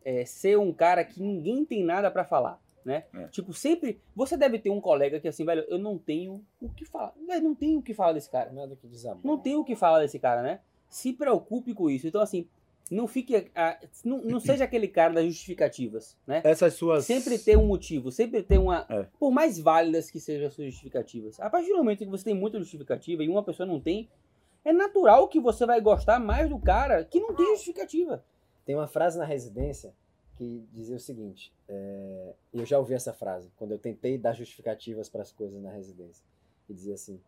é, 0.07 0.25
ser 0.25 0.57
um 0.57 0.73
cara 0.73 1.05
que 1.05 1.21
ninguém 1.21 1.65
tem 1.65 1.83
nada 1.83 2.09
pra 2.13 2.25
falar, 2.25 2.63
né? 2.85 3.07
É. 3.13 3.27
Tipo, 3.27 3.53
sempre. 3.53 4.01
Você 4.15 4.37
deve 4.37 4.57
ter 4.57 4.71
um 4.71 4.81
colega 4.81 5.19
que 5.19 5.27
assim, 5.27 5.45
velho, 5.45 5.65
eu 5.69 5.81
não 5.81 5.99
tenho 5.99 6.45
o 6.61 6.69
que 6.69 6.85
falar. 6.85 7.13
Velho, 7.27 7.43
não 7.43 7.57
tenho 7.57 7.81
o 7.81 7.83
que 7.83 7.93
falar 7.93 8.13
desse 8.13 8.31
cara. 8.31 8.53
Nada 8.53 8.77
que 8.77 8.87
desabou. 8.87 9.21
Não 9.25 9.37
tenho 9.37 9.59
o 9.59 9.65
que 9.65 9.75
falar 9.75 9.99
desse 9.99 10.21
cara, 10.21 10.43
né? 10.43 10.61
Se 10.89 11.13
preocupe 11.13 11.75
com 11.75 11.91
isso. 11.91 12.07
Então, 12.07 12.21
assim, 12.21 12.49
não 12.89 13.09
fique. 13.09 13.51
ah, 13.53 13.77
não, 14.05 14.23
não 14.23 14.39
seja 14.39 14.63
aquele 14.63 14.87
cara 14.87 15.15
das 15.15 15.25
justificativas, 15.25 16.17
né? 16.25 16.41
Essas 16.45 16.75
suas... 16.75 17.05
Sempre 17.05 17.37
ter 17.37 17.59
um 17.59 17.67
motivo, 17.67 18.13
sempre 18.13 18.45
ter 18.45 18.59
uma. 18.59 18.87
É. 18.89 19.09
Por 19.19 19.33
mais 19.33 19.59
válidas 19.59 20.09
que 20.09 20.21
sejam 20.21 20.47
as 20.47 20.55
suas 20.55 20.69
justificativas. 20.69 21.41
A 21.41 21.51
partir 21.51 21.71
do 21.71 21.79
momento 21.79 21.99
que 21.99 22.07
você 22.07 22.23
tem 22.23 22.35
muita 22.35 22.61
justificativa 22.61 23.25
e 23.25 23.29
uma 23.29 23.43
pessoa 23.43 23.67
não 23.67 23.81
tem, 23.81 24.09
é 24.65 24.73
natural 24.73 25.27
que 25.27 25.41
você 25.41 25.67
vai 25.67 25.81
gostar 25.81 26.21
mais 26.21 26.49
do 26.49 26.61
cara 26.61 27.05
que 27.05 27.19
não 27.19 27.35
tem 27.35 27.47
justificativa. 27.47 28.25
Tem 28.67 28.75
uma 28.75 28.89
frase 28.89 29.17
na 29.17 29.25
residência 29.25 29.95
que 30.37 30.67
dizia 30.73 30.97
o 30.97 31.01
seguinte: 31.01 31.55
é, 31.69 32.35
eu 32.53 32.67
já 32.67 32.79
ouvi 32.79 32.93
essa 32.93 33.13
frase 33.15 33.51
quando 33.57 33.71
eu 33.71 33.79
tentei 33.79 34.19
dar 34.19 34.35
justificativas 34.35 35.09
para 35.09 35.23
as 35.23 35.33
coisas 35.33 35.63
na 35.63 35.71
residência. 35.71 36.27
E 36.69 36.75
dizia 36.75 36.95
assim: 36.95 37.19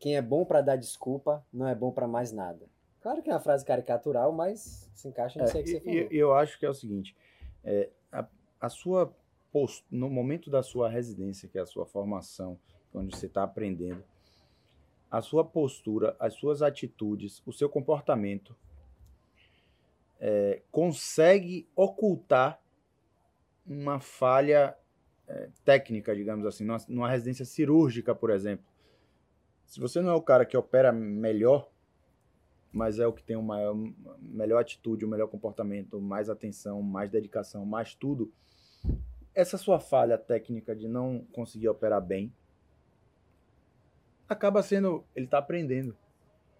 quem 0.00 0.16
é 0.16 0.22
bom 0.22 0.44
para 0.44 0.62
dar 0.62 0.76
desculpa 0.76 1.46
não 1.52 1.68
é 1.68 1.74
bom 1.74 1.92
para 1.92 2.08
mais 2.08 2.32
nada. 2.32 2.66
Claro 3.00 3.22
que 3.22 3.30
é 3.30 3.32
uma 3.32 3.40
frase 3.40 3.64
caricatural, 3.64 4.32
mas 4.32 4.90
se 4.94 5.06
encaixa 5.06 5.40
nisso 5.40 5.56
É, 5.56 5.58
aí 5.58 5.64
que 5.64 5.70
você 5.70 5.80
falou. 5.80 6.12
e 6.12 6.16
eu 6.16 6.34
acho 6.34 6.58
que 6.58 6.66
é 6.66 6.68
o 6.68 6.74
seguinte, 6.74 7.14
é, 7.62 7.90
a, 8.10 8.26
a 8.60 8.68
sua 8.68 9.14
post, 9.52 9.84
no 9.90 10.10
momento 10.10 10.50
da 10.50 10.62
sua 10.62 10.88
residência, 10.88 11.48
que 11.48 11.56
é 11.58 11.60
a 11.60 11.66
sua 11.66 11.86
formação, 11.86 12.58
onde 12.92 13.14
você 13.16 13.26
está 13.26 13.44
aprendendo, 13.44 14.02
a 15.10 15.22
sua 15.22 15.44
postura, 15.44 16.16
as 16.18 16.34
suas 16.34 16.62
atitudes, 16.62 17.42
o 17.46 17.52
seu 17.52 17.68
comportamento 17.68 18.56
é, 20.20 20.62
consegue 20.70 21.68
ocultar 21.74 22.60
uma 23.66 24.00
falha 24.00 24.76
é, 25.26 25.48
técnica, 25.64 26.14
digamos 26.14 26.46
assim, 26.46 26.64
numa, 26.64 26.78
numa 26.88 27.10
residência 27.10 27.44
cirúrgica, 27.44 28.14
por 28.14 28.30
exemplo. 28.30 28.64
Se 29.64 29.80
você 29.80 30.00
não 30.00 30.10
é 30.10 30.14
o 30.14 30.22
cara 30.22 30.46
que 30.46 30.56
opera 30.56 30.92
melhor, 30.92 31.70
mas 32.72 32.98
é 32.98 33.06
o 33.06 33.12
que 33.12 33.22
tem 33.22 33.36
uma 33.36 33.58
melhor 34.20 34.60
atitude, 34.60 35.04
o 35.04 35.08
melhor 35.08 35.28
comportamento, 35.28 36.00
mais 36.00 36.30
atenção, 36.30 36.82
mais 36.82 37.10
dedicação, 37.10 37.64
mais 37.64 37.94
tudo. 37.94 38.32
Essa 39.34 39.58
sua 39.58 39.80
falha 39.80 40.16
técnica 40.16 40.74
de 40.74 40.88
não 40.88 41.26
conseguir 41.32 41.68
operar 41.68 42.00
bem 42.00 42.32
acaba 44.28 44.62
sendo, 44.62 45.04
ele 45.14 45.26
está 45.26 45.38
aprendendo. 45.38 45.96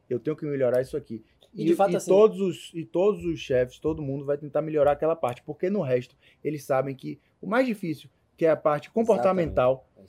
Eu 0.08 0.20
tenho 0.20 0.36
que 0.36 0.46
melhorar 0.46 0.80
isso 0.80 0.96
aqui. 0.96 1.24
E, 1.56 1.64
de 1.64 1.74
fato, 1.74 1.96
assim- 1.96 2.10
todos 2.10 2.40
os 2.40 2.70
e 2.74 2.84
todos 2.84 3.24
os 3.24 3.38
chefes, 3.38 3.78
todo 3.78 4.02
mundo 4.02 4.24
vai 4.24 4.36
tentar 4.36 4.60
melhorar 4.62 4.92
aquela 4.92 5.16
parte, 5.16 5.42
porque 5.42 5.70
no 5.70 5.80
resto 5.80 6.14
eles 6.44 6.64
sabem 6.64 6.94
que 6.94 7.18
o 7.40 7.46
mais 7.46 7.66
difícil, 7.66 8.10
que 8.36 8.44
é 8.44 8.50
a 8.50 8.56
parte 8.56 8.90
comportamental, 8.90 9.86
É 9.96 10.02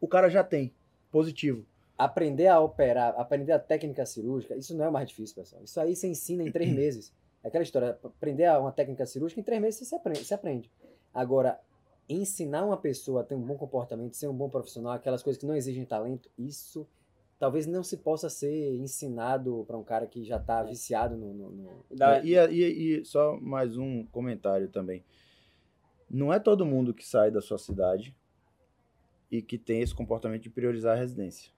o 0.00 0.08
cara 0.08 0.28
já 0.30 0.42
tem 0.42 0.72
positivo. 1.10 1.64
Aprender 1.98 2.46
a 2.48 2.58
operar, 2.58 3.14
aprender 3.18 3.52
a 3.52 3.58
técnica 3.58 4.04
cirúrgica, 4.06 4.56
isso 4.56 4.74
não 4.76 4.84
é 4.84 4.88
o 4.88 4.92
mais 4.92 5.08
difícil, 5.08 5.36
pessoal. 5.36 5.62
Isso 5.62 5.78
aí 5.78 5.94
você 5.94 6.08
ensina 6.08 6.42
em 6.42 6.50
três 6.50 6.70
meses. 6.74 7.12
É 7.44 7.48
aquela 7.48 7.62
história, 7.62 7.98
aprender 8.02 8.46
a- 8.46 8.58
uma 8.58 8.72
técnica 8.72 9.04
cirúrgica, 9.04 9.40
em 9.40 9.44
três 9.44 9.60
meses 9.60 9.78
você 9.80 9.84
se 9.84 9.94
aprende. 9.94 10.24
Você 10.24 10.32
aprende. 10.34 10.70
Agora, 11.12 11.60
ensinar 12.08 12.64
uma 12.64 12.76
pessoa 12.76 13.20
a 13.20 13.24
ter 13.24 13.34
um 13.34 13.40
bom 13.42 13.56
comportamento, 13.56 14.14
ser 14.16 14.26
um 14.28 14.34
bom 14.34 14.48
profissional, 14.48 14.92
aquelas 14.94 15.22
coisas 15.22 15.38
que 15.38 15.46
não 15.46 15.54
exigem 15.54 15.84
talento, 15.84 16.30
isso 16.38 16.86
talvez 17.42 17.66
não 17.66 17.82
se 17.82 17.96
possa 17.96 18.30
ser 18.30 18.76
ensinado 18.76 19.64
para 19.66 19.76
um 19.76 19.82
cara 19.82 20.06
que 20.06 20.22
já 20.22 20.36
está 20.36 20.62
viciado 20.62 21.16
no, 21.16 21.34
no- 21.34 21.50
no- 21.50 21.84
É, 22.00 22.24
E, 22.24 22.36
e- 22.36 23.00
e 23.00 23.04
só 23.04 23.36
mais 23.40 23.76
um 23.76 24.06
comentário 24.06 24.68
também. 24.68 25.02
Não 26.08 26.32
é 26.32 26.38
todo 26.38 26.64
mundo 26.64 26.94
que 26.94 27.04
sai 27.04 27.32
da 27.32 27.40
sua 27.40 27.58
cidade 27.58 28.14
e 29.28 29.42
que 29.42 29.58
tem 29.58 29.80
esse 29.80 29.92
comportamento 29.92 30.42
de 30.42 30.50
priorizar 30.50 30.96
a 30.96 31.00
residência. 31.00 31.50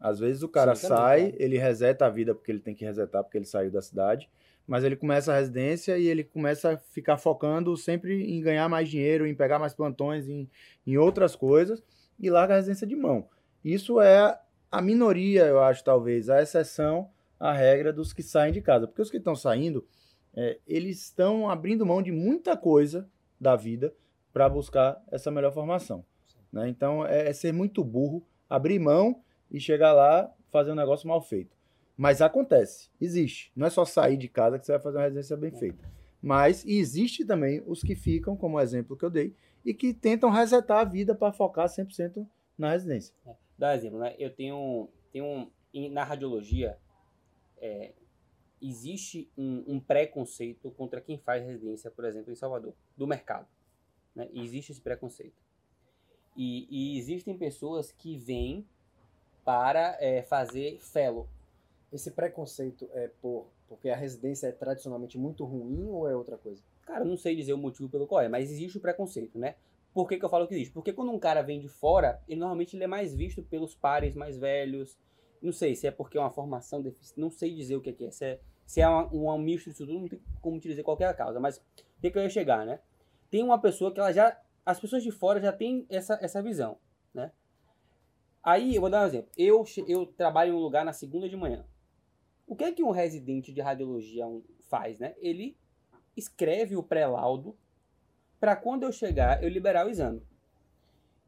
Às 0.00 0.18
vezes 0.18 0.42
o 0.42 0.48
cara 0.48 0.74
Sim, 0.74 0.88
também, 0.88 0.98
sai, 0.98 1.20
claro. 1.30 1.36
ele 1.38 1.56
reseta 1.56 2.04
a 2.06 2.10
vida 2.10 2.34
porque 2.34 2.50
ele 2.50 2.58
tem 2.58 2.74
que 2.74 2.84
resetar 2.84 3.22
porque 3.22 3.38
ele 3.38 3.44
saiu 3.46 3.70
da 3.70 3.80
cidade, 3.80 4.28
mas 4.66 4.82
ele 4.82 4.96
começa 4.96 5.32
a 5.32 5.38
residência 5.38 5.96
e 5.96 6.08
ele 6.08 6.24
começa 6.24 6.72
a 6.72 6.76
ficar 6.78 7.16
focando 7.16 7.76
sempre 7.76 8.24
em 8.28 8.40
ganhar 8.42 8.68
mais 8.68 8.88
dinheiro, 8.88 9.24
em 9.24 9.36
pegar 9.36 9.60
mais 9.60 9.72
plantões, 9.72 10.28
em, 10.28 10.50
em 10.84 10.96
outras 10.96 11.36
coisas 11.36 11.80
e 12.18 12.28
larga 12.28 12.54
a 12.54 12.56
residência 12.56 12.88
de 12.88 12.96
mão. 12.96 13.28
Isso 13.64 14.00
é 14.00 14.36
a 14.76 14.82
minoria, 14.82 15.46
eu 15.46 15.58
acho, 15.58 15.82
talvez, 15.82 16.28
a 16.28 16.42
exceção 16.42 17.08
à 17.40 17.50
regra 17.50 17.94
dos 17.94 18.12
que 18.12 18.22
saem 18.22 18.52
de 18.52 18.60
casa. 18.60 18.86
Porque 18.86 19.00
os 19.00 19.10
que 19.10 19.16
estão 19.16 19.34
saindo, 19.34 19.86
é, 20.34 20.58
eles 20.66 21.00
estão 21.00 21.48
abrindo 21.48 21.86
mão 21.86 22.02
de 22.02 22.12
muita 22.12 22.54
coisa 22.58 23.08
da 23.40 23.56
vida 23.56 23.94
para 24.34 24.50
buscar 24.50 25.02
essa 25.10 25.30
melhor 25.30 25.50
formação. 25.50 26.04
né? 26.52 26.68
Então, 26.68 27.06
é, 27.06 27.30
é 27.30 27.32
ser 27.32 27.52
muito 27.52 27.82
burro, 27.82 28.22
abrir 28.50 28.78
mão 28.78 29.22
e 29.50 29.58
chegar 29.58 29.94
lá 29.94 30.30
fazer 30.50 30.72
um 30.72 30.76
negócio 30.76 31.08
mal 31.08 31.22
feito. 31.22 31.56
Mas 31.96 32.20
acontece, 32.20 32.90
existe. 33.00 33.50
Não 33.56 33.66
é 33.66 33.70
só 33.70 33.86
sair 33.86 34.18
de 34.18 34.28
casa 34.28 34.58
que 34.58 34.66
você 34.66 34.72
vai 34.72 34.80
fazer 34.82 34.98
uma 34.98 35.04
residência 35.04 35.38
bem 35.38 35.52
feita. 35.52 35.90
Mas 36.20 36.66
existe 36.66 37.24
também 37.24 37.62
os 37.66 37.80
que 37.80 37.94
ficam, 37.94 38.36
como 38.36 38.58
o 38.58 38.60
exemplo 38.60 38.94
que 38.94 39.06
eu 39.06 39.10
dei, 39.10 39.34
e 39.64 39.72
que 39.72 39.94
tentam 39.94 40.28
resetar 40.28 40.80
a 40.80 40.84
vida 40.84 41.14
para 41.14 41.32
focar 41.32 41.66
100% 41.66 42.26
na 42.58 42.72
residência. 42.72 43.14
Dá 43.58 43.70
um 43.70 43.72
exemplo, 43.72 43.98
né? 43.98 44.14
Eu 44.18 44.34
tenho, 44.34 44.88
tenho 45.12 45.24
um, 45.74 45.90
na 45.90 46.04
radiologia, 46.04 46.78
é, 47.58 47.92
existe 48.60 49.30
um, 49.36 49.64
um 49.66 49.80
preconceito 49.80 50.70
contra 50.70 51.00
quem 51.00 51.18
faz 51.18 51.44
residência, 51.44 51.90
por 51.90 52.04
exemplo, 52.04 52.32
em 52.32 52.36
Salvador, 52.36 52.74
do 52.96 53.06
mercado. 53.06 53.46
Né? 54.14 54.28
Existe 54.32 54.72
esse 54.72 54.80
preconceito. 54.80 55.40
E, 56.36 56.66
e 56.70 56.98
existem 56.98 57.36
pessoas 57.36 57.92
que 57.92 58.16
vêm 58.16 58.66
para 59.44 59.96
é, 60.00 60.22
fazer 60.22 60.78
fellow. 60.80 61.28
Esse 61.92 62.10
preconceito 62.10 62.88
é 62.92 63.08
por 63.22 63.46
porque 63.68 63.88
a 63.88 63.96
residência 63.96 64.46
é 64.46 64.52
tradicionalmente 64.52 65.18
muito 65.18 65.44
ruim 65.44 65.88
ou 65.88 66.08
é 66.08 66.14
outra 66.14 66.36
coisa? 66.38 66.62
Cara, 66.82 67.00
eu 67.00 67.08
não 67.08 67.16
sei 67.16 67.34
dizer 67.34 67.52
o 67.52 67.58
motivo 67.58 67.88
pelo 67.88 68.06
qual 68.06 68.20
é, 68.20 68.28
mas 68.28 68.50
existe 68.50 68.78
o 68.78 68.80
preconceito, 68.80 69.38
né? 69.38 69.56
Por 69.96 70.06
que, 70.06 70.18
que 70.18 70.24
eu 70.26 70.28
falo 70.28 70.46
que 70.46 70.52
existe? 70.52 70.74
Porque 70.74 70.92
quando 70.92 71.10
um 71.10 71.18
cara 71.18 71.40
vem 71.40 71.58
de 71.58 71.68
fora, 71.68 72.22
ele 72.28 72.38
normalmente 72.38 72.76
ele 72.76 72.84
é 72.84 72.86
mais 72.86 73.14
visto 73.14 73.42
pelos 73.42 73.74
pares 73.74 74.14
mais 74.14 74.36
velhos. 74.36 74.94
Não 75.40 75.52
sei 75.52 75.74
se 75.74 75.86
é 75.86 75.90
porque 75.90 76.18
é 76.18 76.20
uma 76.20 76.28
formação 76.28 76.82
deficiente, 76.82 77.18
não 77.18 77.30
sei 77.30 77.54
dizer 77.54 77.76
o 77.76 77.80
que 77.80 77.88
é 77.88 77.92
que 77.94 78.04
é. 78.04 78.10
Se 78.10 78.22
é, 78.26 78.40
se 78.66 78.82
é 78.82 78.86
uma, 78.86 79.32
um 79.32 79.42
disso 79.46 79.72
tudo, 79.74 79.94
não 79.94 80.06
tem 80.06 80.20
como 80.42 80.60
te 80.60 80.68
dizer 80.68 80.82
qualquer 80.82 81.16
causa. 81.16 81.40
Mas 81.40 81.56
o 81.56 81.62
que, 82.02 82.10
que 82.10 82.18
eu 82.18 82.22
ia 82.22 82.28
chegar, 82.28 82.66
né? 82.66 82.78
Tem 83.30 83.42
uma 83.42 83.58
pessoa 83.58 83.90
que 83.90 83.98
ela 83.98 84.12
já. 84.12 84.38
As 84.66 84.78
pessoas 84.78 85.02
de 85.02 85.10
fora 85.10 85.40
já 85.40 85.50
têm 85.50 85.86
essa, 85.88 86.18
essa 86.20 86.42
visão, 86.42 86.76
né? 87.14 87.32
Aí, 88.42 88.74
eu 88.74 88.82
vou 88.82 88.90
dar 88.90 89.02
um 89.02 89.06
exemplo. 89.06 89.30
Eu, 89.34 89.64
eu 89.88 90.04
trabalho 90.04 90.52
em 90.52 90.56
um 90.56 90.60
lugar 90.60 90.84
na 90.84 90.92
segunda 90.92 91.26
de 91.26 91.38
manhã. 91.38 91.64
O 92.46 92.54
que 92.54 92.64
é 92.64 92.72
que 92.72 92.82
um 92.82 92.90
residente 92.90 93.50
de 93.50 93.62
radiologia 93.62 94.26
faz, 94.68 94.98
né? 94.98 95.14
Ele 95.22 95.56
escreve 96.14 96.76
o 96.76 96.82
pré-laudo 96.82 97.56
para 98.40 98.56
quando 98.56 98.82
eu 98.84 98.92
chegar 98.92 99.42
eu 99.42 99.48
liberar 99.48 99.86
o 99.86 99.90
exame. 99.90 100.22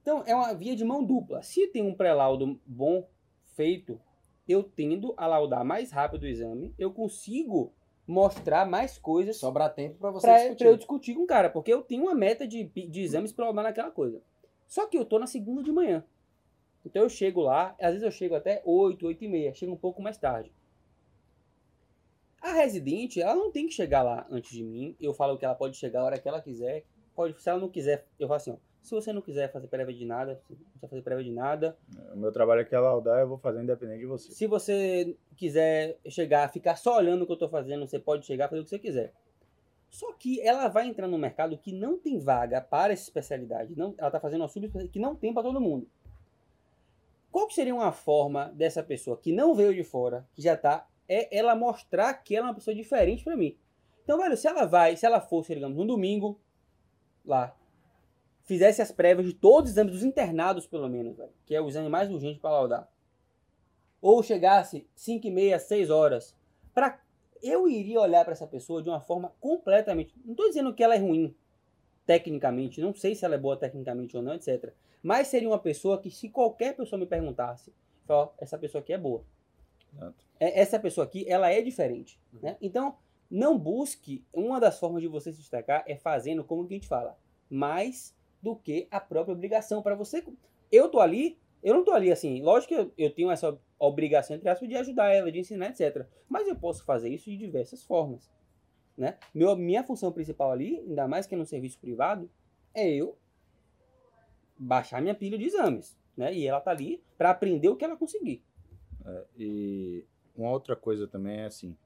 Então 0.03 0.23
é 0.27 0.35
uma 0.35 0.55
via 0.55 0.75
de 0.75 0.85
mão 0.85 1.05
dupla. 1.05 1.43
Se 1.43 1.67
tem 1.69 1.83
um 1.83 1.95
pré-laudo 1.95 2.61
bom 2.65 3.07
feito, 3.55 4.01
eu 4.49 4.63
tendo 4.63 5.15
a 5.17 5.27
laudar 5.27 5.65
mais 5.65 5.91
rápido 5.91 6.23
o 6.23 6.29
exame, 6.29 6.75
eu 6.79 6.93
consigo 6.93 7.73
mostrar 8.07 8.67
mais 8.67 8.97
coisas 8.97 9.37
Sobra 9.37 9.69
tempo 9.69 9.99
para 9.99 10.11
você 10.11 10.27
para 10.27 10.39
discutir. 10.39 10.67
eu 10.67 10.77
discutir 10.77 11.15
com 11.15 11.23
o 11.25 11.27
cara, 11.27 11.51
porque 11.51 11.73
eu 11.73 11.83
tenho 11.83 12.05
uma 12.05 12.15
meta 12.15 12.47
de, 12.49 12.65
de 12.65 13.01
exames 13.03 13.33
para 13.33 13.45
laudar 13.45 13.65
naquela 13.65 13.91
coisa. 13.91 14.23
Só 14.67 14.87
que 14.87 14.97
eu 14.97 15.05
tô 15.05 15.19
na 15.19 15.27
segunda 15.27 15.63
de 15.63 15.71
manhã. 15.71 16.03
Então 16.85 17.03
eu 17.03 17.09
chego 17.11 17.43
lá, 17.43 17.77
às 17.79 17.91
vezes 17.91 18.03
eu 18.03 18.11
chego 18.11 18.35
até 18.35 18.63
8, 18.65 19.07
8 19.07 19.25
e 19.25 19.29
meia, 19.29 19.55
chego 19.55 19.73
um 19.73 19.77
pouco 19.77 20.01
mais 20.01 20.17
tarde. 20.17 20.51
A 22.41 22.53
residente, 22.53 23.21
ela 23.21 23.35
não 23.35 23.51
tem 23.51 23.67
que 23.67 23.75
chegar 23.75 24.03
lá 24.03 24.27
antes 24.31 24.53
de 24.53 24.63
mim. 24.63 24.97
Eu 25.01 25.13
falo 25.13 25.37
que 25.37 25.45
ela 25.45 25.55
pode 25.55 25.77
chegar 25.77 26.01
a 26.01 26.05
hora 26.05 26.19
que 26.19 26.29
ela 26.29 26.41
quiser. 26.41 26.85
Pode, 27.19 27.43
se 27.43 27.51
ela 27.51 27.59
não 27.59 27.69
quiser, 27.69 28.07
eu 28.17 28.29
falo 28.29 28.37
assim, 28.37 28.53
ó, 28.53 28.57
se 28.81 28.95
você 28.95 29.13
não 29.13 29.21
quiser 29.21 29.51
fazer 29.51 29.67
prévia 29.67 29.93
de 29.93 30.05
nada, 30.05 30.41
não 30.49 30.57
precisa 30.57 30.89
fazer 30.89 31.03
prévia 31.03 31.25
de 31.25 31.33
nada. 31.33 31.77
O 32.15 32.17
meu 32.17 32.31
trabalho 32.31 32.61
aqui 32.61 32.73
é 32.73 32.79
laudar, 32.79 33.19
eu 33.19 33.27
vou 33.27 33.39
fazer 33.39 33.61
independente 33.61 33.99
de 33.99 34.07
você. 34.07 34.31
Se 34.31 34.47
você 34.47 35.17
quiser 35.35 35.99
chegar, 36.09 36.49
ficar 36.53 36.77
só 36.77 36.97
olhando 36.97 37.23
o 37.23 37.27
que 37.27 37.33
eu 37.33 37.37
tô 37.37 37.49
fazendo, 37.49 37.85
você 37.85 37.99
pode 37.99 38.25
chegar, 38.25 38.49
fazer 38.49 38.61
o 38.61 38.63
que 38.63 38.71
você 38.71 38.79
quiser. 38.79 39.13
Só 39.91 40.13
que 40.13 40.41
ela 40.41 40.69
vai 40.69 40.87
entrar 40.87 41.09
no 41.09 41.19
mercado 41.19 41.59
que 41.59 41.73
não 41.73 41.99
tem 41.99 42.21
vaga 42.21 42.61
para 42.61 42.93
essa 42.93 43.03
especialidade. 43.03 43.77
Não, 43.77 43.97
ela 43.99 44.13
tá 44.13 44.21
fazendo 44.21 44.43
uma 44.43 44.49
subespecialidade 44.49 44.93
que 44.93 45.01
não 45.01 45.17
tem 45.17 45.35
para 45.35 45.43
todo 45.43 45.61
mundo. 45.61 45.89
Qual 47.33 47.51
seria 47.51 47.75
uma 47.75 47.91
forma 47.91 48.53
dessa 48.55 48.81
pessoa 48.81 49.17
que 49.17 49.33
não 49.33 49.57
veio 49.57 49.75
de 49.75 49.83
fora, 49.83 50.25
que 50.35 50.41
já 50.41 50.57
tá, 50.57 50.87
é 51.09 51.37
ela 51.37 51.57
mostrar 51.57 52.15
que 52.15 52.37
ela 52.37 52.47
é 52.47 52.51
uma 52.51 52.55
pessoa 52.55 52.77
diferente 52.77 53.25
para 53.25 53.37
mim. 53.37 53.59
Então, 54.05 54.19
velho, 54.19 54.37
se 54.37 54.47
ela 54.47 54.67
vai, 54.67 54.97
se 54.97 55.05
ela 55.05 55.21
fosse, 55.21 55.53
digamos, 55.53 55.77
no 55.77 55.85
domingo, 55.85 56.41
lá, 57.29 57.55
fizesse 58.45 58.81
as 58.81 58.91
prévias 58.91 59.27
de 59.27 59.35
todos 59.35 59.71
os 59.71 59.77
exames 59.77 59.93
dos 59.93 60.03
internados, 60.03 60.67
pelo 60.67 60.89
menos, 60.89 61.17
velho, 61.17 61.33
que 61.45 61.55
é 61.55 61.61
o 61.61 61.69
exame 61.69 61.89
mais 61.89 62.11
urgente 62.11 62.41
para 62.41 62.51
laudar. 62.51 62.91
Ou 64.01 64.23
chegasse 64.23 64.87
5 64.95 65.27
e 65.27 65.31
meia, 65.31 65.59
6 65.59 65.91
horas, 65.91 66.35
pra, 66.73 67.01
eu 67.43 67.69
iria 67.69 68.01
olhar 68.01 68.25
para 68.25 68.33
essa 68.33 68.47
pessoa 68.47 68.83
de 68.83 68.89
uma 68.89 69.01
forma 69.01 69.33
completamente. 69.41 70.15
Não 70.25 70.33
estou 70.33 70.49
dizendo 70.49 70.73
que 70.75 70.83
ela 70.83 70.95
é 70.95 70.99
ruim 70.99 71.35
tecnicamente, 72.07 72.81
não 72.81 72.95
sei 72.95 73.15
se 73.15 73.25
ela 73.25 73.35
é 73.35 73.39
boa 73.39 73.57
tecnicamente 73.57 74.17
ou 74.17 74.23
não, 74.23 74.35
etc. 74.35 74.73
Mas 75.03 75.29
seria 75.29 75.49
uma 75.49 75.59
pessoa 75.59 76.01
que, 76.01 76.11
se 76.11 76.29
qualquer 76.31 76.75
pessoa 76.75 76.99
me 76.99 77.07
perguntasse, 77.07 77.73
fala, 78.07 78.25
ó, 78.25 78.29
essa 78.39 78.57
pessoa 78.57 78.81
aqui 78.81 78.93
é 78.93 78.99
boa. 78.99 79.23
É- 80.41 80.61
Essa 80.61 80.79
pessoa 80.79 81.05
aqui, 81.05 81.29
ela 81.29 81.51
é 81.51 81.61
diferente. 81.61 82.19
Né? 82.33 82.57
Então, 82.63 82.97
não 83.31 83.59
busque. 83.59 84.25
Uma 84.33 84.61
das 84.61 84.79
formas 84.79 85.03
de 85.03 85.09
você 85.09 85.33
se 85.33 85.41
destacar 85.41 85.85
é 85.87 85.97
fazendo 85.97 86.45
como 86.45 86.67
que 86.67 86.75
a 86.75 86.77
gente 86.77 86.89
fala, 86.89 87.17
mais 87.51 88.15
do 88.43 88.57
que 88.57 88.87
a 88.91 89.01
própria 89.01 89.35
obrigação. 89.35 89.83
Para 89.83 89.95
você. 89.95 90.25
Eu 90.71 90.89
tô 90.89 91.01
ali, 91.01 91.39
eu 91.63 91.75
não 91.75 91.85
tô 91.85 91.93
ali 91.93 92.11
assim. 92.11 92.43
Lógico 92.43 92.75
que 92.75 92.81
eu, 92.81 92.93
eu 92.97 93.11
tenho 93.11 93.31
essa 93.31 93.59
obrigação, 93.79 94.37
entre 94.37 94.49
aspas, 94.49 94.69
de 94.69 94.77
ajudar 94.77 95.13
ela, 95.13 95.31
de 95.31 95.39
ensinar, 95.39 95.69
etc. 95.69 96.07
Mas 96.29 96.49
eu 96.49 96.57
posso 96.57 96.85
fazer 96.85 97.09
isso 97.09 97.31
de 97.31 97.37
diversas 97.37 97.83
formas. 97.83 98.31
Né? 98.97 99.17
Meu, 99.33 99.55
minha 99.57 99.85
função 99.85 100.11
principal 100.11 100.51
ali, 100.51 100.81
ainda 100.81 101.07
mais 101.07 101.27
que 101.27 101.35
é 101.35 101.39
no 101.39 101.47
serviço 101.47 101.79
privado, 101.79 102.29
é 102.75 102.89
eu 102.89 103.17
baixar 104.59 105.01
minha 105.01 105.15
pilha 105.15 105.39
de 105.39 105.45
exames. 105.45 105.97
Né? 106.17 106.35
E 106.35 106.47
ela 106.47 106.61
tá 106.61 106.73
ali 106.73 107.03
para 107.17 107.31
aprender 107.31 107.69
o 107.69 107.77
que 107.77 107.85
ela 107.85 107.97
conseguir. 107.97 108.43
E 109.39 110.05
uma 110.37 110.51
outra 110.51 110.77
coisa 110.77 111.07
também 111.07 111.39
é 111.39 111.47
assim. 111.47 111.77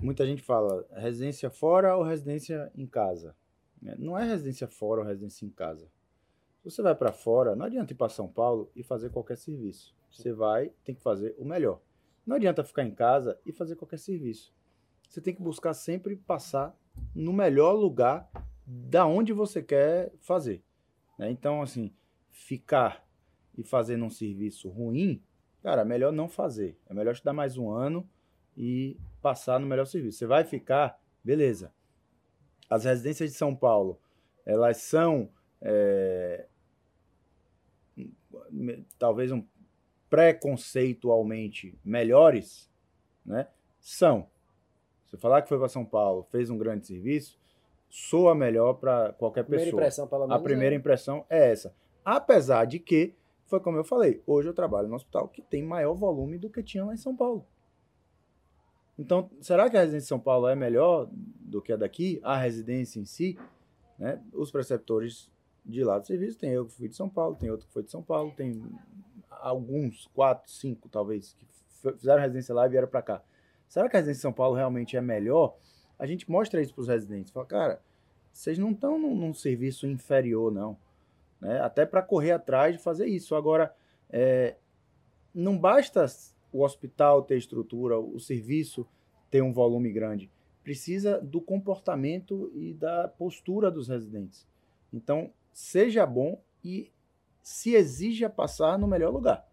Muita 0.00 0.24
gente 0.24 0.42
fala 0.42 0.86
residência 0.92 1.50
fora 1.50 1.96
ou 1.96 2.04
residência 2.04 2.70
em 2.76 2.86
casa. 2.86 3.34
né? 3.82 3.96
Não 3.98 4.16
é 4.16 4.24
residência 4.24 4.68
fora 4.68 5.00
ou 5.00 5.06
residência 5.06 5.44
em 5.44 5.50
casa. 5.50 5.86
Se 6.62 6.70
você 6.70 6.82
vai 6.82 6.94
para 6.94 7.12
fora, 7.12 7.56
não 7.56 7.66
adianta 7.66 7.92
ir 7.92 7.96
para 7.96 8.08
São 8.08 8.28
Paulo 8.28 8.70
e 8.76 8.82
fazer 8.82 9.10
qualquer 9.10 9.36
serviço. 9.36 9.96
Você 10.10 10.32
vai, 10.32 10.70
tem 10.84 10.94
que 10.94 11.02
fazer 11.02 11.34
o 11.36 11.44
melhor. 11.44 11.80
Não 12.24 12.36
adianta 12.36 12.62
ficar 12.62 12.84
em 12.84 12.94
casa 12.94 13.40
e 13.44 13.52
fazer 13.52 13.74
qualquer 13.74 13.98
serviço. 13.98 14.52
Você 15.08 15.20
tem 15.20 15.34
que 15.34 15.42
buscar 15.42 15.74
sempre 15.74 16.14
passar 16.16 16.76
no 17.14 17.32
melhor 17.32 17.72
lugar 17.72 18.30
da 18.66 19.06
onde 19.06 19.32
você 19.32 19.62
quer 19.62 20.12
fazer. 20.20 20.62
né? 21.18 21.30
Então, 21.30 21.62
assim, 21.62 21.92
ficar 22.30 23.04
e 23.56 23.64
fazer 23.64 23.96
num 23.96 24.10
serviço 24.10 24.68
ruim, 24.68 25.22
cara, 25.62 25.82
é 25.82 25.84
melhor 25.84 26.12
não 26.12 26.28
fazer. 26.28 26.78
É 26.86 26.94
melhor 26.94 27.16
te 27.16 27.24
dar 27.24 27.32
mais 27.32 27.56
um 27.56 27.70
ano 27.70 28.08
e 28.58 28.96
passar 29.22 29.60
no 29.60 29.66
melhor 29.68 29.86
serviço. 29.86 30.18
Você 30.18 30.26
vai 30.26 30.42
ficar, 30.42 31.00
beleza. 31.22 31.72
As 32.68 32.84
residências 32.84 33.30
de 33.30 33.36
São 33.36 33.54
Paulo, 33.54 34.00
elas 34.44 34.78
são 34.78 35.30
é, 35.62 36.46
talvez 38.98 39.30
um 39.30 39.44
preconceitualmente 40.10 41.78
melhores, 41.84 42.68
né? 43.24 43.46
São. 43.78 44.28
Você 45.06 45.16
falar 45.16 45.42
que 45.42 45.48
foi 45.48 45.58
para 45.58 45.68
São 45.68 45.84
Paulo, 45.84 46.26
fez 46.30 46.50
um 46.50 46.58
grande 46.58 46.86
serviço, 46.86 47.38
soa 47.88 48.34
melhor 48.34 48.74
para 48.74 49.12
qualquer 49.12 49.44
Primeira 49.44 49.66
pessoa. 49.66 49.80
impressão, 49.82 50.08
pelo 50.08 50.26
menos. 50.26 50.36
A 50.36 50.42
primeira 50.42 50.74
é- 50.74 50.78
impressão 50.78 51.24
é 51.30 51.50
essa. 51.52 51.74
Apesar 52.04 52.64
de 52.64 52.80
que, 52.80 53.14
foi 53.46 53.60
como 53.60 53.76
eu 53.78 53.84
falei, 53.84 54.20
hoje 54.26 54.48
eu 54.48 54.54
trabalho 54.54 54.88
no 54.88 54.96
hospital 54.96 55.28
que 55.28 55.40
tem 55.42 55.62
maior 55.62 55.94
volume 55.94 56.38
do 56.38 56.50
que 56.50 56.62
tinha 56.62 56.84
lá 56.84 56.92
em 56.92 56.98
São 56.98 57.14
Paulo. 57.16 57.46
Então, 58.98 59.30
será 59.40 59.70
que 59.70 59.76
a 59.76 59.80
residência 59.80 60.04
de 60.04 60.08
São 60.08 60.18
Paulo 60.18 60.48
é 60.48 60.56
melhor 60.56 61.08
do 61.12 61.62
que 61.62 61.72
a 61.72 61.76
daqui? 61.76 62.20
A 62.22 62.36
residência 62.36 62.98
em 62.98 63.04
si? 63.04 63.38
Né? 63.98 64.20
Os 64.32 64.50
preceptores 64.50 65.30
de 65.64 65.84
lá 65.84 65.98
do 65.98 66.06
serviço, 66.06 66.38
tem 66.38 66.50
eu 66.50 66.66
que 66.66 66.72
fui 66.72 66.88
de 66.88 66.96
São 66.96 67.08
Paulo, 67.08 67.36
tem 67.36 67.50
outro 67.50 67.66
que 67.66 67.72
foi 67.72 67.82
de 67.82 67.90
São 67.90 68.02
Paulo, 68.02 68.32
tem 68.34 68.60
alguns, 69.30 70.06
quatro, 70.14 70.50
cinco 70.50 70.88
talvez, 70.88 71.34
que 71.34 71.46
fizeram 71.92 72.20
residência 72.20 72.54
lá 72.54 72.66
e 72.66 72.70
vieram 72.70 72.88
para 72.88 73.02
cá. 73.02 73.22
Será 73.68 73.88
que 73.88 73.96
a 73.96 74.00
residência 74.00 74.18
de 74.18 74.22
São 74.22 74.32
Paulo 74.32 74.56
realmente 74.56 74.96
é 74.96 75.00
melhor? 75.00 75.56
A 75.98 76.06
gente 76.06 76.28
mostra 76.30 76.60
isso 76.60 76.74
para 76.74 76.82
os 76.82 76.88
residentes. 76.88 77.32
Fala, 77.32 77.46
cara, 77.46 77.82
vocês 78.32 78.58
não 78.58 78.70
estão 78.70 78.98
num, 78.98 79.14
num 79.14 79.34
serviço 79.34 79.86
inferior, 79.86 80.50
não. 80.50 80.76
Né? 81.40 81.60
Até 81.60 81.84
para 81.84 82.02
correr 82.02 82.32
atrás 82.32 82.76
de 82.76 82.82
fazer 82.82 83.06
isso. 83.06 83.34
Agora, 83.34 83.74
é, 84.08 84.56
não 85.34 85.58
basta 85.58 86.06
o 86.52 86.62
hospital 86.64 87.22
ter 87.22 87.36
estrutura, 87.38 87.98
o 87.98 88.18
serviço 88.18 88.86
ter 89.30 89.42
um 89.42 89.52
volume 89.52 89.92
grande. 89.92 90.30
Precisa 90.62 91.18
do 91.20 91.40
comportamento 91.40 92.50
e 92.54 92.74
da 92.74 93.08
postura 93.08 93.70
dos 93.70 93.88
residentes. 93.88 94.46
Então, 94.92 95.32
seja 95.52 96.04
bom 96.06 96.40
e 96.64 96.90
se 97.42 97.74
exija 97.74 98.28
passar 98.28 98.78
no 98.78 98.86
melhor 98.86 99.12
lugar. 99.12 99.48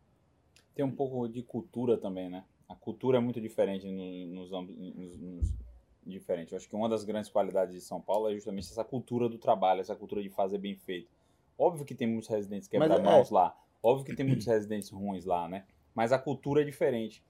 Tem 0.73 0.83
um 0.83 0.91
pouco 0.91 1.27
de 1.27 1.41
cultura 1.41 1.97
também, 1.97 2.29
né? 2.29 2.43
A 2.67 2.75
cultura 2.75 3.17
é 3.17 3.21
muito 3.21 3.39
diferente 3.39 3.87
no- 3.89 4.27
nos 4.27 4.51
nos, 4.51 5.17
nos- 5.17 5.53
diferente. 6.05 6.51
Eu 6.51 6.57
acho 6.57 6.69
que 6.69 6.75
uma 6.75 6.87
das 6.89 7.03
grandes 7.03 7.29
qualidades 7.31 7.73
de 7.73 7.81
São 7.81 7.99
Paulo 8.01 8.29
é 8.29 8.33
justamente 8.33 8.69
essa 8.69 8.83
cultura 8.83 9.27
do 9.27 9.37
trabalho, 9.39 9.81
essa 9.81 9.95
cultura 9.95 10.21
de 10.21 10.29
fazer 10.29 10.57
bem 10.59 10.75
feito. 10.75 11.09
Óbvio 11.57 11.85
que 11.85 11.95
tem 11.95 12.07
muitos 12.07 12.27
residentes 12.29 12.67
Mas 12.71 12.81
quebra-mãos 12.89 13.31
é- 13.31 13.33
lá, 13.33 13.57
óbvio 13.81 14.05
que 14.05 14.15
tem 14.15 14.25
muitos 14.25 14.45
residentes 14.45 14.89
ruins 14.89 15.25
lá, 15.25 15.47
né? 15.47 15.65
Mas 15.95 16.11
a 16.11 16.19
cultura 16.19 16.61
é 16.61 16.65
diferente. 16.65 17.23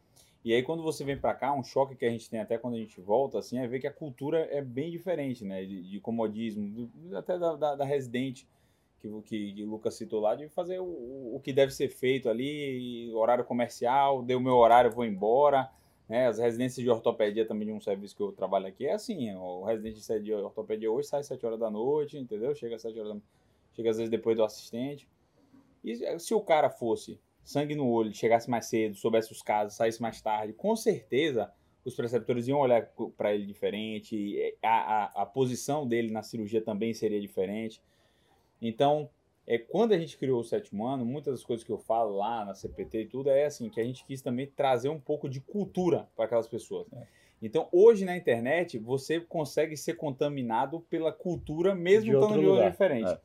E 0.43 0.54
aí 0.54 0.62
quando 0.62 0.84
você 0.84 1.04
vem 1.04 1.17
para 1.17 1.34
cá, 1.34 1.54
um 1.54 1.63
choque 1.63 1.95
que 1.95 2.06
a 2.06 2.10
gente 2.10 2.30
tem 2.30 2.39
até 2.39 2.58
quando 2.58 2.75
a 2.75 2.80
gente 2.80 2.99
volta, 2.99 3.39
assim, 3.39 3.60
é 3.60 3.67
ver 3.67 3.80
que 3.80 3.88
a 3.88 3.93
cultura 3.93 4.39
é 4.51 4.62
bem 4.62 4.91
diferente, 4.91 5.45
né? 5.45 5.63
De, 5.63 5.84
de 5.84 5.99
comodismo, 5.99 6.67
do- 6.69 7.17
até 7.17 7.38
da, 7.39 7.56
da, 7.56 7.75
da 7.75 7.86
residente 7.86 8.47
que, 8.99 9.10
que, 9.21 9.54
que 9.54 9.63
o 9.63 9.69
Lucas 9.69 9.95
citou 9.95 10.19
lá, 10.19 10.36
de 10.36 10.47
fazer 10.49 10.80
o, 10.80 11.36
o 11.36 11.39
que 11.43 11.54
deve 11.54 11.71
ser 11.71 11.89
feito 11.89 12.30
ali, 12.30 13.12
horário 13.13 13.43
comercial, 13.45 14.21
deu 14.21 14.39
meu 14.39 14.56
horário, 14.56 14.91
vou 14.91 15.06
embora. 15.06 15.69
Né? 16.08 16.28
As 16.28 16.38
residências 16.38 16.84
de 16.84 16.89
ortopedia 16.89 17.47
também 17.47 17.67
de 17.67 17.73
um 17.73 17.82
serviço 17.82 18.15
que 18.15 18.21
eu 18.21 18.32
trabalho 18.32 18.67
aqui 18.67 18.86
é 18.86 18.93
assim, 18.93 19.34
o 19.34 19.63
residente 19.63 19.99
de 20.21 20.34
ortopedia 20.34 20.91
hoje 20.91 21.08
sai 21.08 21.21
às 21.21 21.28
7 21.28 21.43
horas 21.45 21.60
da 21.60 21.69
noite, 21.69 22.17
entendeu? 22.17 22.54
Chega 22.54 22.75
às 22.75 22.82
7 22.82 22.99
horas 22.99 23.13
da 23.15 23.19
chega 23.75 23.89
às 23.89 23.97
vezes 23.97 24.10
depois 24.10 24.38
do 24.38 24.43
assistente. 24.43 25.08
E 25.84 26.19
se 26.19 26.34
o 26.34 26.41
cara 26.41 26.69
fosse 26.69 27.19
sangue 27.45 27.75
no 27.75 27.88
olho, 27.88 28.13
chegasse 28.13 28.49
mais 28.49 28.65
cedo, 28.65 28.95
soubesse 28.95 29.31
os 29.31 29.41
casos, 29.41 29.77
saísse 29.77 30.01
mais 30.01 30.19
tarde, 30.19 30.51
com 30.51 30.75
certeza 30.75 31.49
os 31.86 31.95
preceptores 31.95 32.47
iam 32.47 32.60
olhar 32.60 32.91
para 33.15 33.34
ele 33.34 33.45
diferente, 33.45 34.58
a, 34.63 34.67
a, 34.67 35.21
a 35.21 35.25
posição 35.25 35.88
dele 35.88 36.12
na 36.12 36.23
cirurgia 36.23 36.60
também 36.60 36.93
seria 36.95 37.21
diferente. 37.21 37.79
Então, 38.60 39.08
é, 39.45 39.60
quando 39.60 39.93
a 39.93 39.97
gente 39.97 40.17
criou 40.17 40.39
o 40.39 40.43
sétimo 40.43 40.88
ano, 40.88 41.05
muitas 41.05 41.36
das 41.36 41.43
coisas 41.43 41.63
que 41.63 41.71
eu 41.71 41.77
falo 41.77 42.17
lá 42.17 42.43
na 42.43 42.55
CPT 42.55 43.01
e 43.01 43.05
tudo 43.05 43.29
é 43.29 43.45
assim, 43.45 43.69
que 43.69 43.79
a 43.79 43.84
gente 43.84 44.03
quis 44.03 44.19
também 44.19 44.47
trazer 44.47 44.89
um 44.89 44.99
pouco 44.99 45.29
de 45.29 45.39
cultura 45.39 46.10
para 46.15 46.25
aquelas 46.25 46.47
pessoas. 46.47 46.88
É. 46.91 47.05
Então, 47.39 47.69
hoje 47.71 48.03
na 48.03 48.17
internet, 48.17 48.79
você 48.79 49.19
consegue 49.19 49.77
ser 49.77 49.93
contaminado 49.93 50.81
pela 50.89 51.12
cultura, 51.12 51.75
mesmo 51.75 52.10
De 52.10 52.15
estando 52.17 52.39
de 52.39 52.45
lugar. 52.45 52.71
diferente. 52.71 53.12
É. 53.12 53.19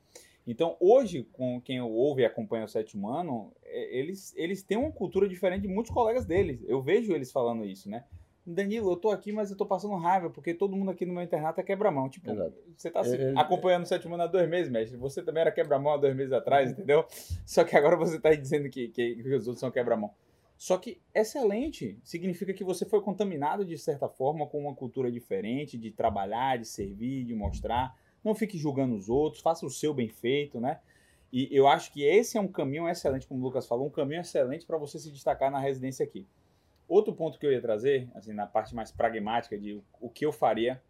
Então, 0.51 0.77
hoje, 0.81 1.23
com 1.33 1.61
quem 1.61 1.81
ouve 1.81 2.23
e 2.23 2.25
acompanha 2.25 2.65
o 2.65 2.69
sétimo 2.69 3.09
ano, 3.09 3.53
é, 3.65 3.97
eles, 3.97 4.35
eles 4.37 4.65
têm 4.65 4.77
uma 4.77 4.91
cultura 4.91 5.29
diferente 5.29 5.63
de 5.63 5.69
muitos 5.69 5.93
colegas 5.93 6.27
deles. 6.27 6.61
Eu 6.67 6.83
vejo 6.83 7.13
eles 7.13 7.31
falando 7.31 7.65
isso, 7.65 7.89
né? 7.89 8.05
Danilo, 8.45 8.91
eu 8.91 8.97
tô 8.97 9.11
aqui, 9.11 9.31
mas 9.31 9.49
eu 9.53 9.57
tô 9.57 9.65
passando 9.65 9.95
raiva, 9.95 10.29
porque 10.29 10.53
todo 10.53 10.75
mundo 10.75 10.91
aqui 10.91 11.07
no 11.07 11.13
meu 11.13 11.23
internato 11.23 11.61
é 11.61 11.63
quebra-mão. 11.63 12.09
Tipo, 12.09 12.33
Exato. 12.33 12.53
você 12.77 12.91
tá 12.91 13.05
se- 13.05 13.15
Ele- 13.15 13.39
acompanhando 13.39 13.85
o 13.85 13.87
sétimo 13.87 14.15
ano 14.15 14.25
há 14.25 14.27
dois 14.27 14.49
meses, 14.51 14.73
mestre. 14.73 14.97
Você 14.97 15.23
também 15.23 15.43
era 15.43 15.53
quebra-mão 15.53 15.93
há 15.93 15.97
dois 15.97 16.17
meses 16.17 16.33
atrás, 16.33 16.73
entendeu? 16.73 17.05
Só 17.47 17.63
que 17.63 17.77
agora 17.77 17.97
você 17.97 18.19
tá 18.19 18.31
aí 18.31 18.37
dizendo 18.37 18.69
que, 18.69 18.89
que, 18.89 19.15
que 19.23 19.29
os 19.35 19.47
outros 19.47 19.61
são 19.61 19.71
quebra-mão. 19.71 20.11
Só 20.59 20.77
que 20.79 21.01
excelente 21.15 21.97
significa 22.03 22.53
que 22.53 22.65
você 22.65 22.85
foi 22.85 23.01
contaminado 23.01 23.65
de 23.65 23.79
certa 23.79 24.09
forma 24.09 24.47
com 24.49 24.59
uma 24.59 24.75
cultura 24.75 25.13
diferente, 25.13 25.79
de 25.79 25.93
trabalhar, 25.93 26.59
de 26.59 26.67
servir, 26.67 27.25
de 27.25 27.35
mostrar. 27.37 27.95
Não 28.25 28.35
fique 28.35 28.59
julgando 28.59 28.95
os 28.95 29.09
outros, 29.09 29.43
faça 29.43 29.65
o 29.65 29.71
seu 29.71 29.95
bem 29.95 30.09
feito, 30.09 30.61
né? 30.61 30.81
E 31.33 31.49
eu 31.51 31.69
acho 31.69 31.93
que 31.93 32.03
esse 32.03 32.37
é 32.37 32.41
um 32.41 32.49
caminho 32.49 32.89
excelente, 32.89 33.27
como 33.27 33.41
o 33.41 33.45
Lucas 33.45 33.67
falou, 33.67 33.87
um 33.87 33.91
caminho 33.91 34.21
excelente 34.21 34.67
para 34.67 34.77
você 34.77 34.99
se 34.99 35.11
destacar 35.13 35.51
na 35.51 35.61
residência 35.61 36.05
aqui. 36.05 36.27
Outro 36.89 37.15
ponto 37.15 37.39
que 37.39 37.47
eu 37.47 37.53
ia 37.53 37.61
trazer, 37.61 38.09
assim, 38.15 38.33
na 38.33 38.47
parte 38.47 38.75
mais 38.75 38.91
pragmática 38.91 39.57
de 39.57 39.81
o- 40.01 40.09
que 40.09 40.27
eu 40.27 40.33
faria 40.33 40.83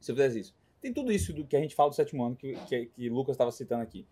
se 0.00 0.10
eu 0.10 0.16
fizesse 0.16 0.40
isso. 0.40 0.56
Tem 0.80 0.92
tudo 0.92 1.12
isso 1.12 1.32
do 1.32 1.44
que 1.44 1.56
a 1.56 1.60
gente 1.60 1.74
fala 1.76 1.90
do 1.90 1.94
sétimo 1.96 2.24
ano, 2.24 2.34
que, 2.36 2.54
que, 2.66 2.86
que 2.86 3.08
Lucas 3.08 3.34
estava 3.34 3.50
citando 3.52 3.82
aqui. 3.82 4.04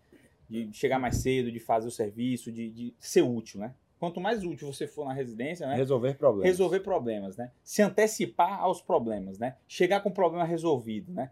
De 0.49 0.69
chegar 0.71 0.97
mais 0.99 1.17
cedo, 1.17 1.51
de 1.51 1.59
fazer 1.59 1.87
o 1.87 1.91
serviço, 1.91 2.49
de, 2.51 2.69
de 2.69 2.93
ser 2.97 3.21
útil, 3.21 3.59
né? 3.59 3.73
Quanto 3.99 4.21
mais 4.21 4.43
útil 4.43 4.71
você 4.71 4.87
for 4.87 5.05
na 5.05 5.13
residência, 5.13 5.67
né? 5.67 5.75
Resolver 5.75 6.15
problemas. 6.15 6.47
resolver 6.49 6.79
problemas, 6.81 7.35
né? 7.35 7.51
Se 7.63 7.81
antecipar 7.81 8.61
aos 8.61 8.81
problemas, 8.81 9.37
né? 9.39 9.57
Chegar 9.67 9.99
com 10.01 10.09
o 10.09 10.13
problema 10.13 10.45
resolvido, 10.45 11.11
né? 11.11 11.31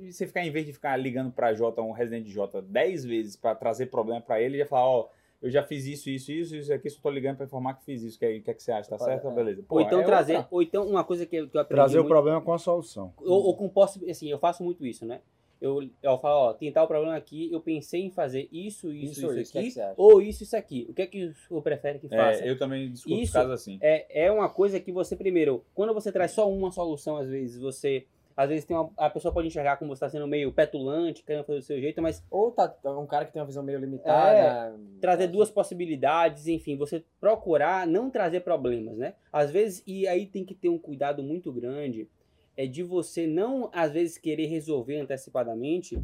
E 0.00 0.12
Você 0.12 0.26
ficar, 0.26 0.44
em 0.44 0.50
vez 0.50 0.66
de 0.66 0.72
ficar 0.72 0.96
ligando 0.96 1.32
para 1.32 1.52
J, 1.52 1.80
um 1.82 1.92
residente 1.92 2.26
de 2.26 2.32
J, 2.32 2.60
10 2.62 3.04
vezes 3.04 3.36
para 3.36 3.54
trazer 3.54 3.86
problema 3.86 4.20
para 4.20 4.40
ele, 4.40 4.58
já 4.58 4.66
falar, 4.66 4.86
ó, 4.88 5.08
eu 5.42 5.50
já 5.50 5.62
fiz 5.62 5.86
isso, 5.86 6.10
isso, 6.10 6.30
isso, 6.32 6.54
isso 6.56 6.72
aqui, 6.72 6.90
só 6.90 7.00
tô 7.02 7.10
ligando 7.10 7.36
para 7.36 7.46
informar 7.46 7.74
que 7.74 7.84
fiz 7.84 8.02
isso. 8.02 8.16
O 8.16 8.18
que, 8.20 8.26
é- 8.26 8.40
que 8.40 8.50
é 8.50 8.54
que 8.54 8.62
você 8.62 8.72
acha? 8.72 8.90
Tá 8.90 8.96
Pode- 8.98 9.10
certo? 9.10 9.28
é. 9.28 9.34
Beleza. 9.34 9.62
Pô, 9.66 9.76
Ou 9.76 9.80
então 9.80 10.00
é 10.00 10.04
trazer, 10.04 10.34
outra. 10.36 10.48
ou 10.50 10.62
então 10.62 10.86
uma 10.88 11.02
coisa 11.04 11.24
que, 11.26 11.36
eu- 11.36 11.48
que 11.48 11.56
eu 11.56 11.60
aprendi 11.60 11.76
Trazer 11.80 11.98
o 11.98 12.02
muito- 12.02 12.12
problema 12.12 12.40
com 12.42 12.52
a 12.52 12.58
solução. 12.58 13.12
ou, 13.18 13.44
ou 13.46 13.56
com 13.56 13.68
posso, 13.68 14.04
assim, 14.10 14.28
eu 14.30 14.38
faço 14.38 14.62
muito 14.62 14.84
isso, 14.86 15.06
né? 15.06 15.20
Eu, 15.62 15.82
eu 16.02 16.18
falo, 16.18 16.48
ó, 16.48 16.52
tentar 16.54 16.82
o 16.84 16.86
problema 16.86 17.14
aqui, 17.14 17.52
eu 17.52 17.60
pensei 17.60 18.00
em 18.02 18.10
fazer 18.10 18.48
isso, 18.50 18.90
isso, 18.90 19.12
Isso, 19.12 19.26
isso, 19.26 19.38
isso, 19.40 19.50
o 19.50 19.52
que 19.52 19.58
é 19.58 19.60
aqui, 19.60 19.80
acha? 19.80 19.94
ou 19.96 20.22
isso, 20.22 20.42
isso 20.42 20.56
aqui. 20.56 20.86
O 20.88 20.94
que 20.94 21.02
é 21.02 21.06
que 21.06 21.24
o 21.26 21.34
senhor 21.34 21.60
prefere 21.62 21.98
que 21.98 22.08
faça? 22.08 22.42
É, 22.42 22.50
eu 22.50 22.58
também 22.58 22.90
discuto 22.90 23.14
Isso- 23.14 23.32
casos 23.34 23.52
assim. 23.52 23.78
é, 23.82 24.24
é 24.26 24.32
uma 24.32 24.48
coisa 24.48 24.80
que 24.80 24.90
você, 24.90 25.14
primeiro, 25.14 25.62
quando 25.74 25.92
você 25.92 26.10
traz 26.10 26.30
só 26.30 26.50
uma 26.50 26.70
solução, 26.72 27.16
às 27.18 27.28
vezes, 27.28 27.58
você. 27.60 28.06
Às 28.40 28.48
vezes 28.48 28.64
tem 28.64 28.74
uma, 28.74 28.90
a 28.96 29.10
pessoa 29.10 29.34
pode 29.34 29.48
enxergar 29.48 29.76
como 29.76 29.90
você 29.94 29.96
está 30.04 30.08
sendo 30.08 30.26
meio 30.26 30.50
petulante, 30.50 31.22
querendo 31.22 31.44
fazer 31.44 31.58
do 31.58 31.64
seu 31.64 31.78
jeito, 31.78 32.00
mas 32.00 32.24
Ou 32.30 32.50
tá 32.50 32.74
um 32.98 33.06
cara 33.06 33.26
que 33.26 33.32
tem 33.34 33.42
uma 33.42 33.44
visão 33.46 33.62
meio 33.62 33.78
limitada. 33.78 34.74
trazer 34.98 35.26
duas 35.26 35.50
possibilidades, 35.50 36.46
enfim, 36.46 36.74
você 36.74 37.04
procurar 37.20 37.86
não 37.86 38.08
trazer 38.08 38.40
problemas, 38.40 38.96
né? 38.96 39.14
Às 39.30 39.50
vezes, 39.50 39.82
e 39.86 40.08
aí 40.08 40.24
tem 40.24 40.42
que 40.42 40.54
ter 40.54 40.70
um 40.70 40.78
cuidado 40.78 41.22
muito 41.22 41.52
grande, 41.52 42.08
é 42.56 42.66
de 42.66 42.82
você 42.82 43.26
não, 43.26 43.68
às 43.74 43.92
vezes, 43.92 44.16
querer 44.16 44.46
resolver 44.46 44.98
antecipadamente 44.98 46.02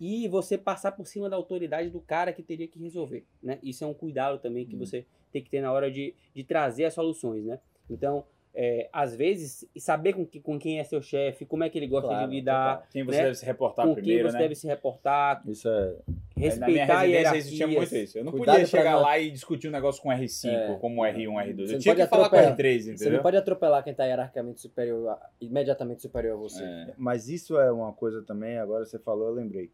e 0.00 0.28
você 0.28 0.56
passar 0.56 0.92
por 0.92 1.06
cima 1.06 1.28
da 1.28 1.36
autoridade 1.36 1.90
do 1.90 2.00
cara 2.00 2.32
que 2.32 2.42
teria 2.42 2.66
que 2.66 2.78
resolver, 2.78 3.26
né? 3.42 3.58
Isso 3.62 3.84
é 3.84 3.86
um 3.86 3.92
cuidado 3.94 4.38
também 4.38 4.64
que 4.64 4.74
Hum. 4.76 4.78
você 4.78 5.04
tem 5.30 5.42
que 5.42 5.50
ter 5.50 5.60
na 5.60 5.70
hora 5.70 5.90
de, 5.90 6.14
de 6.34 6.42
trazer 6.42 6.84
as 6.86 6.94
soluções, 6.94 7.44
né? 7.44 7.60
Então, 7.90 8.24
é, 8.58 8.88
às 8.90 9.14
vezes, 9.14 9.68
saber 9.76 10.14
com, 10.14 10.24
que, 10.24 10.40
com 10.40 10.58
quem 10.58 10.78
é 10.78 10.84
seu 10.84 11.02
chefe, 11.02 11.44
como 11.44 11.62
é 11.62 11.68
que 11.68 11.76
ele 11.78 11.86
gosta 11.86 12.08
Claro, 12.08 12.26
de 12.26 12.34
lidar, 12.36 12.88
Quem 12.90 13.04
você 13.04 13.18
né? 13.18 13.22
deve 13.24 13.34
se 13.34 13.44
reportar 13.44 13.86
com 13.86 13.92
primeiro, 13.94 14.22
quem 14.22 14.30
você 14.30 14.36
né? 14.38 14.42
deve 14.42 14.54
se 14.54 14.66
reportar, 14.66 15.42
Isso 15.46 15.68
é. 15.68 15.72
na 15.74 15.84
minha 15.86 15.96
respeitar 16.36 16.94
a 16.94 17.00
residência 17.00 17.06
hierarquia. 17.06 17.38
existia 17.38 17.66
muito 17.68 17.94
isso. 17.96 18.18
Eu 18.18 18.24
não 18.24 18.32
Cuidado 18.32 18.54
podia 18.54 18.66
chegar 18.66 18.92
não- 18.94 19.02
lá 19.02 19.18
e 19.18 19.30
discutir 19.30 19.68
um 19.68 19.70
negócio 19.72 20.02
com 20.02 20.08
R5, 20.08 20.48
É. 20.48 20.76
como 20.80 21.02
R1, 21.04 21.34
R2. 21.38 21.66
Você 21.68 21.74
Eu 21.74 21.78
tinha 21.80 21.94
que 21.94 22.06
falar 22.06 22.30
com 22.30 22.36
atropelar. 22.36 22.56
R3, 22.56 22.80
Você 22.82 22.90
entendeu? 22.92 23.12
não 23.12 23.22
pode 23.22 23.36
atropelar 23.36 23.84
quem 23.84 23.92
tá 23.94 24.04
hierarquicamente 24.06 24.60
superior, 24.62 25.10
a- 25.10 25.30
imediatamente 25.38 26.00
superior 26.00 26.32
a 26.34 26.40
você. 26.40 26.64
É. 26.64 26.94
Mas 26.96 27.28
isso 27.28 27.58
é 27.58 27.70
uma 27.70 27.92
coisa 27.92 28.22
também, 28.22 28.56
agora 28.56 28.86
você 28.86 28.98
falou, 28.98 29.28
eu 29.28 29.34
lembrei. 29.34 29.70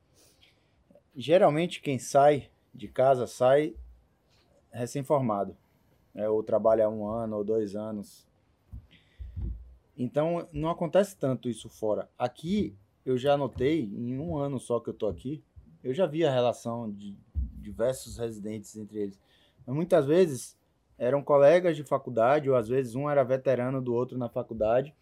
Geralmente 1.16 1.80
quem 1.80 1.98
sai 2.00 2.48
de 2.74 2.88
casa 2.88 3.26
sai 3.28 3.74
recém-formado. 4.72 5.56
né? 6.14 6.28
ou 6.28 6.42
trabalha 6.42 6.88
um 6.90 7.06
ano 7.06 7.36
ou 7.38 7.44
dois 7.44 7.74
anos. 7.76 8.26
Então 9.96 10.48
não 10.52 10.70
acontece 10.70 11.16
tanto 11.16 11.48
isso 11.48 11.68
fora. 11.68 12.08
Aqui 12.18 12.74
eu 13.04 13.16
já 13.18 13.36
notei, 13.36 13.82
em 13.82 14.18
um 14.18 14.36
ano 14.36 14.58
só 14.58 14.80
que 14.80 14.88
eu 14.90 14.94
tô 14.94 15.06
aqui, 15.08 15.42
eu 15.82 15.92
já 15.92 16.06
vi 16.06 16.24
a 16.24 16.32
relação 16.32 16.90
de 16.90 17.16
diversos 17.32 18.18
residentes 18.18 18.76
entre 18.76 18.98
eles. 18.98 19.20
Mas 19.66 19.74
muitas 19.74 20.06
vezes 20.06 20.56
eram 20.98 21.22
colegas 21.22 21.76
de 21.76 21.82
faculdade, 21.82 22.48
ou 22.48 22.56
às 22.56 22.68
vezes 22.68 22.94
um 22.94 23.10
era 23.10 23.22
veterano 23.24 23.80
do 23.82 23.94
outro 23.94 24.16
na 24.16 24.28
faculdade. 24.28 24.94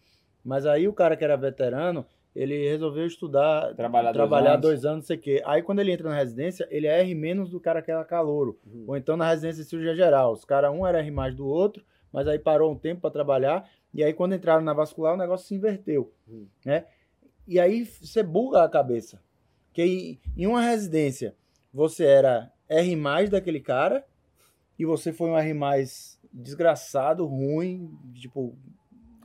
Mas 0.43 0.65
aí 0.65 0.87
o 0.87 0.93
cara 0.93 1.15
que 1.15 1.23
era 1.23 1.37
veterano, 1.37 2.05
ele 2.35 2.67
resolveu 2.67 3.05
estudar, 3.05 3.75
Trabalhar 3.75 4.11
dois 4.11 4.15
trabalhar 4.15 4.51
anos. 4.53 4.61
dois 4.61 4.85
anos, 4.85 4.97
não 4.97 5.05
sei 5.05 5.17
o 5.17 5.19
quê. 5.19 5.43
Aí 5.45 5.61
quando 5.61 5.79
ele 5.79 5.91
entra 5.91 6.09
na 6.09 6.15
residência, 6.15 6.67
ele 6.71 6.87
é 6.87 6.99
R 7.01 7.13
menos 7.13 7.49
do 7.49 7.59
cara 7.59 7.81
que 7.81 7.91
era 7.91 8.03
calouro. 8.03 8.57
Uhum. 8.65 8.85
Ou 8.87 8.97
então 8.97 9.15
na 9.15 9.29
residência 9.29 9.63
de 9.63 9.69
cirurgia 9.69 9.95
geral. 9.95 10.33
Os 10.33 10.43
caras, 10.43 10.71
um 10.71 10.85
era 10.87 10.99
R 10.99 11.11
mais 11.11 11.35
do 11.35 11.45
outro, 11.45 11.83
mas 12.11 12.27
aí 12.27 12.39
parou 12.39 12.71
um 12.71 12.77
tempo 12.77 13.01
para 13.01 13.11
trabalhar. 13.11 13.69
E 13.93 14.03
aí 14.03 14.13
quando 14.13 14.35
entraram 14.35 14.63
na 14.63 14.73
vascular, 14.73 15.13
o 15.13 15.17
negócio 15.17 15.47
se 15.47 15.55
inverteu. 15.55 16.11
Uhum. 16.27 16.47
Né? 16.65 16.85
E 17.47 17.59
aí 17.59 17.85
você 17.85 18.23
buga 18.23 18.63
a 18.63 18.69
cabeça. 18.69 19.21
Porque 19.67 20.19
em, 20.37 20.47
uma 20.47 20.61
residência, 20.61 21.35
você 21.73 22.05
era 22.05 22.51
R 22.67 22.95
mais 22.95 23.29
daquele 23.29 23.59
cara, 23.59 24.05
e 24.77 24.85
você 24.85 25.13
foi 25.13 25.29
um 25.29 25.37
R 25.37 25.53
mais 25.53 26.19
desgraçado, 26.33 27.25
ruim, 27.25 27.91
tipo, 28.13 28.55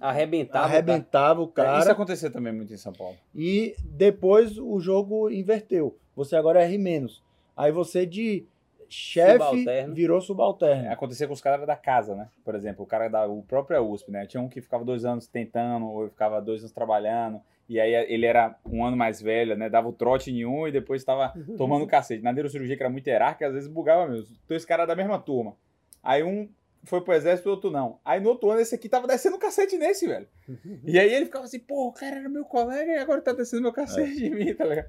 Arrebentava. 0.00 0.64
arrebentava 0.66 1.40
o 1.40 1.44
É, 1.44 1.46
Isso 1.46 1.54
cara. 1.54 1.92
aconteceu 1.92 2.30
também 2.30 2.52
muito 2.52 2.72
em 2.72 2.76
São 2.76 2.92
Paulo. 2.92 3.16
E 3.34 3.74
depois 3.82 4.58
o 4.58 4.78
jogo 4.78 5.30
inverteu. 5.30 5.98
Você 6.14 6.36
agora 6.36 6.60
é 6.62 6.64
R 6.64 6.78
menos. 6.78 7.22
Aí 7.56 7.72
você 7.72 8.04
de 8.04 8.46
chefe 8.88 9.32
Subalterno. 9.32 9.94
virou 9.94 10.20
subalterno. 10.20 10.86
É, 10.86 10.92
acontecia 10.92 11.26
com 11.26 11.32
os 11.32 11.40
caras 11.40 11.66
da 11.66 11.76
casa, 11.76 12.14
né? 12.14 12.28
Por 12.44 12.54
exemplo, 12.54 12.84
o 12.84 12.86
cara 12.86 13.08
da 13.08 13.26
o 13.26 13.42
próprio 13.42 13.80
USP, 13.82 14.10
né? 14.10 14.26
Tinha 14.26 14.42
um 14.42 14.48
que 14.48 14.60
ficava 14.60 14.84
dois 14.84 15.04
anos 15.04 15.26
tentando, 15.26 15.86
ou 15.86 16.08
ficava 16.08 16.40
dois 16.40 16.60
anos 16.60 16.72
trabalhando, 16.72 17.40
e 17.68 17.80
aí 17.80 17.92
ele 18.12 18.26
era 18.26 18.56
um 18.64 18.84
ano 18.84 18.96
mais 18.96 19.20
velho, 19.20 19.56
né? 19.56 19.68
Dava 19.68 19.88
o 19.88 19.92
trote 19.92 20.30
em 20.30 20.44
um 20.44 20.66
e 20.68 20.72
depois 20.72 21.02
estava 21.02 21.32
tomando 21.58 21.86
cacete. 21.86 22.22
Na 22.22 22.32
neurocirurgia, 22.32 22.76
que 22.76 22.82
era 22.82 22.90
muito 22.90 23.06
hierárquica, 23.06 23.48
às 23.48 23.54
vezes 23.54 23.68
bugava 23.68 24.06
mesmo. 24.06 24.36
Dois 24.48 24.64
caras 24.64 24.86
da 24.86 24.94
mesma 24.94 25.18
turma. 25.18 25.56
Aí 26.02 26.22
um 26.22 26.48
foi 26.84 27.00
pro 27.00 27.14
exército 27.14 27.48
e 27.48 27.50
o 27.50 27.54
outro 27.54 27.70
não. 27.70 27.98
Aí 28.04 28.20
no 28.20 28.28
outro 28.28 28.50
ano 28.50 28.60
esse 28.60 28.74
aqui 28.74 28.88
tava 28.88 29.08
descendo 29.08 29.36
o 29.36 29.40
cacete 29.40 29.76
nesse, 29.76 30.06
velho. 30.06 30.28
E 30.84 30.98
aí 30.98 31.12
ele 31.12 31.24
ficava 31.26 31.44
assim, 31.44 31.58
pô, 31.58 31.88
o 31.88 31.92
cara 31.92 32.16
era 32.16 32.28
meu 32.28 32.44
colega 32.44 32.92
e 32.92 32.98
agora 32.98 33.20
tá 33.20 33.32
descendo 33.32 33.62
meu 33.62 33.72
cacete 33.72 34.14
de 34.14 34.30
mim, 34.30 34.54
tá 34.54 34.64
ligado? 34.64 34.88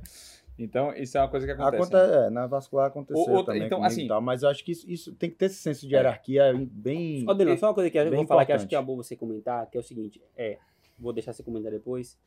Então, 0.59 0.91
isso 0.95 1.17
é 1.17 1.21
uma 1.21 1.29
coisa 1.29 1.45
que 1.45 1.51
acontece. 1.51 1.75
Aconte- 1.83 1.95
é, 1.95 2.29
na 2.31 2.47
vascular 2.47 2.87
aconteceu 2.87 3.21
O- 3.31 3.37
outra- 3.37 3.53
também 3.53 3.67
então, 3.67 3.83
assim- 3.83 4.07
tal, 4.07 4.19
mas 4.21 4.41
eu 4.41 4.49
acho 4.49 4.63
que 4.65 4.71
isso, 4.71 4.89
isso 4.89 5.13
tem 5.15 5.29
que 5.29 5.35
ter 5.35 5.45
esse 5.45 5.55
senso 5.57 5.87
de 5.87 5.93
hierarquia 5.93 6.51
bem... 6.71 7.23
Ó, 7.27 7.33
Delano, 7.33 7.57
só 7.59 7.67
uma 7.67 7.73
coisa 7.75 7.89
que 7.91 7.97
eu 7.97 8.11
vou 8.11 8.25
falar 8.25 8.45
que 8.45 8.51
acho 8.51 8.63
importante. 8.65 8.69
que 8.69 8.75
é 8.75 8.81
bom 8.81 8.95
você 8.95 9.15
comentar, 9.15 9.69
que 9.69 9.77
é 9.77 9.79
o 9.79 9.83
seguinte, 9.83 10.19
é, 10.35 10.57
vou 10.97 11.13
deixar 11.13 11.31
você 11.33 11.43
comentar 11.43 11.71
depois. 11.71 12.17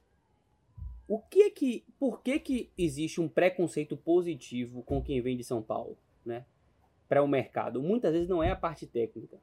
O 1.08 1.18
que 1.18 1.42
é 1.42 1.50
que, 1.50 1.84
por 1.98 2.22
que 2.22 2.38
que 2.38 2.70
existe 2.78 3.20
um 3.20 3.28
preconceito 3.28 3.96
positivo 3.96 4.82
com 4.84 5.02
quem 5.02 5.20
vem 5.20 5.36
de 5.36 5.42
São 5.42 5.60
Paulo, 5.60 5.98
né? 6.24 6.44
Para 7.08 7.20
o 7.24 7.26
mercado? 7.26 7.82
Muitas 7.82 8.12
vezes 8.12 8.28
não 8.28 8.40
é 8.40 8.50
a 8.52 8.56
parte 8.56 8.86
técnica. 8.86 9.38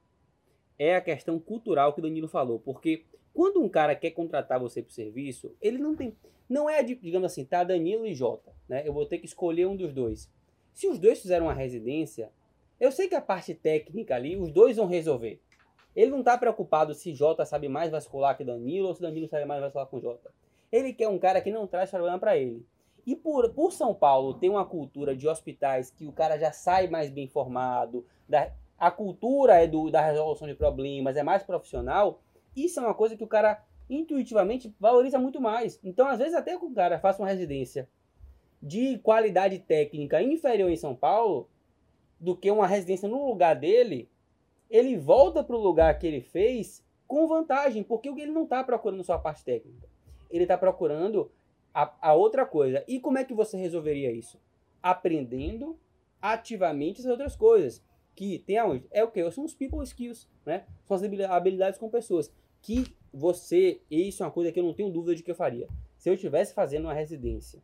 é 0.80 0.96
a 0.96 1.02
questão 1.02 1.38
cultural 1.40 1.92
que 1.92 2.00
o 2.00 2.04
Danilo 2.04 2.28
falou, 2.28 2.60
porque 2.60 3.04
quando 3.38 3.62
um 3.62 3.70
cara 3.70 3.96
quer 3.96 4.10
contratar 4.10 4.60
você 4.60 4.82
para 4.82 4.90
o 4.90 4.94
serviço, 4.94 5.56
ele 5.62 5.78
não 5.78 5.96
tem, 5.96 6.18
não 6.50 6.68
é, 6.68 6.82
digamos 6.82 7.32
assim, 7.32 7.46
tá 7.46 7.64
Danilo 7.64 8.04
e 8.04 8.16
Jota, 8.16 8.52
né? 8.68 8.82
Eu 8.84 8.92
vou 8.92 9.06
ter 9.06 9.20
que 9.20 9.28
escolher 9.28 9.68
um 9.68 9.76
dos 9.76 9.94
dois. 9.94 10.28
Se 10.74 10.88
os 10.88 10.98
dois 10.98 11.22
fizeram 11.22 11.46
uma 11.46 11.54
residência, 11.54 12.32
eu 12.80 12.92
sei 12.92 13.08
que 13.08 13.14
a 13.14 13.22
parte 13.22 13.54
técnica 13.54 14.16
ali, 14.16 14.36
os 14.36 14.52
dois 14.52 14.78
vão 14.78 14.88
resolver. 14.88 15.40
Ele 15.96 16.10
não 16.10 16.24
tá 16.24 16.36
preocupado 16.36 16.96
se 16.96 17.14
Jota 17.14 17.46
sabe 17.46 17.70
mais 17.70 17.92
vascular 17.92 18.36
que 18.36 18.44
Danilo 18.44 18.88
ou 18.88 18.96
se 18.96 19.02
Danilo 19.04 19.28
sabe 19.28 19.46
mais 19.46 19.62
vascular 19.62 19.86
com 19.86 20.02
Jota. 20.02 20.34
Ele 20.72 20.92
quer 20.92 21.08
um 21.08 21.20
cara 21.20 21.40
que 21.40 21.52
não 21.52 21.68
traz 21.68 21.92
problema 21.92 22.18
para 22.18 22.36
ele. 22.36 22.66
E 23.06 23.16
por, 23.16 23.54
por 23.54 23.72
São 23.72 23.94
Paulo 23.94 24.34
ter 24.34 24.50
uma 24.50 24.66
cultura 24.66 25.16
de 25.16 25.28
hospitais 25.28 25.92
que 25.92 26.08
o 26.08 26.12
cara 26.12 26.40
já 26.40 26.52
sai 26.52 26.88
mais 26.88 27.12
bem 27.12 27.26
informado, 27.26 28.04
da, 28.28 28.52
a 28.80 28.90
cultura 28.90 29.62
é 29.62 29.68
do, 29.68 29.92
da 29.92 30.02
resolução 30.02 30.48
de 30.48 30.56
problemas, 30.56 31.16
é 31.16 31.22
mais 31.22 31.44
profissional, 31.44 32.20
isso 32.66 32.80
é 32.80 32.84
uma 32.84 32.94
coisa 32.94 33.16
que 33.16 33.24
o 33.24 33.28
cara 33.28 33.64
intuitivamente 33.90 34.76
valoriza 34.80 35.18
muito 35.18 35.40
mais. 35.40 35.80
Então, 35.84 36.08
às 36.08 36.20
vezes, 36.20 36.34
até 36.34 36.58
que 36.58 36.66
o 36.66 36.74
cara 36.74 37.00
faça 37.00 37.22
uma 37.22 37.30
residência 37.30 37.88
de 38.62 38.98
qualidade 39.00 39.60
técnica 39.60 40.22
inferior 40.22 40.70
em 40.70 40.76
São 40.76 40.96
Paulo, 40.96 41.50
do 42.20 42.36
que 42.36 42.50
uma 42.50 42.68
residência 42.68 43.08
no 43.08 43.28
lugar 43.28 43.56
dele, 43.56 44.10
ele 44.70 44.98
volta 44.98 45.44
para 45.44 45.56
o 45.56 45.62
lugar 45.62 45.98
que 45.98 46.08
ele 46.08 46.22
fez 46.22 46.84
com 47.08 47.28
vantagem, 47.28 47.84
porque 47.84 48.10
ele 48.10 48.32
não 48.32 48.44
está 48.44 48.64
procurando 48.64 49.04
só 49.04 49.14
a 49.14 49.20
parte 49.20 49.46
técnica. 49.46 49.88
Ele 50.30 50.44
está 50.44 50.58
procurando 50.58 51.32
a, 51.74 52.10
a 52.10 52.14
outra 52.14 52.46
coisa. 52.46 52.84
E 52.88 53.00
como 53.00 53.18
é 53.18 53.24
que 53.24 53.34
você 53.34 53.56
resolveria 53.56 54.12
isso? 54.12 54.40
Aprendendo 54.82 55.80
ativamente 56.22 57.00
essas 57.00 57.12
outras 57.12 57.36
coisas. 57.36 57.86
Que 58.16 58.40
tem 58.40 58.58
aonde? 58.58 58.88
É 58.90 59.04
o 59.04 59.12
que? 59.12 59.30
São 59.30 59.46
os 59.46 59.54
people 59.54 59.84
skills, 59.84 60.28
né? 60.44 60.66
São 60.86 60.96
as 60.98 61.04
habili- 61.04 61.24
habilidades 61.24 61.80
com 61.80 61.88
pessoas. 61.88 62.34
Que 62.68 62.84
você, 63.14 63.80
e 63.90 64.10
isso 64.10 64.22
é 64.22 64.26
uma 64.26 64.32
coisa 64.34 64.52
que 64.52 64.60
eu 64.60 64.64
não 64.66 64.74
tenho 64.74 64.90
dúvida 64.92 65.16
de 65.16 65.24
que 65.24 65.32
eu 65.32 65.36
faria. 65.36 65.70
Se 65.98 66.10
eu 66.10 66.16
estivesse 66.16 66.54
fazendo 66.54 66.84
uma 66.84 66.94
residência 66.94 67.62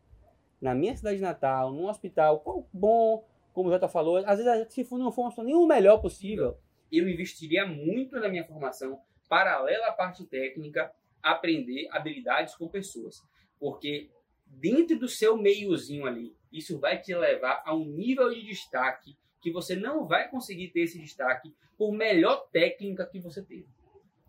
na 0.62 0.74
minha 0.74 0.96
cidade 0.96 1.20
natal, 1.20 1.74
num 1.74 1.90
hospital 1.90 2.40
qual- 2.40 2.66
bom, 2.72 3.28
como 3.52 3.68
o 3.68 3.72
Jota 3.74 3.90
falou, 3.90 4.16
às 4.26 4.40
vezes 4.42 4.74
se 4.74 4.86
for- 4.86 4.98
não 4.98 5.12
for 5.12 5.34
nem 5.44 5.56
o 5.56 5.68
melhor 5.68 5.98
possível, 5.98 6.58
eu 6.90 7.10
investiria 7.10 7.66
muito 7.68 8.16
na 8.18 8.30
minha 8.30 8.46
formação, 8.46 8.98
paralela 9.28 9.88
à 9.88 9.92
parte 9.92 10.24
técnica, 10.26 10.90
aprender 11.22 11.90
habilidades 11.92 12.56
com 12.56 12.70
pessoas. 12.70 13.22
Porque 13.60 14.10
dentro 14.48 14.98
do 14.98 15.10
seu 15.10 15.36
meiozinho 15.36 16.06
ali, 16.06 16.34
isso 16.50 16.80
vai 16.80 17.02
te 17.02 17.14
levar 17.14 17.62
a 17.66 17.76
um 17.76 17.84
nível 17.84 18.34
de 18.34 18.42
destaque 18.42 19.18
que 19.42 19.52
você 19.52 19.76
não 19.76 20.08
vai 20.08 20.30
conseguir 20.30 20.70
ter 20.70 20.84
esse 20.84 20.98
destaque 20.98 21.54
por 21.78 21.92
melhor 21.92 22.48
técnica 22.54 23.06
que 23.06 23.20
você 23.20 23.44
teve. 23.44 23.68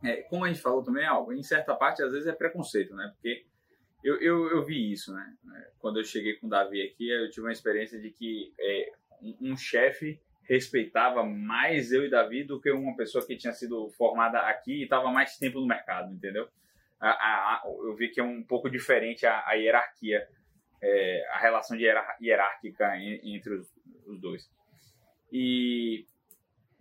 É, 0.05 0.23
como 0.23 0.45
a 0.45 0.49
gente 0.49 0.61
falou 0.61 0.83
também, 0.83 1.05
algo 1.07 1.33
em 1.33 1.43
certa 1.43 1.75
parte 1.75 2.03
às 2.03 2.13
vezes 2.13 2.27
é 2.27 2.33
preconceito, 2.33 2.95
né? 2.95 3.11
Porque 3.15 3.45
eu, 4.03 4.21
eu, 4.21 4.51
eu 4.51 4.65
vi 4.65 4.93
isso, 4.93 5.15
né? 5.15 5.35
Quando 5.79 5.99
eu 5.99 6.05
cheguei 6.05 6.35
com 6.37 6.47
o 6.47 6.51
Davi 6.51 6.83
aqui, 6.83 7.09
eu 7.09 7.31
tive 7.31 7.47
uma 7.47 7.53
experiência 7.53 7.99
de 8.01 8.11
que 8.11 8.53
é, 8.61 8.93
um, 9.23 9.53
um 9.53 9.57
chefe 9.57 10.21
respeitava 10.43 11.25
mais 11.25 11.91
eu 11.91 12.05
e 12.05 12.11
Davi 12.11 12.45
do 12.45 12.61
que 12.61 12.71
uma 12.71 12.95
pessoa 12.97 13.27
que 13.27 13.35
tinha 13.37 13.53
sido 13.55 13.89
formada 13.97 14.41
aqui 14.41 14.81
e 14.81 14.83
estava 14.85 15.11
mais 15.11 15.39
tempo 15.39 15.59
no 15.59 15.67
mercado, 15.67 16.13
entendeu? 16.13 16.47
A, 17.01 17.09
a- 17.11 17.55
a- 17.57 17.63
eu 17.67 17.95
vi 17.97 18.11
que 18.11 18.21
é 18.21 18.23
um 18.23 18.43
pouco 18.43 18.69
diferente 18.69 19.25
a, 19.27 19.53
hierarquia, 19.53 20.29
é, 20.83 21.27
a 21.31 21.39
relação 21.39 21.77
hierar- 21.79 22.17
hierárquica 22.21 22.95
en- 22.99 23.21
entre 23.35 23.55
os, 23.55 23.67
os 24.07 24.21
dois. 24.21 24.51
E, 25.33 26.05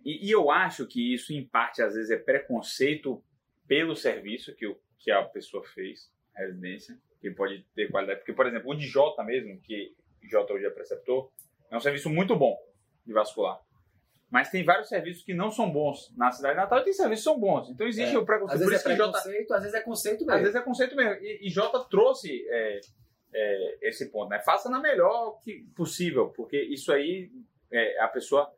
e, 0.04 0.26
e 0.26 0.30
eu 0.30 0.50
acho 0.50 0.86
que 0.86 1.14
isso, 1.14 1.32
em 1.32 1.44
parte, 1.46 1.82
às 1.82 1.94
vezes 1.94 2.10
é 2.10 2.16
preconceito 2.16 3.22
pelo 3.66 3.96
serviço 3.96 4.54
que, 4.54 4.66
o, 4.66 4.78
que 4.98 5.10
a 5.10 5.22
pessoa 5.24 5.64
fez, 5.64 6.12
a 6.36 6.40
residência, 6.40 6.98
que 7.20 7.30
pode 7.30 7.64
ter 7.74 7.90
qualidade. 7.90 8.20
Porque, 8.20 8.32
por 8.32 8.46
exemplo, 8.46 8.70
o 8.70 8.74
de 8.74 8.86
Jota 8.86 9.24
mesmo, 9.24 9.58
que 9.60 9.94
Jota 10.22 10.52
hoje 10.52 10.66
é 10.66 10.70
preceptor, 10.70 11.30
é 11.70 11.76
um 11.76 11.80
serviço 11.80 12.10
muito 12.10 12.36
bom 12.36 12.56
de 13.06 13.12
vascular. 13.12 13.58
Mas 14.30 14.50
tem 14.50 14.64
vários 14.64 14.88
serviços 14.88 15.22
que 15.22 15.32
não 15.32 15.50
são 15.50 15.70
bons 15.70 16.12
na 16.16 16.30
cidade 16.30 16.56
natal 16.56 16.80
e 16.80 16.84
tem 16.84 16.92
serviços 16.92 17.24
que 17.24 17.30
são 17.30 17.38
bons. 17.38 17.70
Então 17.70 17.86
existe 17.86 18.14
É. 18.14 18.18
o 18.18 18.24
preconceito. 18.26 18.56
Às 18.60 18.64
Por 18.64 18.70
vezes 18.70 18.86
é 18.86 18.94
preconceito, 18.96 19.54
às 19.54 19.62
vezes 19.62 19.74
é 19.74 19.80
conceito 19.80 20.20
às 20.22 20.26
mesmo. 20.26 20.40
vezes 20.42 20.54
é 20.56 20.60
conceito 20.60 20.96
mesmo. 20.96 21.14
E, 21.22 21.46
e 21.46 21.50
Jota 21.50 21.84
trouxe 21.88 22.44
é, 22.48 22.80
é, 23.32 23.88
esse 23.88 24.10
ponto, 24.10 24.28
né? 24.30 24.40
Faça 24.40 24.68
na 24.68 24.80
melhor 24.80 25.40
que 25.42 25.64
possível, 25.76 26.30
porque 26.30 26.60
isso 26.60 26.92
aí 26.92 27.30
é, 27.70 28.00
a 28.00 28.08
pessoa 28.08 28.52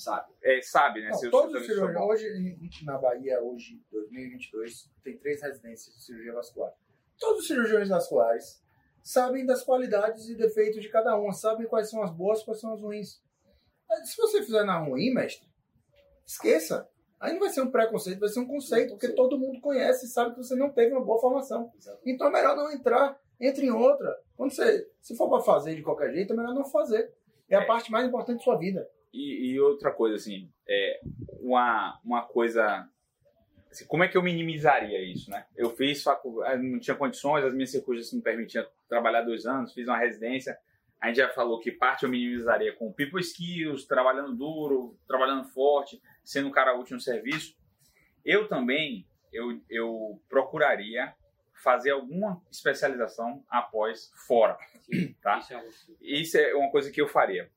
Sabe? 0.00 0.32
é, 0.42 0.62
sabe, 0.62 1.02
né? 1.02 1.10
Não, 1.10 1.30
todos 1.30 1.60
os 1.60 1.66
cirurgiões, 1.66 2.08
hoje 2.08 2.84
na 2.86 2.96
Bahia, 2.96 3.42
hoje, 3.42 3.78
2022, 3.92 4.90
tem 5.04 5.18
três 5.18 5.42
residências 5.42 5.94
de 5.94 6.02
cirurgia 6.02 6.32
vascular. 6.32 6.72
Todos 7.18 7.40
os 7.42 7.46
cirurgiões 7.46 7.88
vasculares 7.88 8.62
sabem 9.02 9.44
das 9.44 9.62
qualidades 9.62 10.28
e 10.30 10.34
defeitos 10.34 10.80
de 10.80 10.88
cada 10.88 11.14
uma, 11.18 11.32
sabem 11.34 11.66
quais 11.66 11.90
são 11.90 12.02
as 12.02 12.10
boas, 12.10 12.42
quais 12.42 12.58
são 12.60 12.72
as 12.72 12.80
ruins. 12.80 13.22
Se 14.04 14.16
você 14.16 14.42
fizer 14.42 14.64
na 14.64 14.78
ruim, 14.78 15.12
mestre, 15.12 15.46
esqueça. 16.26 16.88
Aí 17.18 17.32
não 17.34 17.40
vai 17.40 17.50
ser 17.50 17.60
um 17.60 17.70
preconceito, 17.70 18.20
vai 18.20 18.28
ser 18.30 18.40
um 18.40 18.46
conceito, 18.46 18.90
porque 18.92 19.10
todo 19.10 19.38
mundo 19.38 19.60
conhece 19.60 20.06
e 20.06 20.08
sabe 20.08 20.30
que 20.34 20.38
você 20.38 20.54
não 20.54 20.70
teve 20.70 20.92
uma 20.94 21.04
boa 21.04 21.20
formação. 21.20 21.70
Então 22.06 22.28
é 22.28 22.30
melhor 22.30 22.56
não 22.56 22.72
entrar, 22.72 23.20
entre 23.38 23.66
em 23.66 23.70
outra. 23.70 24.18
Quando 24.34 24.50
você, 24.52 24.88
se 25.02 25.14
for 25.14 25.28
para 25.28 25.42
fazer 25.42 25.74
de 25.74 25.82
qualquer 25.82 26.10
jeito, 26.14 26.32
é 26.32 26.36
melhor 26.36 26.54
não 26.54 26.64
fazer. 26.64 27.12
É 27.50 27.56
a 27.56 27.62
É. 27.62 27.66
parte 27.66 27.90
mais 27.90 28.06
importante 28.06 28.38
da 28.38 28.44
sua 28.44 28.56
vida. 28.56 28.88
E, 29.12 29.52
e 29.52 29.60
outra 29.60 29.90
coisa, 29.90 30.16
assim, 30.16 30.50
é 30.68 31.00
uma, 31.40 31.98
uma 32.04 32.22
coisa. 32.22 32.88
assim, 33.70 33.86
como 33.86 34.04
é 34.04 34.08
que 34.08 34.16
eu 34.16 34.22
minimizaria 34.22 35.02
isso, 35.02 35.30
né? 35.30 35.46
Eu 35.56 35.70
fiz 35.70 36.02
faculdade, 36.02 36.62
não 36.62 36.78
tinha 36.78 36.96
condições, 36.96 37.44
as 37.44 37.54
minhas 37.54 37.70
circunstâncias 37.70 38.12
não 38.12 38.20
permitiam 38.20 38.66
trabalhar 38.88 39.22
dois 39.22 39.46
anos, 39.46 39.72
fiz 39.72 39.86
uma 39.88 39.98
residência. 39.98 40.56
A 41.00 41.08
gente 41.08 41.16
já 41.16 41.28
falou 41.30 41.58
que 41.60 41.72
parte 41.72 42.04
eu 42.04 42.10
minimizaria 42.10 42.74
com 42.74 42.92
people 42.92 43.20
skills, 43.20 43.86
trabalhando 43.86 44.36
duro, 44.36 44.98
trabalhando 45.08 45.44
forte, 45.44 46.00
sendo 46.22 46.48
um 46.48 46.52
cara 46.52 46.76
útil 46.78 46.94
no 46.94 47.00
serviço. 47.00 47.56
Eu 48.22 48.46
também, 48.46 49.06
eu, 49.32 49.58
eu 49.68 50.20
procuraria 50.28 51.14
fazer 51.54 51.90
alguma 51.90 52.42
especialização 52.50 53.44
após 53.48 54.12
fora, 54.26 54.58
tá? 55.22 55.38
Isso 55.38 55.54
é 55.54 55.64
Isso 56.00 56.38
é 56.38 56.54
uma 56.54 56.70
coisa 56.70 56.90
que 56.90 57.00
eu 57.00 57.08
faria. 57.08 57.50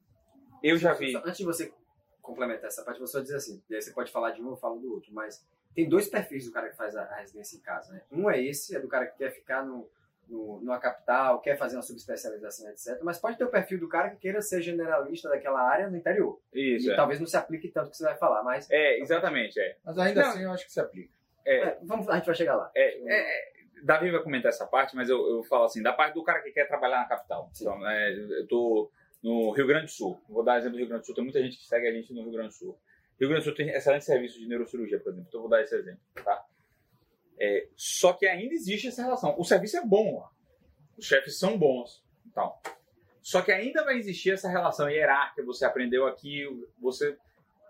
Eu 0.64 0.78
já 0.78 0.94
vi. 0.94 1.16
Antes 1.18 1.38
de 1.38 1.44
você 1.44 1.74
complementar 2.22 2.68
essa 2.68 2.84
parte, 2.84 3.00
você 3.00 3.12
só 3.12 3.20
dizer 3.20 3.36
assim, 3.36 3.62
e 3.70 3.76
aí 3.76 3.82
você 3.82 3.92
pode 3.92 4.12
falar 4.12 4.32
de 4.32 4.42
um, 4.42 4.50
eu 4.52 4.56
falo 4.56 4.80
do 4.80 4.94
outro, 4.94 5.14
mas 5.14 5.46
tem 5.76 5.90
dois 5.90 6.08
perfis 6.08 6.46
do 6.46 6.52
cara 6.52 6.70
que 6.70 6.78
faz 6.78 6.96
a 6.96 7.04
a 7.04 7.16
residência 7.18 7.58
em 7.58 7.60
casa, 7.60 7.92
né? 7.92 8.02
Um 8.10 8.32
é 8.32 8.42
esse, 8.42 8.76
é 8.76 8.80
do 8.80 8.88
cara 8.88 9.06
que 9.08 9.18
quer 9.18 9.32
ficar 9.32 9.66
no, 9.66 9.90
no, 10.28 10.62
numa 10.62 10.80
capital, 10.80 11.42
quer 11.42 11.58
fazer 11.58 11.76
uma 11.76 11.82
subespecialização, 11.82 12.70
etc. 12.70 13.00
Mas 13.04 13.20
pode 13.20 13.38
ter 13.38 13.44
o 13.44 13.50
perfil 13.50 13.80
do 13.80 13.90
cara 13.90 14.12
que 14.12 14.18
queira 14.18 14.42
ser 14.42 14.62
generalista 14.62 15.30
daquela 15.30 15.62
área 15.62 15.90
no 15.90 15.98
interior. 15.98 16.40
Isso, 16.54 16.88
e 16.88 16.94
é. 16.94 16.96
talvez 16.96 17.20
não 17.20 17.28
se 17.28 17.36
aplique 17.36 17.68
tanto 17.70 17.92
que 17.92 17.98
você 17.98 18.04
vai 18.04 18.18
falar, 18.18 18.42
mas 18.44 18.70
É, 18.72 19.00
exatamente, 19.00 19.60
é. 19.60 19.76
Mas 19.84 19.98
ainda 19.98 20.22
Não. 20.22 20.30
assim 20.30 20.44
eu 20.44 20.52
acho 20.52 20.66
que 20.66 20.72
se 20.72 20.80
aplica. 20.80 21.12
É, 21.46 21.58
é, 21.58 21.80
vamos, 21.84 22.08
a 22.08 22.16
gente 22.16 22.26
vai 22.26 22.36
chegar 22.36 22.56
lá. 22.56 22.72
é, 22.74 22.98
é, 23.06 23.50
é, 23.50 23.54
Davi 23.84 24.10
vai 24.10 24.24
comentar 24.24 24.48
essa 24.48 24.66
parte, 24.66 24.96
mas 24.96 25.10
eu, 25.10 25.20
eu 25.30 25.44
falo 25.44 25.66
assim, 25.66 25.84
da 25.84 25.92
parte 25.92 26.14
do 26.14 26.24
cara 26.24 26.42
que 26.42 26.52
quer 26.52 26.66
trabalhar 26.68 27.00
na 27.00 27.06
capital. 27.06 27.50
Sim. 27.52 27.66
Então, 27.66 27.90
é, 27.90 28.14
eu 28.14 28.48
tô 28.48 28.90
no 29.24 29.52
Rio 29.52 29.66
Grande 29.66 29.86
do 29.86 29.92
Sul. 29.92 30.22
Vou 30.28 30.44
dar 30.44 30.58
exemplo 30.58 30.74
do 30.74 30.80
Rio 30.80 30.88
Grande 30.88 31.04
do 31.04 31.06
Sul. 31.06 31.16
Tem 31.16 31.24
muita 31.24 31.42
gente 31.42 31.58
que 31.58 31.66
segue 31.66 31.88
a 31.88 31.92
gente 31.92 32.14
no 32.14 32.22
Rio 32.24 32.32
Grande 32.32 32.50
do 32.50 32.54
Sul. 32.56 32.78
Rio 33.20 33.30
Grande 33.30 33.44
do 33.44 33.46
Sul 33.46 33.56
tem 33.56 33.70
excelente 33.70 34.06
serviço 34.06 34.40
de 34.40 34.48
neurocirurgia, 34.48 35.00
por 35.00 35.10
exemplo. 35.12 35.28
Então, 35.30 35.42
vou 35.42 35.50
dar 35.50 35.62
esse 35.62 35.76
exemplo, 35.76 36.02
tá? 36.24 36.46
É, 37.40 37.68
só 37.76 38.14
que 38.14 38.26
ainda 38.28 38.54
existe 38.54 38.88
essa 38.88 39.02
relação. 39.04 39.36
O 39.40 39.44
serviço 39.44 39.78
é 39.78 39.86
bom 39.86 40.20
lá. 40.20 40.30
Os 40.98 41.06
chefes 41.06 41.40
são 41.40 41.58
bons. 41.58 42.04
Então, 42.28 42.54
só 43.22 43.42
que 43.42 43.52
ainda 43.52 43.84
vai 43.84 43.98
existir 43.98 44.32
essa 44.32 44.50
relação 44.50 44.90
hierárquica. 44.90 45.44
Você 45.46 45.66
aprendeu 45.66 46.06
aqui, 46.06 46.44
você... 46.80 47.18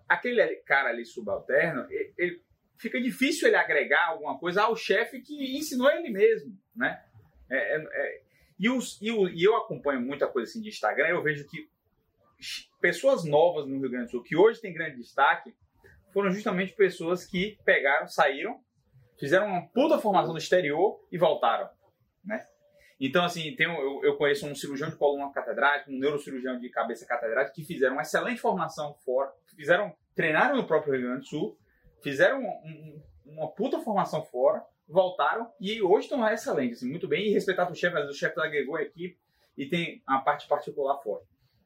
Aquele 0.10 0.56
cara 0.58 0.89
ali 0.89 1.06
subalterno, 1.06 1.86
ele, 1.89 2.13
ele- 2.18 2.42
fica 2.78 3.00
difícil 3.02 3.48
ele 3.48 3.56
agregar 3.56 4.10
alguma 4.10 4.38
coisa 4.38 4.63
ao 4.63 4.76
chefe 4.76 5.22
que 5.22 5.58
ensinou 5.58 5.89
ele 5.89 6.10
mesmo, 6.10 6.58
né? 6.76 7.02
É- 7.50 7.78
é- 7.78 7.88
é- 7.92 8.23
e, 8.60 8.70
os- 8.70 9.00
e 9.02 9.12
o- 9.12 9.28
e 9.30 9.44
eu 9.44 9.56
acompanho 9.58 10.02
muita 10.02 10.28
coisa 10.28 10.50
assim 10.50 10.62
de 10.62 10.70
Instagram, 10.70 11.08
eu 11.10 11.22
vejo 11.24 11.45
que 11.47 11.70
pessoas 12.82 13.24
novas 13.24 13.66
no 13.68 13.80
Rio 13.80 13.89
Grande 13.89 14.06
do 14.08 14.12
Sul, 14.12 14.24
que 14.24 14.36
hoje 14.36 14.60
tem 14.60 14.74
grande 14.74 14.97
destaque, 14.97 15.54
foram 16.12 16.32
justamente 16.32 16.74
pessoas 16.74 17.26
que 17.26 17.58
pegaram, 17.64 18.08
saíram, 18.08 18.60
fizeram 19.20 19.47
uma 19.47 19.68
puta 19.68 19.97
formação 19.97 20.34
no 20.34 20.38
exterior 20.38 20.99
e 21.12 21.18
voltaram, 21.18 21.70
né? 22.24 22.45
Então, 22.99 23.24
assim, 23.26 23.56
tem, 23.56 23.66
eu, 23.68 24.04
eu 24.04 24.16
conheço 24.18 24.45
um 24.47 24.56
cirurgião 24.56 24.89
de 24.89 24.95
coluna 24.95 25.32
catedrático, 25.32 25.91
um 25.91 25.97
neurocirurgião 25.99 26.60
de 26.60 26.70
cabeça 26.70 27.06
catedrático, 27.06 27.56
que 27.56 27.66
fizeram 27.66 27.93
uma 27.93 28.01
excelente 28.01 28.39
formação 28.39 28.93
fora, 29.04 29.34
fizeram, 29.56 29.93
treinaram 30.16 30.56
no 30.56 30.68
próprio 30.68 30.93
Rio 30.93 31.04
Grande 31.08 31.22
do 31.22 31.28
Sul, 31.28 31.58
fizeram 32.01 32.39
um- 32.41 33.01
um- 33.26 33.34
uma 33.38 33.47
puta 33.51 33.80
formação 33.82 34.24
fora, 34.24 34.64
voltaram 34.88 35.52
e 35.60 35.82
hoje 35.82 36.06
estão 36.06 36.28
excelentes, 36.28 36.78
assim, 36.78 36.90
muito 36.90 37.08
bem, 37.08 37.28
e 37.28 37.32
respeitado 37.34 37.72
o 37.72 37.76
chefe, 37.76 37.94
mas 37.94 38.10
o 38.10 38.14
chefe 38.14 38.40
agregou 38.40 38.76
a 38.76 38.82
equipe 38.82 39.18
e 39.58 39.66
tem 39.66 40.02
a 40.06 40.20
parte 40.20 40.48
particular 40.48 40.98
fora. 41.02 41.24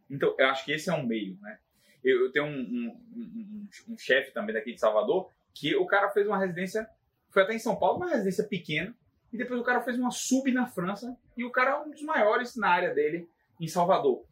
Então, 0.10 0.36
eu 0.38 0.48
acho 0.48 0.64
que 0.66 0.72
esse 0.72 0.90
é 0.90 0.94
um 0.94 1.06
meio, 1.06 1.38
né? 1.42 1.60
Eu, 2.04 2.26
eu 2.26 2.32
tenho 2.32 2.46
um, 2.46 2.50
um- 2.60 3.02
um- 3.16 3.68
um- 3.90 3.94
um 3.94 3.98
chefe 3.98 4.32
também 4.32 4.54
daqui 4.54 4.74
de 4.74 4.80
Salvador 4.80 5.30
que 5.54 5.76
o 5.76 5.86
cara 5.86 6.10
fez 6.12 6.28
uma 6.28 6.38
residência, 6.38 6.88
foi 7.30 7.44
até 7.44 7.54
em 7.54 7.60
São 7.60 7.76
Paulo, 7.76 7.98
uma 7.98 8.10
residência 8.10 8.44
pequena, 8.44 8.96
e 9.34 9.38
depois 9.38 9.60
o 9.60 9.64
cara 9.64 9.82
fez 9.82 9.98
uma 9.98 10.12
sub 10.12 10.50
na 10.52 10.68
França, 10.68 11.18
e 11.36 11.44
o 11.44 11.52
cara 11.52 11.72
é 11.72 11.80
um 11.80 11.90
dos 11.90 12.02
maiores 12.04 12.56
na 12.56 12.70
área 12.70 12.94
dele 12.94 13.28
em 13.60 13.68
Salvador. 13.68 14.24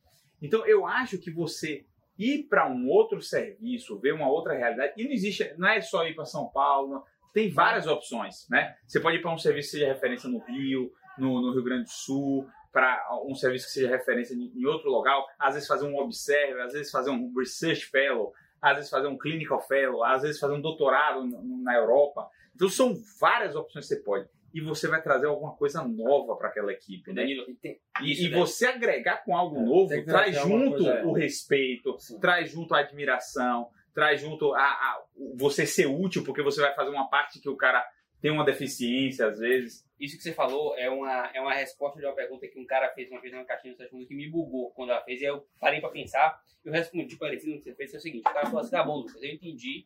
Então 0.42 0.66
eu 0.68 0.86
acho 0.86 1.18
que 1.18 1.32
você 1.32 1.84
ir 2.18 2.44
para 2.44 2.70
um 2.72 2.88
outro 2.88 3.22
serviço, 3.22 4.00
ver 4.00 4.14
uma 4.14 4.30
outra 4.30 4.54
realidade, 4.54 4.94
e 4.96 5.04
não 5.04 5.12
existe, 5.12 5.54
não 5.58 5.68
é 5.68 5.82
só 5.82 6.06
ir 6.08 6.16
para 6.16 6.24
São 6.26 6.48
Paulo, 6.48 7.04
tem 7.36 7.50
várias 7.52 7.86
opções, 7.86 8.48
né? 8.50 8.76
Você 8.88 9.00
pode 9.00 9.18
ir 9.18 9.22
para 9.22 9.32
um 9.34 9.38
serviço 9.38 9.72
que 9.72 9.78
seja 9.80 9.88
referência 9.94 10.30
no 10.30 10.40
Rio, 10.40 10.92
no, 11.18 11.42
no 11.42 11.52
Rio 11.54 11.64
Grande 11.64 11.84
do 11.84 11.90
Sul, 11.92 12.48
para 12.72 13.08
um 13.26 13.36
serviço 13.36 13.68
que 13.68 13.74
seja 13.74 13.90
referência 13.90 14.34
em 14.34 14.52
em 14.56 14.66
outro 14.66 14.90
local, 14.90 15.28
às 15.38 15.54
vezes 15.54 15.68
fazer 15.68 15.86
um 15.86 15.98
observe, 15.98 16.60
às 16.62 16.74
vezes 16.74 16.90
fazer 16.92 17.10
um 17.12 17.32
research 17.38 17.86
fellow, 17.88 18.34
às 18.62 18.76
vezes 18.78 18.90
fazer 18.90 19.08
um 19.08 19.18
clinical 19.18 19.62
fellow, 19.62 20.04
às 20.04 20.22
vezes 20.24 20.40
fazer 20.40 20.54
um 20.54 20.62
doutorado 20.62 21.24
na 21.64 21.76
Europa. 21.76 22.28
Então 22.56 22.70
são 22.70 22.96
várias 23.20 23.56
opções 23.56 23.88
que 23.88 23.96
você 23.96 24.02
pode. 24.02 24.28
E 24.54 24.62
você 24.62 24.88
vai 24.88 25.02
trazer 25.02 25.28
alguma 25.28 25.54
coisa 25.58 25.84
nova 25.84 26.38
para 26.38 26.48
aquela 26.48 26.72
equipe, 26.72 27.12
né? 27.12 27.26
E 27.26 27.56
tem- 27.62 27.78
E, 28.02 28.26
e 28.26 28.30
daí. 28.30 28.40
você 28.40 28.66
agregar 28.66 29.18
com 29.26 29.36
algo 29.36 29.58
É, 29.58 29.62
novo, 29.62 30.06
traz 30.06 30.36
junto 30.40 30.84
o 31.06 31.12
respeito, 31.12 32.00
Sim. 32.00 32.18
traz 32.20 32.50
junto 32.52 32.74
a 32.74 32.80
admiração, 32.80 33.70
traz 33.96 34.22
junto 34.22 34.54
a, 34.54 34.62
a- 34.62 35.04
você 35.36 35.66
ser 35.66 35.88
útil, 35.88 36.24
porque 36.24 36.44
você 36.44 36.62
vai 36.62 36.76
fazer 36.76 36.92
uma 36.92 37.10
parte 37.10 37.40
que 37.40 37.50
o 37.50 37.56
cara 37.56 37.84
tem 38.22 38.30
uma 38.32 38.44
deficiência, 38.46 39.28
às 39.28 39.40
vezes. 39.40 39.84
isso 40.00 40.18
que 40.18 40.24
você 40.24 40.34
falou 40.34 40.78
é 40.78 40.90
uma, 40.90 41.32
é 41.34 41.40
uma 41.40 41.54
resposta 41.54 42.00
de 42.00 42.06
uma 42.06 42.14
pergunta 42.14 42.48
que 42.48 42.60
um 42.60 42.66
cara 42.66 42.90
fez 42.94 43.10
uma 43.10 43.22
vez 43.22 43.34
na 43.34 43.44
caixinha 43.46 43.76
do 43.76 44.06
que 44.06 44.14
me 44.16 44.30
bugou 44.30 44.72
quando 44.72 44.92
ela 44.92 45.02
fez. 45.04 45.22
E 45.22 45.26
eu 45.26 45.48
parei 45.60 45.80
pra 45.80 45.90
pensar. 45.90 46.40
Eu 46.64 46.72
respondi 46.72 47.16
parecido 47.18 47.52
no 47.54 47.58
que 47.60 47.64
você 47.64 47.76
fez. 47.76 47.94
É 47.94 47.98
o 47.98 48.02
seguinte: 48.02 48.22
o 48.22 48.34
cara 48.34 48.46
falou 48.46 48.60
assim, 48.62 48.72
tá 48.72 48.84
bom, 48.84 48.98
Lucas, 48.98 49.22
eu 49.24 49.32
entendi 49.32 49.86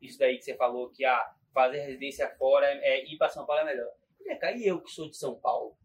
isso 0.00 0.18
daí 0.18 0.36
que 0.38 0.44
você 0.44 0.54
falou, 0.54 0.90
que 0.90 1.04
a 1.04 1.32
fazer 1.52 1.80
residência 1.80 2.28
fora 2.38 2.66
é, 2.66 2.78
é 3.00 3.12
ir 3.12 3.16
pra 3.18 3.28
São 3.28 3.44
Paulo 3.46 3.62
é 3.62 3.64
melhor. 3.66 3.90
E 4.56 4.66
eu 4.66 4.80
que 4.80 4.90
sou 4.90 5.08
de 5.08 5.16
São 5.16 5.34
Paulo? 5.34 5.76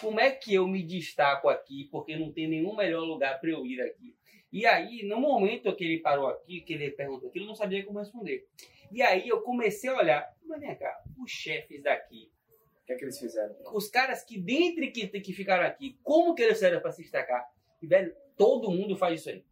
Como 0.00 0.20
é 0.20 0.30
que 0.30 0.54
eu 0.54 0.66
me 0.68 0.82
destaco 0.82 1.48
aqui? 1.48 1.88
Porque 1.90 2.16
não 2.16 2.32
tem 2.32 2.48
nenhum 2.48 2.74
melhor 2.76 3.02
lugar 3.04 3.40
para 3.40 3.50
eu 3.50 3.64
ir 3.66 3.80
aqui. 3.80 4.15
E 4.56 4.64
aí, 4.64 5.02
no 5.02 5.20
momento 5.20 5.76
que 5.76 5.84
ele 5.84 5.98
parou 5.98 6.28
aqui, 6.28 6.62
que 6.62 6.72
ele 6.72 6.90
perguntou 6.90 7.28
aquilo, 7.28 7.44
eu 7.44 7.48
não 7.48 7.54
sabia 7.54 7.84
como 7.84 7.98
responder. 7.98 8.48
E 8.90 9.02
aí 9.02 9.28
eu 9.28 9.42
comecei 9.42 9.90
a 9.90 9.98
olhar, 9.98 10.34
mas 10.46 10.58
vem 10.58 10.74
cá, 10.74 10.98
os 11.22 11.30
chefes 11.30 11.82
daqui, 11.82 12.32
O 12.80 12.86
que 12.86 12.94
é 12.94 12.96
que 12.96 13.04
eles 13.04 13.18
fizeram? 13.18 13.54
os 13.74 13.90
caras 13.90 14.24
que 14.24 14.40
dentre 14.40 14.90
que, 14.90 15.08
que 15.20 15.34
ficaram 15.34 15.66
aqui, 15.66 15.98
como 16.02 16.34
que 16.34 16.40
eles 16.40 16.54
fizeram 16.54 16.80
para 16.80 16.90
se 16.90 17.02
destacar? 17.02 17.46
E, 17.82 17.86
velho, 17.86 18.16
todo 18.34 18.70
mundo 18.70 18.96
faz 18.96 19.20
isso 19.20 19.28
aí. 19.28 19.44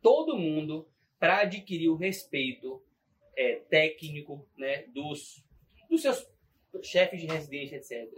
Todo 0.00 0.38
mundo, 0.38 0.88
para 1.18 1.40
adquirir 1.40 1.90
o 1.90 1.96
respeito 1.96 2.82
é, 3.36 3.56
técnico 3.68 4.48
né, 4.56 4.84
dos, 4.94 5.44
dos 5.90 6.00
seus 6.00 6.26
chefes 6.82 7.20
de 7.20 7.26
residência, 7.26 7.76
etc., 7.76 8.10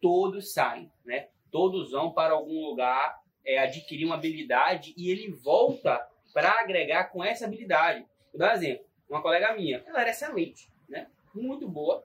todos 0.00 0.52
saem, 0.52 0.90
né? 1.04 1.28
Todos 1.52 1.92
vão 1.92 2.12
para 2.12 2.32
algum 2.32 2.66
lugar 2.66 3.22
é, 3.48 3.58
adquirir 3.58 4.04
uma 4.04 4.16
habilidade 4.16 4.92
e 4.94 5.10
ele 5.10 5.30
volta 5.30 6.06
para 6.34 6.60
agregar 6.60 7.04
com 7.04 7.24
essa 7.24 7.46
habilidade. 7.46 8.06
Vou 8.30 8.38
dar 8.38 8.52
um 8.52 8.56
exemplo. 8.56 8.84
Uma 9.08 9.22
colega 9.22 9.54
minha, 9.54 9.82
ela 9.86 10.02
era 10.02 10.10
excelente, 10.10 10.70
né? 10.86 11.08
Muito 11.34 11.66
boa. 11.66 12.04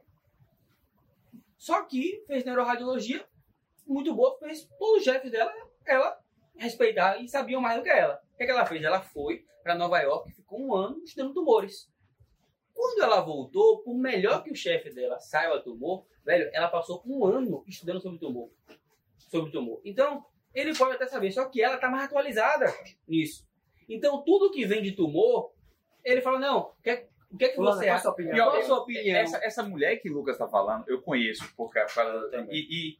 Só 1.57 1.83
que 1.83 2.23
fez 2.25 2.45
neuroradiologia, 2.45 3.27
muito 3.85 4.13
boa, 4.15 4.37
fez 4.39 4.69
os 4.79 5.03
chefes 5.03 5.29
dela, 5.29 5.53
ela 5.85 6.17
respeitava 6.55 7.19
e 7.19 7.27
sabiam 7.27 7.59
mais 7.59 7.77
do 7.77 7.83
que 7.83 7.89
ela. 7.89 8.23
O 8.33 8.37
que, 8.37 8.43
é 8.43 8.45
que 8.45 8.51
ela 8.51 8.65
fez? 8.65 8.81
Ela 8.81 9.01
foi 9.01 9.45
para 9.61 9.75
Nova 9.75 9.99
York 9.99 10.29
e 10.29 10.33
ficou 10.33 10.61
um 10.61 10.73
ano 10.73 11.03
estudando 11.03 11.33
tumores. 11.33 11.91
Quando 12.73 13.03
ela 13.03 13.19
voltou, 13.19 13.79
por 13.79 13.95
melhor 13.95 14.43
que 14.43 14.51
o 14.51 14.55
chefe 14.55 14.93
dela 14.93 15.19
saiba 15.19 15.61
tumor, 15.61 16.05
velho, 16.23 16.49
ela 16.53 16.69
passou 16.69 17.03
um 17.05 17.25
ano 17.25 17.63
estudando 17.67 18.01
sobre 18.01 18.19
tumor. 18.19 18.49
Sobre 19.29 19.51
tumor. 19.51 19.81
Então, 19.83 20.25
ele 20.53 20.75
pode 20.77 20.93
até 20.95 21.05
saber, 21.07 21.31
só 21.31 21.45
que 21.45 21.61
ela 21.61 21.75
está 21.75 21.89
mais 21.89 22.05
atualizada 22.05 22.73
nisso. 23.07 23.45
Então, 23.89 24.21
tudo 24.23 24.51
que 24.51 24.65
vem 24.65 24.81
de 24.81 24.91
tumor, 24.93 25.51
ele 26.03 26.21
fala, 26.21 26.39
não, 26.39 26.59
o 26.59 26.81
que, 26.81 26.89
é- 26.89 27.07
o 27.31 27.37
que 27.37 27.45
é 27.45 27.49
que 27.49 27.57
você 27.57 27.85
qual 27.85 27.89
a 27.89 27.93
acha? 27.95 28.01
sua 28.03 28.11
opinião? 28.11 28.35
Qual 28.49 28.55
a 28.59 28.63
sua 28.63 28.77
opinião? 28.79 29.17
Essa, 29.17 29.37
essa 29.43 29.63
mulher 29.63 29.97
que 29.97 30.09
o 30.09 30.13
Lucas 30.13 30.35
está 30.35 30.47
falando, 30.47 30.85
eu 30.87 31.01
conheço, 31.01 31.43
porque 31.57 31.79
ela, 31.79 32.29
também. 32.29 32.55
e, 32.55 32.91
e 32.91 32.97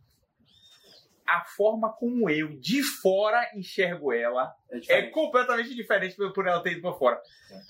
a 1.34 1.44
forma 1.46 1.92
como 1.94 2.30
eu, 2.30 2.50
de 2.60 2.82
fora, 2.84 3.46
enxergo 3.56 4.12
ela 4.14 4.54
É 4.90 5.00
é 5.00 5.02
completamente 5.10 5.74
diferente 5.76 6.16
por 6.34 6.48
ela 6.48 6.62
ter 6.62 6.72
ido 6.74 6.82
pra 6.82 6.94
fora. 6.94 7.22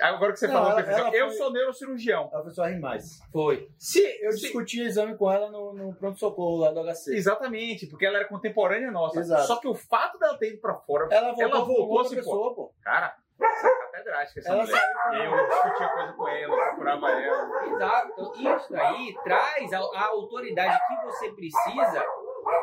Agora 0.01 0.32
que 0.34 0.39
você 0.39 0.47
Não, 0.47 0.53
falou, 0.53 0.70
ela- 0.72 0.80
eu 0.82 0.86
fiz- 0.86 0.97
ela 0.97 1.16
eu 1.16 1.28
foi- 1.28 1.38
sou 1.38 1.51
neurocirurgião. 1.51 2.30
Ela 2.32 2.43
foi 2.43 2.51
só 2.51 2.66
rir 2.66 2.80
mais. 2.80 3.20
Foi. 3.32 3.68
Se, 3.78 4.01
Eu 4.24 4.32
se- 4.32 4.41
discuti 4.41 4.82
exame 4.82 5.18
com 5.18 5.32
ela 5.32 5.49
no, 5.51 5.74
no 5.74 5.95
pronto-socorro 5.95 6.57
lá 6.57 6.72
do 6.72 6.80
HC. 6.80 7.16
Exatamente, 7.16 7.88
porque 7.88 8.05
ela 8.05 8.18
era 8.20 8.28
contemporânea 8.28 8.89
nossa. 8.91 9.20
Exato. 9.20 9.47
Só 9.47 9.57
que 9.59 9.68
o 9.68 9.76
fato 9.76 10.18
dela 10.18 10.38
ter 10.38 10.49
ido 10.53 10.61
pra 10.61 10.76
fora, 10.76 11.07
Ela 11.11 11.28
voltou, 11.34 11.43
ela 11.43 11.57
voltou 11.66 11.88
outra 11.89 12.05
assim, 12.07 12.16
pessoa, 12.16 12.55
pô. 12.55 12.74
cara, 12.82 13.16
essa 13.41 13.68
é 13.68 13.78
catedrática 13.91 14.39
essa 14.39 14.49
Ela 14.51 14.64
mulher. 14.64 15.26
Eu 15.26 15.47
discutia 15.49 15.88
coisa 15.89 16.14
com 16.14 16.28
ela, 16.30 16.66
procurava 16.68 17.11
ela. 17.11 17.66
Exato. 17.66 18.07
Então, 18.39 18.57
isso 18.57 18.76
aí 18.76 19.16
traz 19.24 19.74
a, 19.74 19.80
a 19.80 20.05
autoridade 20.07 20.80
que 20.88 21.05
você 21.05 21.32
precisa. 21.34 22.05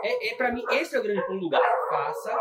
É, 0.03 0.29
é 0.29 0.35
para 0.35 0.53
mim, 0.53 0.65
esse 0.71 0.97
é 0.97 0.99
o 0.99 1.03
grande 1.03 1.21
lugar. 1.33 1.63
Faça, 1.89 2.37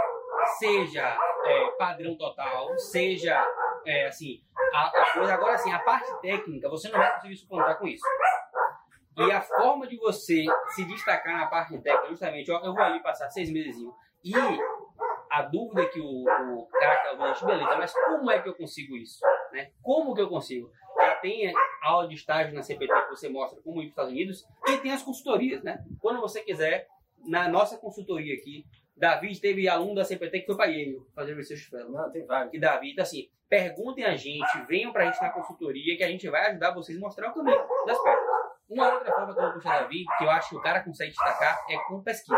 seja 0.57 1.17
é, 1.45 1.71
padrão 1.77 2.17
total, 2.17 2.77
seja 2.77 3.45
é, 3.85 4.07
assim, 4.07 4.41
a, 4.73 4.87
a 4.87 5.13
coisa. 5.13 5.33
Agora, 5.33 5.53
assim, 5.53 5.71
a 5.71 5.79
parte 5.79 6.11
técnica, 6.21 6.69
você 6.69 6.89
não 6.89 6.99
vai 6.99 7.13
conseguir 7.15 7.35
suplantar 7.35 7.77
com 7.77 7.87
isso. 7.87 8.05
E 9.17 9.31
a 9.31 9.41
forma 9.41 9.85
de 9.85 9.97
você 9.97 10.45
se 10.69 10.85
destacar 10.85 11.37
na 11.37 11.47
parte 11.47 11.77
técnica, 11.79 12.07
justamente, 12.07 12.51
ó, 12.51 12.59
eu 12.63 12.73
vou 12.73 12.83
ali 12.83 13.01
passar 13.01 13.29
seis 13.29 13.51
meses 13.51 13.75
e 14.23 14.33
a 15.29 15.43
dúvida 15.43 15.85
que 15.87 15.99
o, 15.99 16.23
o 16.23 16.67
cara 16.67 16.97
que 16.97 17.03
tá 17.03 17.11
ouvindo, 17.11 17.45
beleza, 17.45 17.77
mas 17.77 17.93
como 17.93 18.31
é 18.31 18.41
que 18.41 18.49
eu 18.49 18.55
consigo 18.55 18.95
isso? 18.95 19.19
Né? 19.51 19.71
Como 19.81 20.13
que 20.13 20.21
eu 20.21 20.29
consigo? 20.29 20.71
Já 20.97 21.15
tem 21.15 21.53
aula 21.81 22.07
de 22.07 22.15
estágio 22.15 22.53
na 22.53 22.61
CPT 22.61 22.93
que 23.03 23.09
você 23.09 23.29
mostra 23.29 23.61
como 23.61 23.81
ir 23.81 23.91
para 23.91 24.03
os 24.03 24.09
Estados 24.09 24.11
Unidos 24.11 24.47
e 24.67 24.77
tem 24.77 24.91
as 24.91 25.03
consultorias, 25.03 25.63
né? 25.63 25.83
Quando 26.01 26.19
você 26.19 26.41
quiser, 26.41 26.87
na 27.25 27.47
nossa 27.47 27.77
consultoria 27.77 28.35
aqui, 28.35 28.65
Davi 28.95 29.39
teve 29.39 29.67
aluno 29.67 29.95
da 29.95 30.03
CPT 30.03 30.41
que 30.41 30.45
foi 30.45 30.57
para 30.57 30.65
Yale 30.65 31.01
fazer 31.15 31.33
research 31.33 31.69
fellow. 31.69 31.91
Não, 31.91 32.11
tem 32.11 32.25
vários. 32.25 32.53
E 32.53 32.59
Davi, 32.59 32.91
então 32.91 33.03
assim, 33.03 33.29
perguntem 33.47 34.03
a 34.05 34.15
gente, 34.15 34.65
venham 34.67 34.91
pra 34.91 35.05
gente 35.05 35.21
na 35.21 35.29
consultoria 35.29 35.97
que 35.97 36.03
a 36.03 36.09
gente 36.09 36.27
vai 36.29 36.47
ajudar 36.49 36.73
vocês 36.73 36.97
a 36.97 37.01
mostrar 37.01 37.31
o 37.31 37.33
caminho 37.33 37.57
das 37.85 38.01
pedras. 38.01 38.25
Uma 38.69 38.93
outra 38.93 39.11
forma 39.13 39.33
que 39.33 39.39
eu 39.39 39.43
vou 39.43 39.53
puxar 39.53 39.81
Davi, 39.81 40.05
que 40.17 40.23
eu 40.23 40.29
acho 40.29 40.49
que 40.49 40.55
o 40.55 40.61
cara 40.61 40.83
consegue 40.83 41.11
destacar, 41.11 41.65
é 41.69 41.77
com 41.87 42.03
pesquisa. 42.03 42.37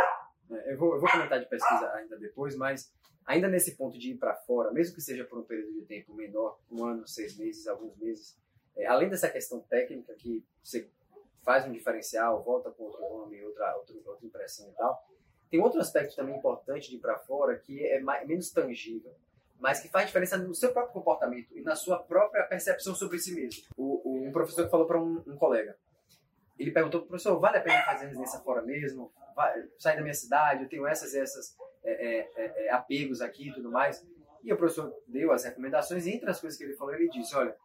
É, 0.52 0.74
Eu 0.74 0.78
vou, 0.78 0.94
eu 0.94 1.02
vou 1.02 1.10
comentar 1.10 1.40
de 1.40 1.46
pesquisa 1.48 1.92
ainda 1.94 2.18
depois, 2.18 2.56
mas 2.56 2.94
ainda 3.26 3.48
nesse 3.48 3.76
ponto 3.76 3.98
de 3.98 4.12
ir 4.12 4.18
para 4.18 4.36
fora, 4.36 4.72
mesmo 4.72 4.96
que 4.96 5.02
seja 5.02 5.26
por 5.26 5.40
um 5.40 5.44
período 5.44 5.74
de 5.74 5.86
tempo 5.86 6.14
menor, 6.14 6.60
um 6.72 6.86
ano, 6.86 7.08
seis 7.08 7.38
meses, 7.38 7.68
alguns 7.68 7.98
meses, 7.98 8.38
é, 8.78 8.86
além 8.86 9.10
dessa 9.10 9.30
questão 9.30 9.60
técnica 9.62 10.14
que 10.14 10.46
você 10.62 10.90
faz 11.44 11.66
um 11.66 11.72
diferencial, 11.72 12.42
volta 12.44 12.70
com 12.72 12.84
outro 12.84 13.02
nome, 13.02 13.44
outra, 13.44 13.76
outra, 13.78 13.96
outra 14.06 14.26
impressão 14.26 14.70
e 14.70 14.74
tal, 14.74 15.04
tem 15.50 15.60
outro 15.62 15.80
aspecto 15.82 16.16
também 16.16 16.36
importante 16.38 16.89
de 16.89 16.96
ir 16.96 17.00
para 17.00 17.18
fora 17.18 17.58
que 17.58 17.86
é 17.86 18.00
mais, 18.00 18.28
menos 18.28 18.50
tangível, 18.52 19.14
mas 19.60 19.80
que 19.80 19.89
faz 19.89 20.08
diferença 20.08 20.38
no 20.38 20.56
seu 20.56 20.72
próprio 20.72 20.94
comportamento 20.94 21.48
e 21.56 21.62
na 21.62 21.76
sua 21.76 22.00
própria 22.00 22.44
percepção 22.44 22.96
sobre 22.96 23.20
si 23.20 23.34
mesmo. 23.36 23.64
O, 23.78 24.02
o- 24.10 24.28
um 24.28 24.32
professor 24.32 24.70
falou 24.70 24.86
para 24.88 25.00
um, 25.02 25.22
um 25.28 25.36
colega, 25.38 25.76
ele 26.58 26.72
perguntou, 26.72 27.02
professor, 27.02 27.39
vale 27.39 27.58
a 27.58 27.62
pena 27.62 27.84
fazer 27.84 28.06
residência 28.08 28.39
fora 28.39 28.62
mesmo? 28.62 29.12
Vai, 29.36 29.68
sair 29.80 29.96
da 29.96 30.02
minha 30.02 30.14
cidade, 30.14 30.64
eu 30.64 30.70
tenho 30.70 30.86
essas 30.86 31.14
e 31.14 31.20
essas 31.20 31.56
é, 31.84 31.92
é, 31.92 32.32
é, 32.36 32.66
é, 32.68 32.72
apegos 32.72 33.22
aqui 33.22 33.50
e 33.50 33.54
tudo 33.54 33.72
mais. 33.72 34.06
E 34.44 34.52
o 34.54 34.58
professor 34.58 34.96
deu 35.08 35.32
as 35.32 35.44
recomendações, 35.44 36.06
e 36.06 36.12
entre 36.12 36.30
as 36.30 36.39
coisas 36.39 36.58
que 36.58 36.64
ele 36.64 36.76
falou, 36.76 36.94
ele 36.94 37.10
disse, 37.10 37.36
olha, 37.36 37.56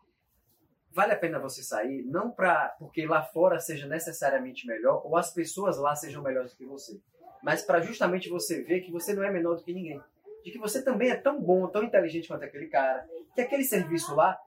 vale 0.97 1.13
a 1.13 1.17
pena 1.17 1.39
você 1.39 1.63
sair, 1.63 2.03
não 2.07 2.31
para 2.31 2.71
porque 2.79 3.07
lá 3.07 3.23
fora 3.23 3.61
seja 3.61 3.87
necessariamente 3.87 4.67
melhor, 4.67 5.03
ou 5.05 5.15
as 5.15 5.31
pessoas 5.31 5.77
lá 5.77 5.95
sejam 5.95 6.23
melhores 6.23 6.53
do 6.53 6.57
que 6.57 6.65
você, 6.65 6.99
mas 7.43 7.63
para 7.63 7.83
justamente 7.83 8.31
você 8.31 8.63
ver 8.63 8.81
que 8.81 8.91
você 8.91 9.13
não 9.13 9.23
é 9.23 9.31
menor 9.31 9.57
do 9.57 9.63
que 9.63 9.75
ninguém. 9.75 10.01
De 10.43 10.51
que 10.51 10.59
você 10.59 10.83
também 10.83 11.11
é 11.11 11.17
tão 11.17 11.39
bom, 11.39 11.69
tão 11.69 11.83
inteligente 11.83 12.29
quanto 12.29 12.45
aquele 12.45 12.69
cara, 12.69 13.07
que 13.35 13.43
aquele 13.43 13.65
serviço 13.65 14.15
lá 14.15 14.39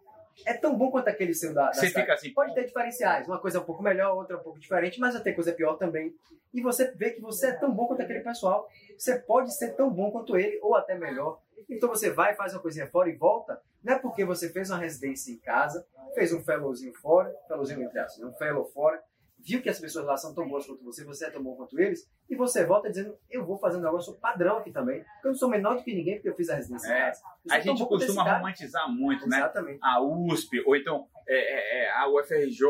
é 0.43 0.55
tão 0.55 0.75
bom 0.75 0.89
quanto 0.89 1.07
aquele 1.07 1.35
seu 1.35 1.53
da, 1.53 1.67
da 1.67 1.73
Você 1.73 1.89
fica 1.89 2.13
assim, 2.13 2.33
Pode 2.33 2.55
ter 2.55 2.65
diferenciais, 2.65 3.27
uma 3.27 3.39
coisa 3.39 3.59
é 3.59 3.61
um 3.61 3.65
pouco 3.65 3.83
melhor, 3.83 4.15
outra 4.15 4.35
é 4.35 4.39
um 4.39 4.43
pouco 4.43 4.59
diferente, 4.59 4.99
mas 4.99 5.13
vai 5.13 5.21
ter 5.21 5.33
coisa 5.33 5.51
pior 5.51 5.75
também. 5.75 6.15
E 6.51 6.61
você 6.61 6.91
vê 6.95 7.11
que 7.11 7.21
você 7.21 7.47
é 7.47 7.51
tão 7.51 7.71
bom 7.71 7.85
quanto 7.85 8.01
aquele 8.01 8.21
pessoal, 8.21 8.67
você 8.97 9.19
pode 9.19 9.55
ser 9.55 9.75
tão 9.75 9.91
bom 9.91 10.09
quanto 10.09 10.35
ele, 10.35 10.57
ou 10.63 10.75
até 10.75 10.95
melhor. 10.95 11.39
Então 11.69 11.89
você 11.89 12.11
vai, 12.11 12.35
faz 12.35 12.53
uma 12.53 12.61
coisinha 12.61 12.87
fora 12.87 13.09
e 13.09 13.15
volta, 13.15 13.61
não 13.83 13.93
é 13.93 13.99
porque 13.99 14.23
você 14.25 14.49
fez 14.49 14.69
uma 14.69 14.77
residência 14.77 15.31
em 15.31 15.37
casa, 15.37 15.85
fez 16.13 16.33
um 16.33 16.41
fellowzinho 16.41 16.93
fora, 16.93 17.33
fellowzinho 17.47 17.83
entre 17.83 17.99
aspas, 17.99 18.23
né? 18.23 18.27
um 18.27 18.33
fellow 18.33 18.65
fora, 18.65 19.01
viu 19.41 19.61
que 19.61 19.69
as 19.69 19.79
pessoas 19.79 20.05
lá 20.05 20.17
são 20.17 20.33
tão 20.33 20.47
boas 20.47 20.65
quanto 20.65 20.83
você, 20.83 21.03
você 21.03 21.25
é 21.25 21.29
tão 21.29 21.41
bom 21.41 21.55
quanto 21.55 21.79
eles, 21.79 22.09
e 22.29 22.35
você 22.35 22.65
volta 22.65 22.89
dizendo, 22.89 23.17
eu 23.29 23.45
vou 23.45 23.57
fazer 23.57 23.77
um 23.77 23.81
negócio 23.81 24.13
padrão 24.15 24.57
aqui 24.57 24.71
também, 24.71 24.99
porque 24.99 25.27
eu 25.27 25.31
não 25.31 25.37
sou 25.37 25.49
menor 25.49 25.77
do 25.77 25.83
que 25.83 25.93
ninguém, 25.93 26.15
porque 26.15 26.29
eu 26.29 26.35
fiz 26.35 26.49
a 26.49 26.55
residência 26.55 26.91
É, 26.91 26.97
em 26.97 27.01
casa. 27.05 27.21
Eu 27.45 27.53
A 27.53 27.61
tão 27.61 27.77
gente 27.77 27.87
costuma 27.87 28.23
romantizar 28.23 28.89
muito, 28.91 29.27
né? 29.27 29.37
Exatamente. 29.37 29.79
A 29.81 30.01
USP, 30.01 30.61
ou 30.65 30.75
então 30.75 31.07
é, 31.27 31.35
é, 31.35 31.85
é, 31.85 31.91
a 31.91 32.09
UFRJ, 32.09 32.65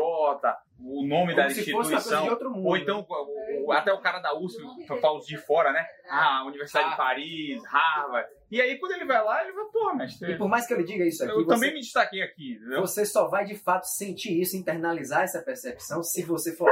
o 0.82 1.06
nome 1.06 1.34
da 1.34 1.42
Como 1.44 1.54
se 1.54 1.60
fosse 1.60 1.72
uma 1.72 1.78
coisa 1.82 1.94
instituição. 1.96 2.24
de 2.24 2.30
outro 2.30 2.50
mundo. 2.50 2.66
Ou 2.66 2.76
então, 2.76 3.06
o- 3.08 3.66
o- 3.68 3.72
até 3.72 3.92
o 3.92 4.00
cara 4.00 4.18
da 4.20 4.34
USP, 4.38 4.62
para 5.00 5.12
os 5.12 5.26
de 5.26 5.36
fora, 5.36 5.72
né? 5.72 5.84
Ah, 6.08 6.38
a 6.40 6.46
Universidade 6.46 6.90
de 6.90 6.96
Paris, 6.96 7.62
Harvard. 7.64 8.28
E 8.50 8.60
aí, 8.60 8.78
quando 8.78 8.92
ele 8.92 9.04
vai 9.04 9.22
lá, 9.24 9.42
ele 9.44 9.52
vai, 9.52 9.64
pô, 9.66 9.90
E 9.92 9.96
mestre, 9.96 10.38
por 10.38 10.48
mais 10.48 10.66
que 10.66 10.74
ele 10.74 10.82
diga 10.84 11.04
isso 11.04 11.22
aqui, 11.22 11.32
eu 11.32 11.44
você, 11.44 11.48
também 11.54 11.72
me 11.74 11.80
destaquei 11.80 12.22
aqui, 12.22 12.54
entendeu? 12.54 12.80
você 12.80 13.04
só 13.06 13.28
vai 13.28 13.44
de 13.44 13.54
fato 13.56 13.84
sentir 13.84 14.40
isso, 14.40 14.56
internalizar 14.56 15.22
essa 15.22 15.40
percepção, 15.42 16.02
se 16.02 16.22
você 16.24 16.54
for. 16.56 16.68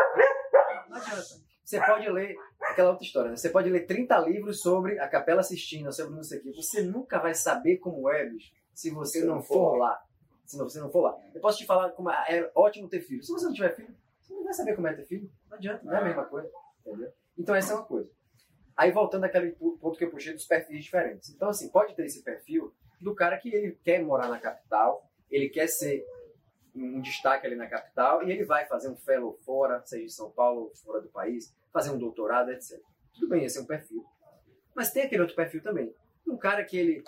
Não 0.88 0.96
adianta. 0.96 1.22
Você 1.64 1.78
pode 1.84 2.08
ler 2.10 2.34
aquela 2.62 2.90
outra 2.90 3.04
história, 3.04 3.30
né? 3.30 3.36
Você 3.36 3.50
pode 3.50 3.68
ler 3.68 3.84
30 3.86 4.18
livros 4.20 4.62
sobre 4.62 4.98
a 4.98 5.06
Capela 5.06 5.42
Sistina, 5.42 5.92
sobre 5.92 6.14
não 6.16 6.22
sei 6.22 6.38
o 6.38 6.42
quê. 6.42 6.52
Você 6.56 6.80
nunca 6.82 7.18
vai 7.18 7.34
saber 7.34 7.76
como 7.76 8.10
é, 8.10 8.24
bicho, 8.24 8.50
se 8.72 8.90
você 8.90 9.20
Se 9.20 9.26
não 9.26 9.34
não 9.36 9.42
for 9.42 9.72
for 9.72 9.76
lá. 9.76 9.98
Se 10.48 10.56
não- 10.56 10.64
você 10.68 10.80
não 10.80 10.90
for 10.90 11.02
lá. 11.02 11.18
Eu 11.34 11.40
posso 11.42 11.58
te 11.58 11.66
falar 11.66 11.90
como 11.90 12.10
é 12.10 12.24
é 12.38 12.50
ótimo 12.54 12.88
ter 12.88 13.00
filho. 13.00 13.22
Se 13.22 13.30
você 13.30 13.44
não 13.44 13.52
tiver 13.52 13.76
filho, 13.76 13.94
você 14.20 14.32
não 14.32 14.42
vai 14.44 14.54
saber 14.54 14.74
como 14.74 14.86
é 14.86 14.94
ter 14.94 15.04
filho. 15.04 15.30
Não 15.50 15.58
adianta, 15.58 15.84
não 15.84 15.92
é 15.94 15.98
a 15.98 16.04
mesma 16.04 16.24
coisa. 16.24 16.50
Entendeu? 16.80 17.12
Então 17.36 17.54
essa 17.54 17.72
é 17.74 17.76
uma 17.76 17.84
coisa. 17.84 18.10
Aí 18.74 18.90
voltando 18.90 19.24
àquele 19.24 19.50
ponto 19.52 19.98
que 19.98 20.04
eu 20.04 20.10
puxei 20.10 20.32
dos 20.32 20.46
perfis 20.46 20.82
diferentes. 20.84 21.28
Então, 21.30 21.48
assim, 21.50 21.68
pode 21.68 21.94
ter 21.94 22.06
esse 22.06 22.22
perfil 22.22 22.72
do 23.00 23.14
cara 23.14 23.36
que 23.36 23.52
ele 23.54 23.78
quer 23.84 24.02
morar 24.02 24.28
na 24.28 24.38
capital, 24.40 25.04
ele 25.30 25.48
quer 25.50 25.66
ser 25.66 26.02
um 26.74 27.00
destaque 27.00 27.46
ali 27.46 27.56
na 27.56 27.66
capital 27.66 28.22
e 28.22 28.30
ele 28.32 28.44
vai 28.44 28.66
fazer 28.66 28.88
um 28.88 28.96
fellow 28.96 29.36
fora, 29.44 29.82
seja 29.84 30.04
em 30.04 30.08
São 30.08 30.30
Paulo 30.30 30.70
fora 30.76 31.00
do 31.02 31.08
país, 31.08 31.54
fazer 31.72 31.90
um 31.90 31.98
doutorado, 31.98 32.50
etc. 32.52 32.80
Tudo 33.12 33.28
bem, 33.28 33.44
esse 33.44 33.58
é 33.58 33.60
um 33.60 33.66
perfil. 33.66 34.02
Mas 34.74 34.92
tem 34.92 35.02
aquele 35.02 35.20
outro 35.22 35.36
perfil 35.36 35.60
também. 35.62 35.92
Um 36.26 36.36
cara 36.38 36.64
que 36.64 36.78
ele 36.78 37.04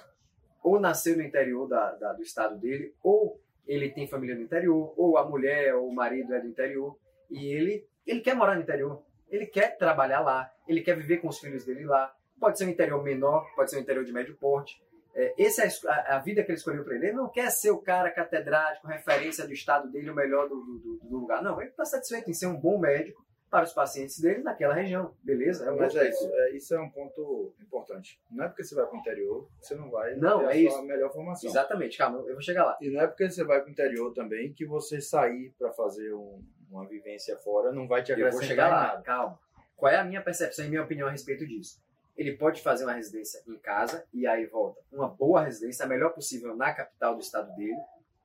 ou 0.63 0.79
nasceu 0.81 1.17
no 1.17 1.23
interior 1.23 1.67
da, 1.69 1.93
da- 1.93 2.13
do 2.13 2.23
estado 2.23 2.57
dele, 2.59 2.95
ou 3.03 3.41
ele 3.67 3.89
tem 3.91 4.07
família 4.09 4.35
no 4.35 4.43
interior, 4.43 4.93
ou 4.97 5.17
a 5.17 5.25
mulher 5.29 5.75
ou 5.75 5.89
o 5.89 5.95
marido 5.95 6.35
é 6.35 6.41
do 6.41 6.47
interior, 6.49 6.97
e 7.31 7.47
ele, 7.53 7.87
ele 8.07 8.21
quer 8.21 8.35
morar 8.35 8.55
no 8.57 8.63
interior. 8.63 9.03
Ele 9.29 9.47
quer 9.47 9.77
trabalhar 9.77 10.21
lá, 10.21 10.51
ele 10.67 10.81
quer 10.81 10.97
viver 10.97 11.19
com 11.19 11.29
os 11.29 11.39
filhos 11.39 11.65
dele 11.65 11.85
lá. 11.85 12.13
Pode 12.41 12.59
ser 12.59 12.65
um 12.67 12.71
interior 12.71 13.03
menor, 13.03 13.47
pode 13.55 13.71
ser 13.71 13.77
um 13.77 13.81
interior 13.81 14.05
de 14.05 14.13
médio 14.13 14.37
porte. 14.37 14.83
É, 15.15 15.35
essa 15.39 15.63
é 15.65 15.69
a 15.89 16.17
a, 16.17 16.19
vida 16.19 16.43
que 16.43 16.51
ele 16.51 16.59
escolheu 16.59 16.83
para 16.85 16.95
ele. 16.97 17.07
Ele 17.09 17.17
não 17.17 17.29
quer 17.29 17.51
ser 17.51 17.71
o 17.71 17.79
cara 17.79 18.11
catedrático, 18.11 18.87
referência 18.89 19.47
do 19.47 19.53
estado 19.53 19.89
dele, 19.91 20.11
o 20.11 20.15
melhor 20.15 20.49
do- 20.49 20.61
do- 20.61 20.99
do 21.09 21.17
lugar. 21.19 21.43
Não, 21.43 21.61
ele 21.61 21.71
está 21.71 21.85
satisfeito 21.85 22.29
em 22.31 22.33
ser 22.35 22.47
um 22.47 22.57
bom 22.57 22.79
médico 22.79 23.25
para 23.51 23.65
os 23.65 23.73
pacientes 23.73 24.21
dele 24.21 24.43
naquela 24.43 24.73
região. 24.75 25.15
Beleza? 25.23 25.69
É 25.69 25.73
Mas 25.73 25.95
é 25.97 26.09
isso, 26.09 26.31
é, 26.33 26.51
isso 26.53 26.75
é 26.75 26.81
um 26.81 26.89
ponto 26.89 27.53
importante. 27.61 28.21
Não 28.31 28.45
é 28.45 28.49
porque 28.49 28.63
você 28.63 28.75
vai 28.75 28.87
para 28.87 28.95
o 28.97 28.99
interior 29.01 29.49
que 29.61 29.67
você 29.67 29.75
não 29.75 29.91
vai 29.91 30.15
Não, 30.15 30.43
é 30.49 30.53
a 30.53 30.57
isso. 30.57 30.83
melhor 30.83 31.13
formação. 31.13 31.51
Exatamente, 31.51 31.99
calma, 31.99 32.19
eu 32.21 32.33
vou 32.35 32.41
chegar 32.43 32.65
lá. 32.65 32.79
E 32.81 32.89
não 32.91 33.01
é 33.01 33.07
porque 33.09 33.29
você 33.29 33.43
vai 33.45 33.61
para 33.61 33.69
o 33.69 33.73
interior 33.73 34.13
também 34.15 34.53
que 34.53 34.65
você 34.65 35.01
sair 35.01 35.53
para 35.59 35.73
fazer 35.73 36.13
um- 36.15 36.43
uma 36.71 36.87
vivência 36.87 37.37
fora 37.39 37.73
não 37.73 37.89
vai 37.89 38.03
te 38.03 38.13
Eu 38.13 38.19
vou 38.19 38.27
acrescentar 38.27 38.49
chegar 38.49 38.69
lá, 38.69 38.83
nada. 38.89 39.03
calma. 39.03 39.39
Qual 39.77 39.91
é 39.91 39.97
a 39.97 40.05
minha 40.05 40.23
percepção 40.23 40.65
e 40.65 40.69
minha 40.69 40.83
opinião 40.85 41.09
a 41.09 41.11
respeito 41.11 41.45
disso? 41.47 41.83
Ele 42.17 42.37
pode 42.37 42.63
fazer 42.63 42.85
uma 42.85 42.93
residência 42.93 43.43
em 43.49 43.57
casa 43.59 44.05
e 44.13 44.27
aí 44.27 44.47
volta. 44.47 44.81
Uma 44.93 45.09
boa 45.09 45.43
residência, 45.43 45.85
a 45.85 45.89
melhor 45.89 46.11
possível 46.13 46.55
na 46.55 46.73
capital 46.73 47.15
do 47.15 47.21
estado 47.23 47.53
dele. 47.57 47.75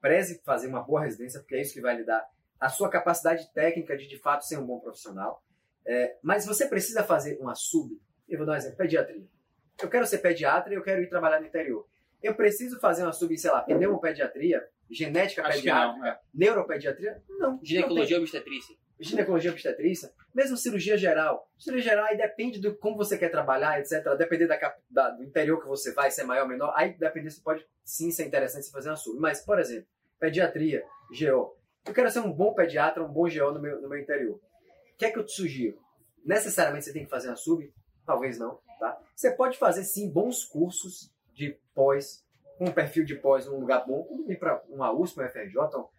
Preze 0.02 0.40
fazer 0.44 0.68
uma 0.68 0.82
boa 0.84 1.02
residência, 1.04 1.40
porque 1.40 1.56
é 1.56 1.62
isso 1.62 1.74
que 1.74 1.82
vai 1.82 1.96
lhe 1.96 2.04
dar 2.04 2.28
a 2.60 2.70
sua 2.70 2.90
capacidade 2.90 3.52
técnica 3.54 3.96
de 3.98 4.08
de 4.08 4.18
fato 4.20 4.46
ser 4.46 4.58
um 4.58 4.66
bom 4.66 4.80
profissional. 4.80 5.44
É, 5.86 6.18
mas 6.24 6.46
você 6.46 6.68
precisa 6.68 7.04
fazer 7.04 7.38
uma 7.40 7.54
sub. 7.56 8.00
Eu 8.28 8.38
vou 8.38 8.46
dar 8.48 8.54
um 8.54 8.58
exemplo: 8.58 8.78
pediatria. 8.78 9.24
Eu 9.82 9.90
quero 9.90 10.06
ser 10.08 10.20
pediatra 10.20 10.74
e 10.74 10.78
eu 10.78 10.82
quero 10.84 11.02
ir 11.02 11.10
trabalhar 11.10 11.40
no 11.40 11.46
interior. 11.48 11.88
Eu 12.24 12.34
preciso 12.34 12.80
fazer 12.80 13.04
uma 13.04 13.12
sub, 13.14 13.38
sei 13.38 13.52
lá, 13.52 13.62
pneumopediatria, 13.62 14.66
genética 14.90 15.44
Acho 15.44 15.58
pediátrica, 15.58 16.00
não, 16.00 16.06
é. 16.08 16.20
neuropediatria? 16.34 17.22
Não. 17.30 17.52
não 17.52 17.60
Ginecologia 17.64 18.18
e 18.18 18.20
obstetrícia. 18.22 18.76
ginecologia 19.00 19.52
obstetrícia, 19.52 20.12
mesmo 20.34 20.56
cirurgia 20.58 20.98
geral. 20.98 21.48
Cirurgia 21.60 21.92
geral 21.92 22.06
aí 22.06 22.18
depende 22.18 22.60
do 22.60 22.76
como 22.78 22.96
você 22.98 23.18
quer 23.18 23.30
trabalhar, 23.30 23.80
etc. 23.80 24.04
Depender 24.18 24.48
da, 24.48 24.76
da- 24.90 25.10
do 25.12 25.24
interior 25.24 25.62
que 25.62 25.68
você 25.68 25.92
vai, 25.94 26.10
se 26.10 26.22
é 26.22 26.24
maior 26.24 26.44
ou 26.44 26.50
menor, 26.50 26.74
aí 26.76 26.98
depende, 26.98 27.30
você 27.30 27.42
pode 27.42 27.64
sim 27.84 28.10
ser 28.12 28.26
interessante 28.26 28.66
você 28.66 28.72
fazer 28.72 28.90
uma 28.90 28.96
sub. 28.96 29.20
Mas, 29.20 29.42
por 29.46 29.60
exemplo, 29.60 29.86
pediatria, 30.20 30.84
GO. 31.12 31.56
Eu 31.86 31.94
quero 31.94 32.10
ser 32.10 32.20
um 32.20 32.32
bom 32.32 32.54
pediatra, 32.54 33.04
um 33.04 33.12
bom 33.12 33.30
GO 33.30 33.52
no 33.52 33.60
meu, 33.60 33.82
no 33.82 33.88
meu 33.88 34.00
interior. 34.00 34.36
O 34.36 34.98
que 34.98 35.06
é 35.06 35.12
que 35.12 35.20
eu 35.20 35.26
te 35.26 35.34
sugiro? 35.34 35.78
Necessariamente 36.26 36.86
você 36.86 36.94
tem 36.94 37.04
que 37.04 37.10
fazer 37.10 37.28
uma 37.28 37.36
sub? 37.36 37.72
Talvez 38.06 38.40
não, 38.40 38.60
tá? 38.80 39.00
Você 39.16 39.32
pode 39.32 39.58
fazer 39.58 39.84
sim 39.84 40.10
bons 40.10 40.44
cursos 40.44 41.12
de 41.34 41.58
pós, 41.74 42.26
com 42.58 42.66
um 42.66 42.72
perfil 42.72 43.04
de 43.04 43.16
pós 43.16 43.46
num 43.46 43.60
lugar 43.60 43.86
bom, 43.86 44.08
ir 44.28 44.38
para 44.38 44.64
uma 44.70 44.92
USP, 44.92 45.20
uma 45.20 45.30
FRJ, 45.30 45.58
ou 45.76 45.92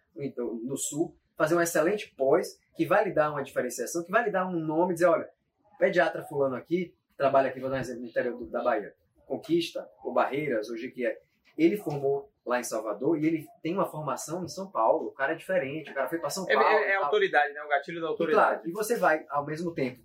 no 0.63 0.75
sul, 0.75 1.15
fazer 1.37 1.55
um 1.55 1.61
excelente 1.61 2.13
pós, 2.15 2.59
que 2.75 2.85
vai 2.85 3.05
lhe 3.05 3.13
dar 3.13 3.31
uma 3.31 3.43
diferenciação, 3.43 4.03
que 4.03 4.11
vai 4.11 4.23
lhe 4.23 4.31
dar 4.31 4.47
um 4.47 4.59
nome, 4.59 4.93
dizer, 4.93 5.05
olha, 5.05 5.29
pediatra 5.77 6.23
fulano 6.23 6.55
aqui, 6.55 6.93
trabalha 7.15 7.49
aqui, 7.49 7.59
vou 7.59 7.69
dar 7.69 7.77
um 7.77 7.79
exemplo 7.79 8.01
no 8.01 8.07
interior 8.07 8.43
da 8.47 8.63
Bahia, 8.63 8.93
Conquista, 9.25 9.87
ou 10.03 10.13
Barreiras, 10.13 10.69
hoje 10.69 10.89
que 10.89 11.05
é, 11.05 11.19
ele 11.57 11.77
formou 11.77 12.31
lá 12.45 12.59
em 12.59 12.63
Salvador 12.63 13.17
e 13.17 13.25
ele 13.25 13.47
tem 13.61 13.73
uma 13.73 13.85
formação 13.85 14.43
em 14.43 14.47
São 14.47 14.69
Paulo, 14.71 15.07
o 15.07 15.11
cara 15.11 15.33
é 15.33 15.35
diferente, 15.35 15.91
o 15.91 15.93
cara 15.93 16.07
foi 16.07 16.19
para 16.19 16.29
São 16.29 16.45
É, 16.49 16.53
Paulo. 16.53 16.69
é- 16.69 16.91
é 16.91 16.95
tal. 16.95 17.05
autoridade, 17.05 17.53
né? 17.53 17.61
O 17.63 17.67
gatilho 17.69 17.99
da 18.01 18.07
E 18.07 18.09
autoridade. 18.09 18.53
claro, 18.61 18.69
e 18.69 18.71
você 18.71 18.95
vai, 18.95 19.25
ao 19.29 19.45
mesmo 19.45 19.73
tempo, 19.73 20.01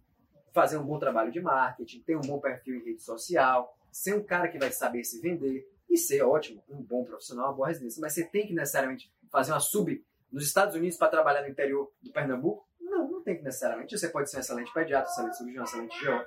fazer 0.52 0.76
um 0.76 0.84
bom 0.84 0.98
trabalho 0.98 1.30
de 1.30 1.40
marketing, 1.40 2.00
ter 2.02 2.16
um 2.16 2.20
bom 2.20 2.40
perfil 2.40 2.76
em 2.76 2.84
rede 2.84 3.02
social, 3.02 3.76
ser 3.90 4.14
um 4.14 4.22
cara 4.24 4.48
que 4.48 4.58
vai 4.58 4.70
saber 4.72 5.04
se 5.04 5.20
vender 5.20 5.64
e 5.88 5.96
ser 5.96 6.22
ótimo, 6.22 6.62
um 6.68 6.82
bom 6.82 7.04
profissional, 7.04 7.46
uma 7.46 7.54
boa 7.54 7.68
residência. 7.68 8.00
Mas 8.00 8.12
você 8.14 8.24
tem 8.24 8.46
que 8.46 8.54
necessariamente 8.54 9.12
fazer 9.30 9.52
uma 9.52 9.60
sub 9.60 10.04
nos 10.30 10.44
Estados 10.46 10.74
Unidos 10.74 10.96
para 10.96 11.08
trabalhar 11.08 11.42
no 11.42 11.48
interior 11.48 11.92
do 12.02 12.10
Pernambuco? 12.12 12.66
Não, 12.80 13.10
não 13.10 13.22
tem 13.22 13.36
que 13.36 13.42
necessariamente. 13.42 13.96
Você 13.96 14.08
pode 14.08 14.30
ser 14.30 14.38
um 14.38 14.40
excelente 14.40 14.72
pediatra, 14.72 15.08
um 15.08 15.12
excelente 15.12 15.36
cirurgião, 15.36 15.64
excelente 15.64 16.00
geólogo. 16.00 16.26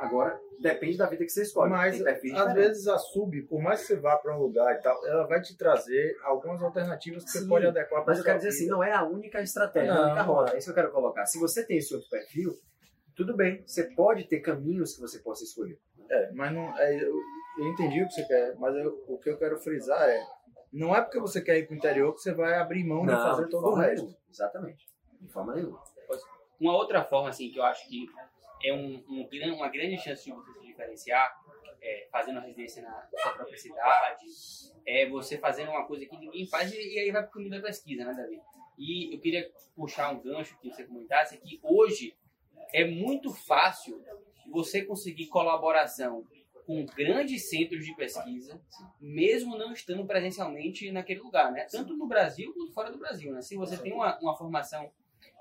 Agora, 0.00 0.40
depende 0.58 0.96
da 0.96 1.06
vida 1.06 1.24
que 1.24 1.30
você 1.30 1.42
escolhe. 1.42 1.70
Mas 1.70 1.92
às 1.94 1.98
diferentes. 2.20 2.54
vezes 2.54 2.88
a 2.88 2.96
sub, 2.98 3.42
por 3.42 3.60
mais 3.60 3.80
que 3.82 3.86
você 3.88 3.96
vá 3.96 4.16
para 4.16 4.34
um 4.34 4.40
lugar 4.40 4.74
e 4.74 4.78
tal, 4.80 5.06
ela 5.06 5.26
vai 5.26 5.40
te 5.42 5.56
trazer 5.56 6.16
algumas 6.24 6.62
alternativas 6.62 7.22
que 7.24 7.30
Sim, 7.30 7.40
você 7.40 7.46
pode 7.48 7.66
adequar 7.66 8.02
para 8.02 8.12
Mas 8.12 8.18
eu 8.18 8.24
quero 8.24 8.38
dizer 8.38 8.48
assim, 8.48 8.66
não 8.66 8.82
é 8.82 8.92
a 8.92 9.04
única 9.04 9.42
estratégia, 9.42 9.92
Não. 9.92 10.02
a 10.02 10.06
única 10.06 10.22
roda. 10.22 10.54
É 10.54 10.58
isso 10.58 10.64
que 10.66 10.70
eu 10.70 10.82
quero 10.82 10.90
colocar. 10.92 11.26
Se 11.26 11.38
você 11.38 11.66
tem 11.66 11.76
esse 11.76 11.94
outro 11.94 12.08
perfil, 12.08 12.54
tudo 13.14 13.36
bem. 13.36 13.62
Você 13.66 13.84
pode 13.94 14.24
ter 14.24 14.40
caminhos 14.40 14.94
que 14.94 15.00
você 15.02 15.18
possa 15.18 15.44
escolher. 15.44 15.78
É, 16.10 16.32
mas 16.32 16.50
não, 16.52 16.76
é, 16.78 16.94
eu, 16.96 17.14
eu 17.58 17.66
entendi 17.68 18.02
o 18.02 18.06
que 18.08 18.14
você 18.14 18.24
quer, 18.24 18.54
mas 18.58 18.74
eu- 18.74 19.04
o 19.06 19.18
que 19.18 19.28
eu 19.28 19.36
quero 19.38 19.58
frisar 19.58 20.08
é, 20.08 20.20
não 20.72 20.96
é 20.96 21.02
porque 21.02 21.20
você 21.20 21.40
quer 21.42 21.58
ir 21.58 21.66
para 21.66 21.74
o 21.74 21.76
interior 21.76 22.14
que 22.14 22.20
você 22.22 22.32
vai 22.32 22.54
abrir 22.54 22.84
mão 22.84 23.04
de 23.04 23.12
fazer 23.12 23.48
todo 23.48 23.66
o 23.68 23.74
resto. 23.74 24.02
nenhuma. 24.04 24.16
Exatamente. 24.30 24.86
De 25.20 25.28
forma 25.30 25.54
nenhuma. 25.54 25.78
Uma 26.58 26.74
outra 26.76 27.04
forma, 27.04 27.28
assim, 27.28 27.50
que 27.50 27.58
eu 27.58 27.62
acho 27.64 27.88
que 27.88 28.06
é 28.62 28.72
um, 28.72 29.02
um 29.08 29.54
uma 29.54 29.68
grande 29.68 29.98
chance 29.98 30.24
de 30.24 30.32
você 30.32 30.52
se 30.52 30.66
diferenciar, 30.66 31.40
é, 31.82 32.08
fazendo 32.10 32.38
a 32.38 32.42
residência 32.42 32.82
na 32.82 33.08
sua 33.16 33.32
própria 33.32 33.56
cidade, 33.56 34.24
é 34.86 35.08
você 35.08 35.38
fazendo 35.38 35.70
uma 35.70 35.86
coisa 35.86 36.04
que 36.06 36.16
ninguém 36.18 36.46
faz 36.46 36.72
e, 36.72 36.76
e 36.76 36.98
aí 36.98 37.10
vai 37.10 37.22
pro 37.22 37.32
caminho 37.32 37.52
da 37.52 37.60
pesquisa, 37.60 38.04
né, 38.04 38.14
Davi? 38.14 38.40
E 38.78 39.14
eu 39.14 39.20
queria 39.20 39.50
puxar 39.74 40.10
um 40.10 40.20
gancho 40.20 40.58
que 40.60 40.70
você 40.70 40.84
comentasse, 40.84 41.38
que 41.38 41.60
hoje 41.62 42.16
é 42.72 42.84
muito 42.84 43.32
fácil 43.32 44.02
você 44.50 44.84
conseguir 44.84 45.26
colaboração 45.26 46.26
com 46.66 46.86
grandes 46.86 47.48
centros 47.48 47.84
de 47.84 47.94
pesquisa, 47.94 48.60
mesmo 49.00 49.56
não 49.56 49.72
estando 49.72 50.06
presencialmente 50.06 50.90
naquele 50.92 51.20
lugar, 51.20 51.50
né? 51.50 51.66
Tanto 51.70 51.96
no 51.96 52.06
Brasil 52.06 52.52
quanto 52.54 52.72
fora 52.72 52.90
do 52.92 52.98
Brasil, 52.98 53.32
né? 53.32 53.42
Se 53.42 53.56
você 53.56 53.76
tem 53.76 53.92
uma, 53.92 54.18
uma 54.20 54.36
formação 54.36 54.90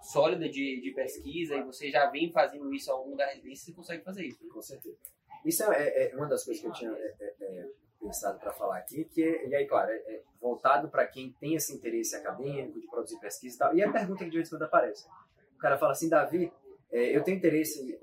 sólida 0.02 0.48
de, 0.50 0.82
de 0.82 0.92
pesquisa 0.92 1.56
e 1.56 1.64
você 1.64 1.90
já 1.92 2.10
vem 2.10 2.32
fazendo 2.32 2.74
isso 2.74 2.92
ao 2.92 3.04
longo 3.04 3.18
da 3.18 3.26
residência, 3.28 3.66
você 3.66 3.74
consegue 3.74 4.04
fazer 4.04 4.26
isso. 4.26 4.48
Com 4.48 4.62
certeza. 4.62 4.98
Isso 5.46 5.64
é, 5.64 5.88
é- 5.88 6.12
é 6.12 6.16
uma 6.16 6.28
das 6.28 6.44
coisas 6.44 6.62
que 6.62 6.68
eu 6.68 6.74
tinha 6.74 6.92
é, 6.92 7.16
é, 7.20 7.36
é, 7.42 7.70
pensado 8.02 8.40
para 8.40 8.52
falar 8.54 8.78
aqui, 8.78 9.06
que 9.06 9.22
e 9.22 9.56
aí, 9.56 9.66
claro, 9.66 9.92
é, 9.92 10.22
voltado 10.40 10.90
para 10.90 11.06
quem 11.08 11.32
tem 11.40 11.56
esse 11.56 11.74
interesse 11.74 12.16
acadêmico 12.16 12.80
de 12.80 12.88
produzir 12.88 13.20
pesquisa 13.20 13.56
e 13.56 13.60
tal. 13.60 13.76
E 13.76 13.84
a 13.84 13.92
pergunta 13.92 14.24
que 14.24 14.30
de 14.30 14.38
vez 14.38 14.48
em 14.48 14.52
quando 14.52 14.64
aparece. 14.64 15.06
O 15.56 15.60
cara 15.60 15.78
fala 15.78 15.92
assim, 15.92 16.08
Davi, 16.10 16.52
eu 16.92 17.22
tenho 17.24 17.38
interesse 17.38 18.00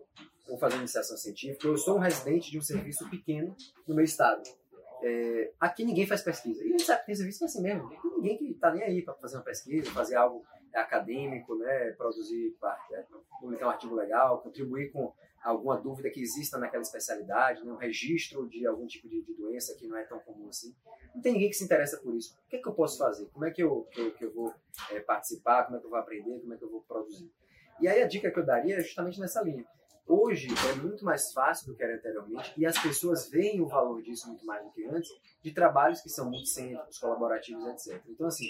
em 0.49 0.59
fazer 0.59 0.77
iniciação 0.77 1.17
científica, 1.17 1.67
eu 1.67 1.77
sou 1.77 1.97
um 1.97 2.01
residente 2.01 2.51
de 2.51 2.59
um 2.59 2.63
serviço 2.63 3.09
pequeno 3.09 3.57
no 3.87 3.95
meu 3.95 4.05
estado. 4.05 4.43
É, 5.03 5.53
aqui 5.59 5.85
ninguém 5.85 6.07
faz 6.07 6.23
pesquisa. 6.23 6.63
E 6.63 6.69
a 6.69 6.71
gente 6.71 6.83
sabe 6.83 7.01
que 7.01 7.07
tem 7.07 7.15
serviço 7.15 7.45
é 7.45 7.47
assim 7.47 7.63
mesmo. 7.63 7.89
Tem 7.89 7.99
ninguém 8.17 8.37
que 8.39 8.51
está 8.51 8.71
nem 8.73 8.83
aí 8.83 9.03
para 9.03 9.15
fazer 9.15 9.37
uma 9.37 9.43
pesquisa, 9.43 9.91
fazer 9.91 10.17
algo 10.17 10.45
acadêmico, 10.81 11.55
né, 11.57 11.93
produzir, 11.93 12.57
é, 12.93 13.05
publicar 13.41 13.67
um 13.67 13.71
artigo 13.71 13.95
legal, 13.95 14.41
contribuir 14.41 14.93
com 14.93 15.13
alguma 15.43 15.77
dúvida 15.77 16.11
que 16.11 16.21
exista 16.21 16.59
naquela 16.59 16.83
especialidade, 16.83 17.65
né, 17.65 17.73
um 17.73 17.77
registro 17.77 18.49
de 18.49 18.67
algum 18.67 18.87
tipo 18.87 19.09
de, 19.09 19.23
de 19.23 19.35
doença 19.35 19.75
que 19.77 19.87
não 19.87 19.97
é 19.97 20.05
tão 20.05 20.19
comum 20.21 20.49
assim. 20.49 20.75
Não 21.15 21.23
tem 21.23 21.33
ninguém 21.33 21.49
que 21.49 21.57
se 21.57 21.65
interessa 21.65 21.99
por 21.99 22.15
isso. 22.15 22.37
O 22.47 22.49
que, 22.49 22.57
é 22.57 22.59
que 22.61 22.69
eu 22.69 22.75
posso 22.75 22.99
fazer? 22.99 23.27
Como 23.27 23.45
é 23.45 23.51
que 23.51 23.63
eu, 23.63 23.87
que 23.91 24.01
eu, 24.01 24.13
que 24.13 24.25
eu 24.25 24.35
vou 24.35 24.53
é, 24.91 25.01
participar? 25.01 25.65
Como 25.65 25.77
é 25.77 25.81
que 25.81 25.87
eu 25.87 25.91
vou 25.91 25.99
aprender? 25.99 26.41
Como 26.41 26.53
é 26.53 26.57
que 26.57 26.65
eu 26.65 26.71
vou 26.71 26.83
produzir? 26.83 27.31
E 27.81 27.89
aí 27.89 28.03
a 28.03 28.09
dica 28.09 28.31
que 28.31 28.39
eu 28.39 28.45
daria 28.45 28.77
é 28.77 28.81
justamente 28.81 29.21
nessa 29.21 29.43
linha. 29.43 29.65
Hoje 30.07 30.49
é 30.71 30.75
muito 30.77 31.05
mais 31.05 31.33
fácil 31.33 31.67
do 31.67 31.75
que 31.75 31.83
era 31.83 31.97
anteriormente 31.97 32.53
e 32.57 32.65
as 32.65 32.79
pessoas 32.79 33.29
veem 33.29 33.61
o 33.61 33.67
valor 33.67 34.01
disso 34.03 34.29
muito 34.29 34.47
mais 34.47 34.65
do 34.65 34.71
que 34.71 34.85
antes, 34.85 35.11
de 35.43 35.53
trabalhos 35.53 36.01
que 36.01 36.09
são 36.09 36.31
muito 36.31 36.47
cêntricos, 36.47 36.99
colaborativos, 36.99 37.67
etc. 37.67 38.01
Então, 38.09 38.29
assim, 38.29 38.47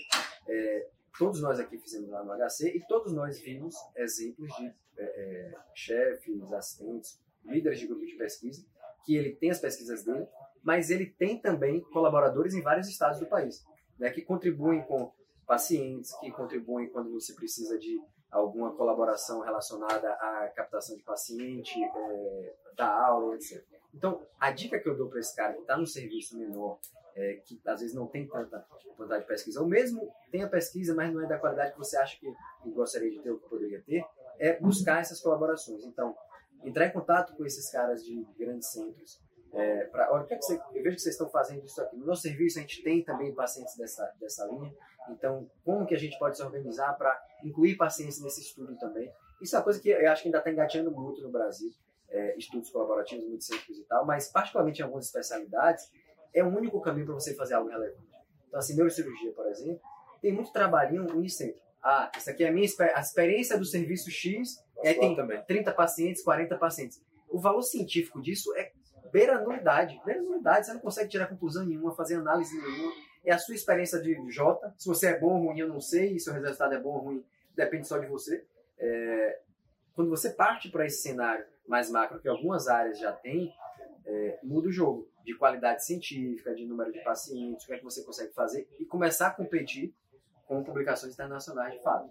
é, 0.47 0.89
todos 1.19 1.41
nós 1.41 1.59
aqui 1.59 1.79
fizemos 1.79 2.11
lá 2.11 2.23
no 2.23 2.33
HC 2.33 2.77
e 2.77 2.81
todos 2.87 3.13
nós 3.13 3.39
vimos 3.41 3.75
exemplos 3.97 4.55
de 4.57 4.67
é, 4.99 5.05
é, 5.05 5.55
chefes, 5.75 6.53
assistentes, 6.53 7.21
líderes 7.45 7.79
de 7.79 7.87
grupo 7.87 8.05
de 8.05 8.15
pesquisa, 8.17 8.65
que 9.05 9.17
ele 9.17 9.35
tem 9.35 9.51
as 9.51 9.61
pesquisas 9.61 10.05
dele, 10.05 10.27
mas 10.63 10.91
ele 10.91 11.07
tem 11.07 11.41
também 11.41 11.81
colaboradores 11.93 12.55
em 12.55 12.63
vários 12.63 12.89
estados 12.89 13.21
do 13.21 13.27
país, 13.27 13.65
né, 13.99 14.11
que 14.11 14.23
contribuem 14.23 14.83
com 14.83 15.13
pacientes, 15.47 16.13
que 16.19 16.31
contribuem 16.33 16.89
quando 16.89 17.13
você 17.13 17.33
precisa 17.35 17.79
de 17.79 18.01
alguma 18.31 18.75
colaboração 18.75 19.41
relacionada 19.41 20.11
à 20.15 20.49
captação 20.55 20.97
de 20.97 21.03
paciente, 21.03 21.83
é, 21.83 22.55
da 22.75 22.89
aula, 22.89 23.37
etc. 23.37 23.65
Então, 23.95 24.21
a 24.39 24.51
dica 24.51 24.79
que 24.79 24.89
eu 24.89 24.97
dou 24.97 25.09
para 25.09 25.21
esse 25.21 25.35
cara 25.35 25.55
que 25.55 25.61
está 25.61 25.77
no 25.77 25.87
serviço 25.87 26.37
menor, 26.37 26.79
é, 27.17 27.41
que 27.45 27.59
às 27.67 27.81
vezes 27.81 27.95
não 27.95 28.07
tem 28.07 28.29
tanta 28.29 28.65
quantidade 28.95 29.23
de 29.23 29.29
pesquisa, 29.29 29.61
ou 29.61 29.67
mesmo 29.67 30.13
tem 30.31 30.43
a 30.43 30.49
pesquisa, 30.49 30.95
mas 30.95 31.13
não 31.13 31.25
é 31.25 31.27
da 31.27 31.39
qualidade 31.39 31.73
que 31.73 31.79
você 31.79 31.97
acha 31.97 32.19
que, 32.21 32.31
gostaria 32.73 33.11
de 33.11 33.21
ter 33.21 33.31
ou 33.31 33.39
que 33.39 33.49
poderia 33.49 33.83
ter, 33.83 34.05
é 34.39 34.61
buscar 34.61 35.01
essas 35.01 35.21
colaborações. 35.21 35.85
Então, 35.85 36.15
entrar 36.63 36.87
em 36.87 36.93
contato 36.93 37.35
com 37.35 37.45
esses 37.47 37.71
caras 37.71 38.05
de 38.05 38.23
grandes 38.39 38.69
centros. 38.69 39.19
É, 39.53 39.85
pra, 39.85 40.13
olha, 40.13 40.25
o 40.25 40.27
que 40.27 40.35
é 40.35 40.37
que 40.37 40.45
você, 40.45 40.61
eu 40.75 40.83
vejo 40.83 40.97
que 40.97 41.03
vocês 41.03 41.15
estão 41.15 41.31
fazendo 41.31 41.65
isso 41.65 41.81
aqui. 41.81 41.97
No 41.97 42.05
nosso 42.05 42.23
serviço, 42.23 42.59
a 42.59 42.61
gente 42.61 42.83
tem 42.83 43.03
também 43.03 43.35
pacientes 43.35 43.75
dessa, 43.77 44.13
dessa 44.21 44.45
linha. 44.47 44.75
Então, 45.09 45.51
como 45.65 45.87
que 45.87 45.95
a 45.95 45.99
gente 45.99 46.19
pode 46.19 46.37
se 46.37 46.43
organizar 46.43 46.93
para 46.99 47.19
incluir 47.43 47.77
pacientes 47.77 48.21
nesse 48.21 48.43
estudo 48.43 48.77
também? 48.77 49.11
Isso 49.41 49.55
é 49.55 49.59
uma 49.59 49.65
coisa 49.65 49.81
que 49.81 49.89
eu 49.89 50.11
acho 50.11 50.23
que 50.23 50.29
ainda 50.29 50.39
está 50.39 50.51
engateando 50.51 50.91
muito 50.91 51.23
no 51.23 51.31
Brasil. 51.31 51.71
É, 52.09 52.37
estudos 52.37 52.71
colaborativos, 52.71 53.27
muito 53.27 53.45
simples 53.45 53.79
e 53.79 53.85
tal, 53.85 54.07
mas 54.07 54.29
particularmente 54.29 54.81
em 54.81 54.85
algumas 54.85 55.07
especialidades, 55.07 55.91
é 56.37 56.45
o 56.45 56.49
único 56.49 56.79
caminho 56.83 57.07
para 57.07 57.15
você 57.15 57.35
fazer 57.35 57.55
algo 57.55 57.71
relevante. 57.71 58.07
Então, 58.47 58.61
assim, 58.61 58.77
neurocirurgia, 58.77 59.33
por 59.33 59.47
exemplo, 59.47 59.81
tem 60.21 60.33
muito 60.33 60.53
trabalhinho 60.53 61.11
unicentro. 61.17 61.61
Ah, 61.83 62.13
isso 62.15 62.29
aqui 62.29 62.45
é 62.45 62.49
a 62.49 62.53
minha 62.53 62.69
a 62.95 63.01
experiência 63.01 63.57
do 63.57 63.65
serviço 63.65 64.11
X, 64.11 64.63
é, 64.85 64.93
tem 64.93 65.17
também. 65.17 65.43
30 65.45 65.73
pacientes, 65.73 66.23
40 66.23 66.57
pacientes. 66.59 67.03
O 67.31 67.39
valor 67.39 67.63
científico 67.63 68.21
disso 68.21 68.55
é 68.55 68.71
beira 69.11 69.41
nulidade. 69.41 69.99
Beira 70.05 70.21
nulidade, 70.21 70.67
você 70.67 70.75
não 70.75 70.81
consegue 70.81 71.09
tirar 71.09 71.27
conclusão 71.27 71.65
nenhuma, 71.65 71.95
fazer 71.95 72.17
análise 72.17 72.55
nenhuma. 72.55 72.93
É 73.25 73.33
a 73.33 73.39
sua 73.39 73.55
experiência 73.55 73.99
de 73.99 74.15
J. 74.31 74.75
Se 74.77 74.87
você 74.87 75.09
é 75.09 75.19
bom 75.19 75.41
ou 75.41 75.47
ruim, 75.47 75.59
eu 75.59 75.69
não 75.69 75.81
sei. 75.81 76.17
E 76.17 76.21
se 76.21 76.29
o 76.29 76.35
resultado 76.35 76.75
é 76.75 76.79
bom 76.79 76.91
ou 76.91 76.99
ruim, 76.99 77.25
depende 77.57 77.89
só 77.89 77.97
de 77.97 78.07
você. 78.07 78.45
É, 78.79 79.41
quando 79.95 80.11
você 80.11 80.31
parte 80.31 80.69
para 80.69 80.85
esse 80.85 81.01
cenário 81.01 81.47
mais 81.67 81.91
macro, 81.91 82.21
que 82.21 82.29
algumas 82.29 82.69
áreas 82.69 82.99
já 82.99 83.11
têm, 83.13 83.51
é, 84.05 84.39
muda 84.43 84.69
o 84.69 84.73
jogo 84.73 85.09
de 85.27 85.35
qualidade 85.35 85.85
científica, 85.85 86.55
de 86.55 86.65
número 86.65 86.93
de 86.93 87.01
pacientes, 87.01 87.65
o 87.65 87.67
que 87.67 87.75
é 87.75 87.79
que 87.79 87.85
você 87.85 88.05
consegue 88.05 88.33
fazer 88.33 88.69
e 88.79 88.85
começar 88.85 89.27
a 89.27 89.31
competir 89.33 89.93
com 90.47 90.63
publicações 90.63 91.15
internacionais 91.15 91.75
de 91.75 91.83
fato. 91.83 92.09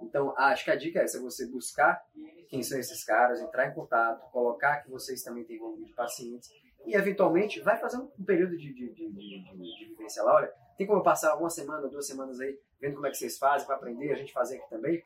Então, 0.00 0.32
acho 0.38 0.64
que 0.64 0.70
a 0.70 0.76
dica 0.76 1.00
é 1.00 1.02
essa, 1.02 1.20
você 1.20 1.46
buscar 1.48 2.06
quem 2.48 2.62
são 2.62 2.78
esses 2.78 3.02
caras, 3.04 3.40
entrar 3.40 3.66
em 3.66 3.74
contato, 3.74 4.30
colocar 4.30 4.82
que 4.82 4.90
vocês 4.90 5.20
também 5.24 5.42
têm 5.42 5.58
volume 5.58 5.84
de 5.84 5.92
pacientes 5.94 6.48
e, 6.86 6.94
eventualmente, 6.94 7.60
vai 7.60 7.76
fazer 7.76 7.96
um 7.96 8.06
período 8.24 8.56
de, 8.56 8.72
de, 8.72 8.92
de, 8.92 9.10
de, 9.10 9.52
de 9.52 9.84
vivência 9.88 10.22
lá. 10.22 10.36
Olha, 10.36 10.52
tem 10.78 10.86
como 10.86 11.00
eu 11.00 11.02
passar 11.02 11.34
uma 11.36 11.50
semana, 11.50 11.88
duas 11.88 12.06
semanas 12.06 12.38
aí, 12.38 12.56
vendo 12.80 12.94
como 12.94 13.06
é 13.08 13.10
que 13.10 13.16
vocês 13.16 13.36
fazem 13.36 13.66
para 13.66 13.74
aprender, 13.74 14.12
a 14.12 14.16
gente 14.16 14.32
fazer 14.32 14.58
aqui 14.58 14.70
também. 14.70 15.02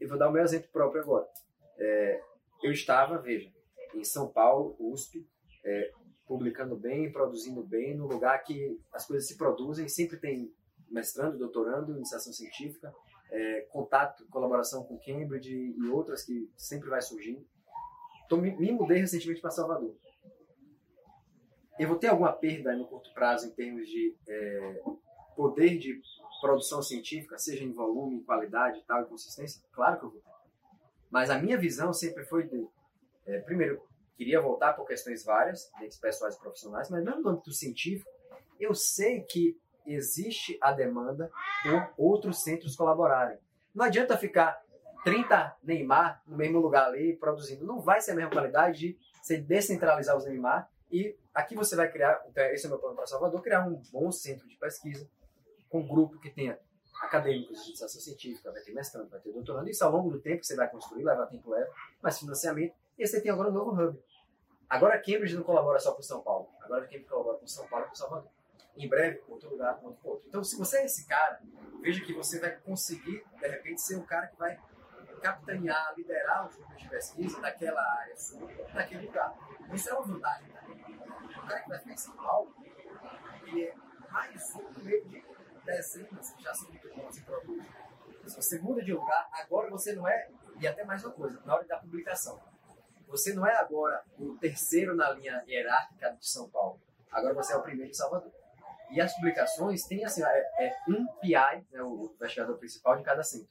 Eu 0.00 0.08
vou 0.08 0.16
dar 0.16 0.28
o 0.28 0.32
meu 0.32 0.44
exemplo 0.44 0.68
próprio 0.72 1.02
agora. 1.02 1.26
É, 1.78 2.22
eu 2.62 2.70
estava, 2.70 3.18
veja, 3.18 3.50
em 3.92 4.04
São 4.04 4.28
Paulo, 4.28 4.76
USP, 4.78 5.26
é, 5.64 5.92
publicando 6.26 6.76
bem, 6.76 7.12
produzindo 7.12 7.62
bem, 7.62 7.96
no 7.96 8.06
lugar 8.06 8.42
que 8.42 8.80
as 8.92 9.06
coisas 9.06 9.28
se 9.28 9.36
produzem, 9.36 9.88
sempre 9.88 10.16
tem 10.16 10.52
mestrando, 10.90 11.38
doutorando, 11.38 11.96
iniciação 11.96 12.32
científica, 12.32 12.94
é, 13.30 13.62
contato, 13.70 14.26
colaboração 14.28 14.84
com 14.84 14.98
Cambridge 14.98 15.52
e 15.52 15.88
outras 15.88 16.24
que 16.24 16.48
sempre 16.56 16.88
vai 16.88 17.02
surgindo. 17.02 17.44
Então, 18.24 18.38
me, 18.38 18.56
me 18.56 18.72
mudei 18.72 18.98
recentemente 18.98 19.40
para 19.40 19.50
Salvador. 19.50 19.94
Eu 21.78 21.88
vou 21.88 21.98
ter 21.98 22.06
alguma 22.06 22.32
perda 22.32 22.74
no 22.76 22.86
curto 22.86 23.12
prazo 23.12 23.48
em 23.48 23.50
termos 23.50 23.88
de 23.88 24.16
é, 24.28 24.82
poder 25.34 25.76
de 25.78 26.00
produção 26.40 26.82
científica, 26.82 27.38
seja 27.38 27.64
em 27.64 27.72
volume, 27.72 28.16
em 28.16 28.22
qualidade, 28.22 28.84
tal, 28.86 29.02
e 29.02 29.06
consistência? 29.06 29.62
Claro 29.72 29.98
que 29.98 30.04
eu 30.04 30.10
vou 30.10 30.20
ter. 30.20 30.30
Mas 31.10 31.30
a 31.30 31.38
minha 31.38 31.58
visão 31.58 31.92
sempre 31.92 32.24
foi 32.24 32.46
de, 32.46 32.66
é, 33.26 33.40
primeiro, 33.40 33.82
queria 34.16 34.40
voltar 34.40 34.72
por 34.74 34.86
questões 34.86 35.24
várias, 35.24 35.70
pessoais 36.00 36.36
e 36.36 36.40
profissionais, 36.40 36.88
mas 36.90 37.04
mesmo 37.04 37.20
no 37.20 37.30
âmbito 37.30 37.52
científico, 37.52 38.10
eu 38.58 38.74
sei 38.74 39.22
que 39.22 39.58
existe 39.86 40.56
a 40.60 40.72
demanda 40.72 41.30
por 41.62 41.92
outros 41.96 42.42
centros 42.42 42.76
colaborarem. 42.76 43.38
Não 43.74 43.84
adianta 43.84 44.16
ficar 44.16 44.62
30 45.04 45.56
Neymar 45.62 46.22
no 46.26 46.36
mesmo 46.36 46.58
lugar 46.58 46.86
ali 46.86 47.16
produzindo. 47.16 47.66
Não 47.66 47.80
vai 47.80 48.00
ser 48.00 48.12
a 48.12 48.14
mesma 48.14 48.30
qualidade 48.30 48.78
de 48.78 48.98
você 49.22 49.36
descentralizar 49.36 50.16
os 50.16 50.24
Neymar 50.24 50.70
e 50.90 51.16
aqui 51.34 51.54
você 51.54 51.74
vai 51.76 51.90
criar, 51.90 52.24
então 52.28 52.44
esse 52.44 52.64
é 52.64 52.68
o 52.68 52.70
meu 52.70 52.78
plano 52.78 52.96
para 52.96 53.06
Salvador, 53.06 53.42
criar 53.42 53.66
um 53.66 53.82
bom 53.92 54.10
centro 54.12 54.46
de 54.48 54.56
pesquisa 54.56 55.08
com 55.68 55.80
um 55.80 55.88
grupo 55.88 56.18
que 56.20 56.30
tenha 56.30 56.58
acadêmicos 57.02 57.62
de 57.62 57.68
iniciação 57.70 58.00
científica, 58.00 58.52
vai 58.52 58.62
ter 58.62 58.72
mestrando, 58.72 59.10
vai 59.10 59.20
ter 59.20 59.32
doutorando, 59.32 59.68
isso 59.68 59.84
ao 59.84 59.90
longo 59.90 60.10
do 60.10 60.20
tempo 60.20 60.40
que 60.40 60.46
você 60.46 60.54
vai 60.54 60.70
construir, 60.70 61.04
leva 61.04 61.26
tempo, 61.26 61.50
leva, 61.50 61.70
mais 62.00 62.18
financiamento, 62.18 62.74
e 62.98 63.06
você 63.06 63.20
tem 63.20 63.30
agora 63.30 63.50
um 63.50 63.52
novo 63.52 63.70
hub. 63.70 64.02
Agora 64.68 64.98
Cambridge 64.98 65.36
não 65.36 65.42
colabora 65.42 65.78
só 65.78 65.92
com 65.92 66.02
São 66.02 66.22
Paulo, 66.22 66.48
agora 66.60 66.82
Cambridge 66.82 67.08
colabora 67.08 67.38
com 67.38 67.46
São 67.46 67.66
Paulo 67.66 67.86
e 67.86 67.88
com 67.88 67.94
Salvador 67.94 68.30
em 68.76 68.88
breve 68.88 69.18
com 69.18 69.32
outro 69.32 69.50
lugar, 69.50 69.76
com 69.76 69.96
outro. 70.02 70.26
Então, 70.26 70.42
se 70.42 70.56
você 70.56 70.78
é 70.78 70.84
esse 70.84 71.06
cara, 71.06 71.40
veja 71.80 72.04
que 72.04 72.12
você 72.12 72.40
vai 72.40 72.56
conseguir, 72.56 73.24
de 73.38 73.48
repente, 73.48 73.80
ser 73.80 73.96
um 73.96 74.04
cara 74.04 74.26
que 74.26 74.36
vai 74.36 74.58
capitanear, 75.22 75.94
liderar 75.96 76.46
os 76.48 76.56
grupos 76.56 76.82
de 76.82 76.88
pesquisa 76.88 77.40
daquela 77.40 77.80
área 78.00 78.16
sua, 78.16 78.46
daquele 78.74 79.06
lugar. 79.06 79.34
Isso 79.72 79.88
é 79.88 79.94
uma 79.94 80.02
vantagem. 80.02 80.50
O 80.50 81.46
cara 81.46 81.60
que 81.60 81.68
vai 81.68 81.78
ficar 81.78 81.92
em 81.92 81.96
São 81.96 82.16
Paulo, 82.16 82.54
ele 83.46 83.64
é 83.64 83.74
mais 84.10 84.54
um 84.54 84.82
meio 84.82 85.04
de 85.04 85.24
dezenas 85.64 86.30
que 86.30 86.42
já 86.42 86.54
são 86.54 86.68
muito 86.68 86.94
bons 86.94 87.16
em 87.16 87.22
produtos. 87.22 87.66
Se 88.26 88.36
você 88.36 88.58
muda 88.58 88.82
de 88.82 88.92
lugar, 88.92 89.28
agora 89.32 89.70
você 89.70 89.94
não 89.94 90.08
é, 90.08 90.30
e 90.58 90.66
até 90.66 90.84
mais 90.84 91.04
uma 91.04 91.12
coisa, 91.12 91.40
na 91.44 91.54
hora 91.54 91.64
da 91.64 91.78
publicação, 91.78 92.40
você 93.16 93.32
não 93.32 93.46
é 93.46 93.54
agora 93.56 94.02
o 94.18 94.36
terceiro 94.38 94.94
na 94.96 95.10
linha 95.10 95.44
hierárquica 95.46 96.16
de 96.18 96.28
São 96.28 96.48
Paulo, 96.48 96.80
agora 97.12 97.32
você 97.32 97.52
é 97.52 97.56
o 97.56 97.62
primeiro 97.62 97.90
de 97.90 97.96
Salvador. 97.96 98.32
E 98.90 99.00
as 99.00 99.14
publicações 99.14 99.84
têm 99.84 100.04
assim, 100.04 100.22
é, 100.22 100.66
é 100.66 100.76
um 100.88 101.06
PI, 101.20 101.64
né, 101.70 101.82
o 101.82 102.12
investigador 102.14 102.56
principal 102.58 102.96
de 102.96 103.04
cada 103.04 103.22
centro. 103.22 103.48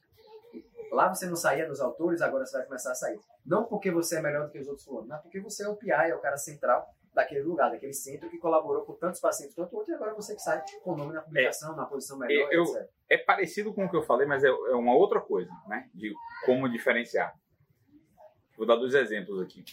Lá 0.92 1.08
você 1.08 1.26
não 1.26 1.34
saía 1.34 1.66
dos 1.66 1.80
autores, 1.80 2.20
agora 2.20 2.46
você 2.46 2.58
vai 2.58 2.66
começar 2.66 2.92
a 2.92 2.94
sair. 2.94 3.18
Não 3.44 3.64
porque 3.64 3.90
você 3.90 4.18
é 4.18 4.22
melhor 4.22 4.46
do 4.46 4.52
que 4.52 4.58
os 4.58 4.68
outros 4.68 4.84
fulanos, 4.84 5.08
mas 5.08 5.22
porque 5.22 5.40
você 5.40 5.64
é 5.64 5.68
o 5.68 5.76
PI, 5.76 5.90
é 5.90 6.14
o 6.14 6.20
cara 6.20 6.36
central 6.36 6.86
daquele 7.14 7.42
lugar, 7.42 7.70
daquele 7.70 7.92
centro 7.92 8.28
que 8.28 8.38
colaborou 8.38 8.84
com 8.84 8.92
tantos 8.94 9.20
pacientes 9.20 9.54
quanto 9.54 9.74
outro, 9.76 9.92
e 9.92 9.94
agora 9.94 10.14
você 10.14 10.34
que 10.34 10.42
sai 10.42 10.62
com 10.82 10.92
o 10.92 10.96
nome 10.96 11.14
na 11.14 11.22
publicação, 11.22 11.72
é, 11.72 11.76
na 11.76 11.86
posição 11.86 12.18
melhor, 12.18 12.52
eu, 12.52 12.64
etc. 12.64 12.88
É 13.08 13.16
parecido 13.16 13.72
com 13.72 13.86
o 13.86 13.90
que 13.90 13.96
eu 13.96 14.02
falei, 14.02 14.26
mas 14.26 14.44
é, 14.44 14.48
é 14.48 14.74
uma 14.74 14.94
outra 14.94 15.20
coisa, 15.20 15.50
né? 15.68 15.88
De 15.94 16.12
como 16.44 16.68
diferenciar. 16.68 17.34
Vou 18.56 18.66
dar 18.66 18.76
dois 18.76 18.94
exemplos 18.94 19.40
aqui. 19.40 19.64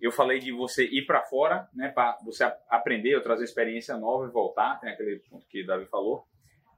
Eu 0.00 0.12
falei 0.12 0.38
de 0.38 0.52
você 0.52 0.84
ir 0.84 1.06
para 1.06 1.22
fora, 1.22 1.68
né, 1.74 1.88
para 1.88 2.18
você 2.24 2.44
aprender 2.68 3.14
ou 3.16 3.22
trazer 3.22 3.44
experiência 3.44 3.96
nova 3.96 4.26
e 4.26 4.30
voltar, 4.30 4.78
tem 4.78 4.90
aquele 4.90 5.18
ponto 5.20 5.46
que 5.46 5.62
o 5.62 5.66
Davi 5.66 5.86
falou. 5.86 6.26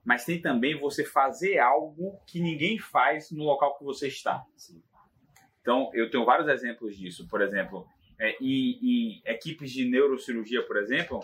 Mas 0.04 0.24
tem 0.24 0.40
também 0.40 0.78
você 0.78 1.04
fazer 1.04 1.58
algo 1.58 2.18
que 2.26 2.40
ninguém 2.40 2.78
faz 2.78 3.30
no 3.30 3.44
local 3.44 3.76
que 3.76 3.84
você 3.84 4.08
está. 4.08 4.44
Então, 5.60 5.90
eu 5.92 6.08
tenho 6.10 6.24
vários 6.24 6.48
exemplos 6.48 6.96
disso. 6.96 7.26
Por 7.28 7.42
exemplo, 7.42 7.86
é, 8.18 8.36
em, 8.40 8.78
em 8.80 9.22
equipes 9.26 9.70
de 9.70 9.84
neurocirurgia, 9.84 10.62
por 10.62 10.76
exemplo, 10.78 11.20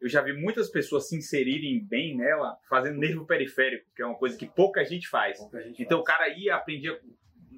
eu 0.00 0.08
já 0.08 0.20
vi 0.20 0.32
muitas 0.32 0.68
pessoas 0.68 1.08
se 1.08 1.16
inserirem 1.16 1.84
bem 1.84 2.16
nela 2.16 2.58
fazendo 2.68 2.98
nervo 2.98 3.24
periférico, 3.24 3.86
que 3.94 4.02
é 4.02 4.06
uma 4.06 4.16
coisa 4.16 4.36
que 4.36 4.46
pouca 4.46 4.84
gente 4.84 5.08
faz. 5.08 5.38
Pouca 5.38 5.62
gente 5.62 5.80
então 5.82 5.98
faz. 5.98 6.00
o 6.00 6.04
cara 6.04 6.28
ia, 6.36 6.56
aprendia, 6.56 7.00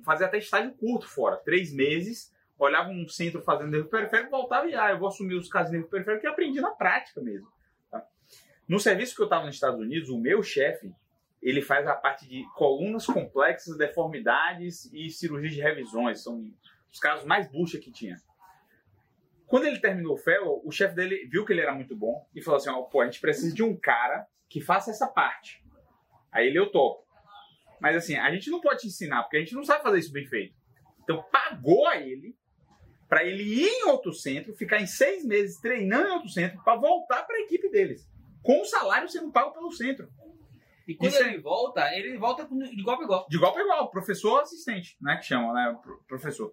fazia 0.04 0.26
até 0.26 0.38
estágio 0.38 0.72
curto 0.74 1.08
fora, 1.08 1.36
três 1.38 1.72
meses, 1.72 2.32
olhava 2.58 2.90
um 2.90 3.08
centro 3.08 3.42
fazendo 3.42 3.70
nervo 3.70 3.88
periférico, 3.88 4.30
voltava 4.30 4.66
e 4.66 4.74
ah, 4.74 4.90
eu 4.90 4.98
vou 4.98 5.08
assumir 5.08 5.34
os 5.34 5.48
casos 5.48 5.70
de 5.70 5.78
nervo 5.78 5.90
periférico 5.90 6.22
que 6.22 6.28
aprendi 6.28 6.60
na 6.60 6.70
prática 6.70 7.20
mesmo. 7.20 7.48
tá? 7.90 8.04
No 8.68 8.78
serviço 8.78 9.14
que 9.14 9.22
eu 9.22 9.26
estava 9.26 9.46
nos 9.46 9.54
Estados 9.54 9.80
Unidos, 9.80 10.08
o 10.08 10.18
meu 10.18 10.42
chefe, 10.42 10.94
ele 11.42 11.60
faz 11.60 11.86
a 11.86 11.94
parte 11.94 12.26
de 12.26 12.44
colunas 12.54 13.06
complexas, 13.06 13.76
deformidades 13.76 14.90
e 14.92 15.10
cirurgias 15.10 15.54
de 15.54 15.60
revisões. 15.60 16.22
São 16.22 16.50
os 16.90 16.98
casos 16.98 17.26
mais 17.26 17.50
bucha 17.50 17.78
que 17.78 17.92
tinha. 17.92 18.16
Quando 19.46 19.66
ele 19.66 19.78
terminou 19.78 20.14
o 20.14 20.18
fellow, 20.18 20.62
o 20.64 20.72
chefe 20.72 20.94
dele 20.94 21.28
viu 21.30 21.44
que 21.44 21.52
ele 21.52 21.60
era 21.60 21.74
muito 21.74 21.94
bom 21.94 22.26
e 22.34 22.40
falou 22.40 22.56
assim, 22.56 22.70
ó, 22.70 22.82
pô, 22.82 23.02
a 23.02 23.04
gente 23.04 23.20
precisa 23.20 23.54
de 23.54 23.62
um 23.62 23.76
cara 23.76 24.26
que 24.48 24.60
faça 24.60 24.90
essa 24.90 25.06
parte. 25.06 25.62
Aí 26.32 26.46
ele, 26.46 26.58
eu 26.58 26.72
topo. 26.72 27.03
Mas 27.80 27.96
assim, 27.96 28.16
a 28.16 28.30
gente 28.32 28.50
não 28.50 28.60
pode 28.60 28.80
te 28.82 28.86
ensinar, 28.88 29.22
porque 29.22 29.36
a 29.36 29.40
gente 29.40 29.54
não 29.54 29.64
sabe 29.64 29.82
fazer 29.82 29.98
isso 29.98 30.12
bem 30.12 30.26
feito. 30.26 30.54
Então 31.02 31.22
pagou 31.30 31.86
a 31.86 31.96
ele 31.96 32.36
para 33.08 33.24
ele 33.24 33.42
ir 33.42 33.66
em 33.68 33.84
outro 33.88 34.12
centro, 34.12 34.54
ficar 34.54 34.80
em 34.80 34.86
seis 34.86 35.24
meses 35.24 35.60
treinando 35.60 36.08
em 36.08 36.12
outro 36.12 36.28
centro, 36.28 36.62
para 36.64 36.76
voltar 36.78 37.22
para 37.24 37.36
a 37.36 37.40
equipe 37.40 37.68
deles. 37.70 38.08
Com 38.42 38.60
o 38.60 38.64
salário 38.64 39.08
sendo 39.08 39.30
pago 39.30 39.52
pelo 39.52 39.70
centro. 39.70 40.08
E 40.88 40.94
quando 40.94 41.12
Isso 41.12 41.22
é- 41.22 41.28
ele 41.28 41.38
volta, 41.40 41.94
ele 41.96 42.16
volta 42.18 42.46
de 42.46 42.80
igual 42.80 42.96
para 42.96 43.04
igual. 43.06 43.26
De 43.28 43.36
igual 43.36 43.52
para 43.52 43.62
igual, 43.62 43.90
professor 43.90 44.40
assistente, 44.40 44.96
né? 45.00 45.16
Que 45.16 45.24
chama, 45.24 45.52
né? 45.52 45.78
pro- 45.82 46.02
Professor. 46.06 46.52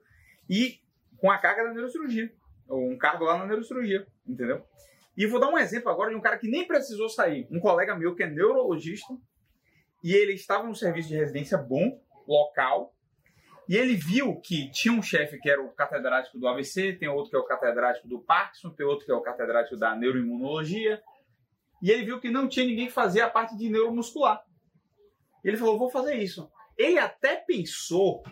E 0.50 0.80
com 1.18 1.30
a 1.32 1.38
carga 1.38 1.66
da 1.66 1.74
neurocirurgia. 1.74 2.32
Ou 2.68 2.90
um 2.90 2.98
cargo 2.98 3.26
lá 3.26 3.38
na 3.38 3.46
neurocirurgia, 3.46 4.08
entendeu? 4.26 4.64
E 5.18 5.26
vou 5.26 5.40
dar 5.40 5.50
um 5.50 5.58
exemplo 5.58 5.90
agora 5.92 6.10
de 6.12 6.16
um 6.16 6.22
cara 6.22 6.38
que 6.38 6.48
nem 6.48 6.66
precisou 6.66 7.10
sair. 7.10 7.46
Um 7.52 7.60
colega 7.60 7.96
meu 7.96 8.16
que 8.16 8.24
é 8.24 8.30
neurologista. 8.30 9.14
E 10.04 10.14
ele 10.14 10.34
estava 10.34 10.64
num 10.64 10.74
serviço 10.74 11.10
de 11.10 11.16
residência 11.16 11.58
bom, 11.58 12.00
local. 12.28 12.94
E 13.70 13.76
ele 13.78 13.96
viu 13.96 14.36
que 14.42 14.70
tinha 14.72 14.94
um 14.94 15.02
chefe 15.02 15.40
que 15.40 15.50
era 15.50 15.62
o 15.62 15.70
catedrático 15.70 16.38
do 16.38 16.48
AVC, 16.48 16.94
tem 16.94 17.08
outro 17.08 17.30
que 17.30 17.36
é 17.36 17.40
o 17.40 17.46
catedrático 17.46 18.08
do 18.08 18.20
Parkinson, 18.20 18.72
tem 18.72 18.86
outro 18.86 19.06
que 19.06 19.12
é 19.12 19.16
o 19.16 19.22
catedrático 19.22 19.78
da 19.78 19.96
neuroimunologia. 19.96 21.02
E 21.82 21.90
ele 21.90 22.04
viu 22.04 22.20
que 22.20 22.30
não 22.30 22.48
tinha 22.48 22.66
ninguém 22.66 22.88
que 22.88 22.94
fazia 22.94 23.26
a 23.26 23.30
parte 23.30 23.56
de 23.58 23.70
neuromuscular. 23.70 24.44
Ele 25.44 25.58
falou: 25.58 25.78
vou 25.78 25.90
fazer 25.90 26.16
isso. 26.16 26.52
Ele 26.78 27.00
até 27.00 27.36
pensou 27.36 28.24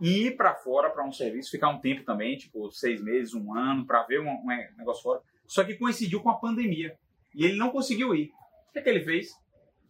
em 0.00 0.26
ir 0.26 0.36
para 0.36 0.54
fora 0.54 0.90
para 0.90 1.06
um 1.06 1.12
serviço, 1.12 1.50
ficar 1.50 1.68
um 1.68 1.78
tempo 1.78 2.04
também, 2.04 2.36
tipo 2.36 2.70
seis 2.70 3.02
meses, 3.02 3.34
um 3.34 3.54
ano, 3.54 3.86
para 3.86 4.02
ver 4.04 4.20
um, 4.20 4.28
um 4.28 4.76
negócio 4.76 5.02
fora. 5.02 5.20
Só 5.46 5.62
que 5.62 5.74
coincidiu 5.74 6.22
com 6.22 6.30
a 6.30 6.38
pandemia. 6.38 6.96
E 7.34 7.44
ele 7.44 7.56
não 7.56 7.70
conseguiu 7.70 8.14
ir. 8.14 8.32
O 8.68 8.72
que, 8.72 8.78
é 8.78 8.82
que 8.82 8.88
ele 8.88 9.04
fez? 9.04 9.30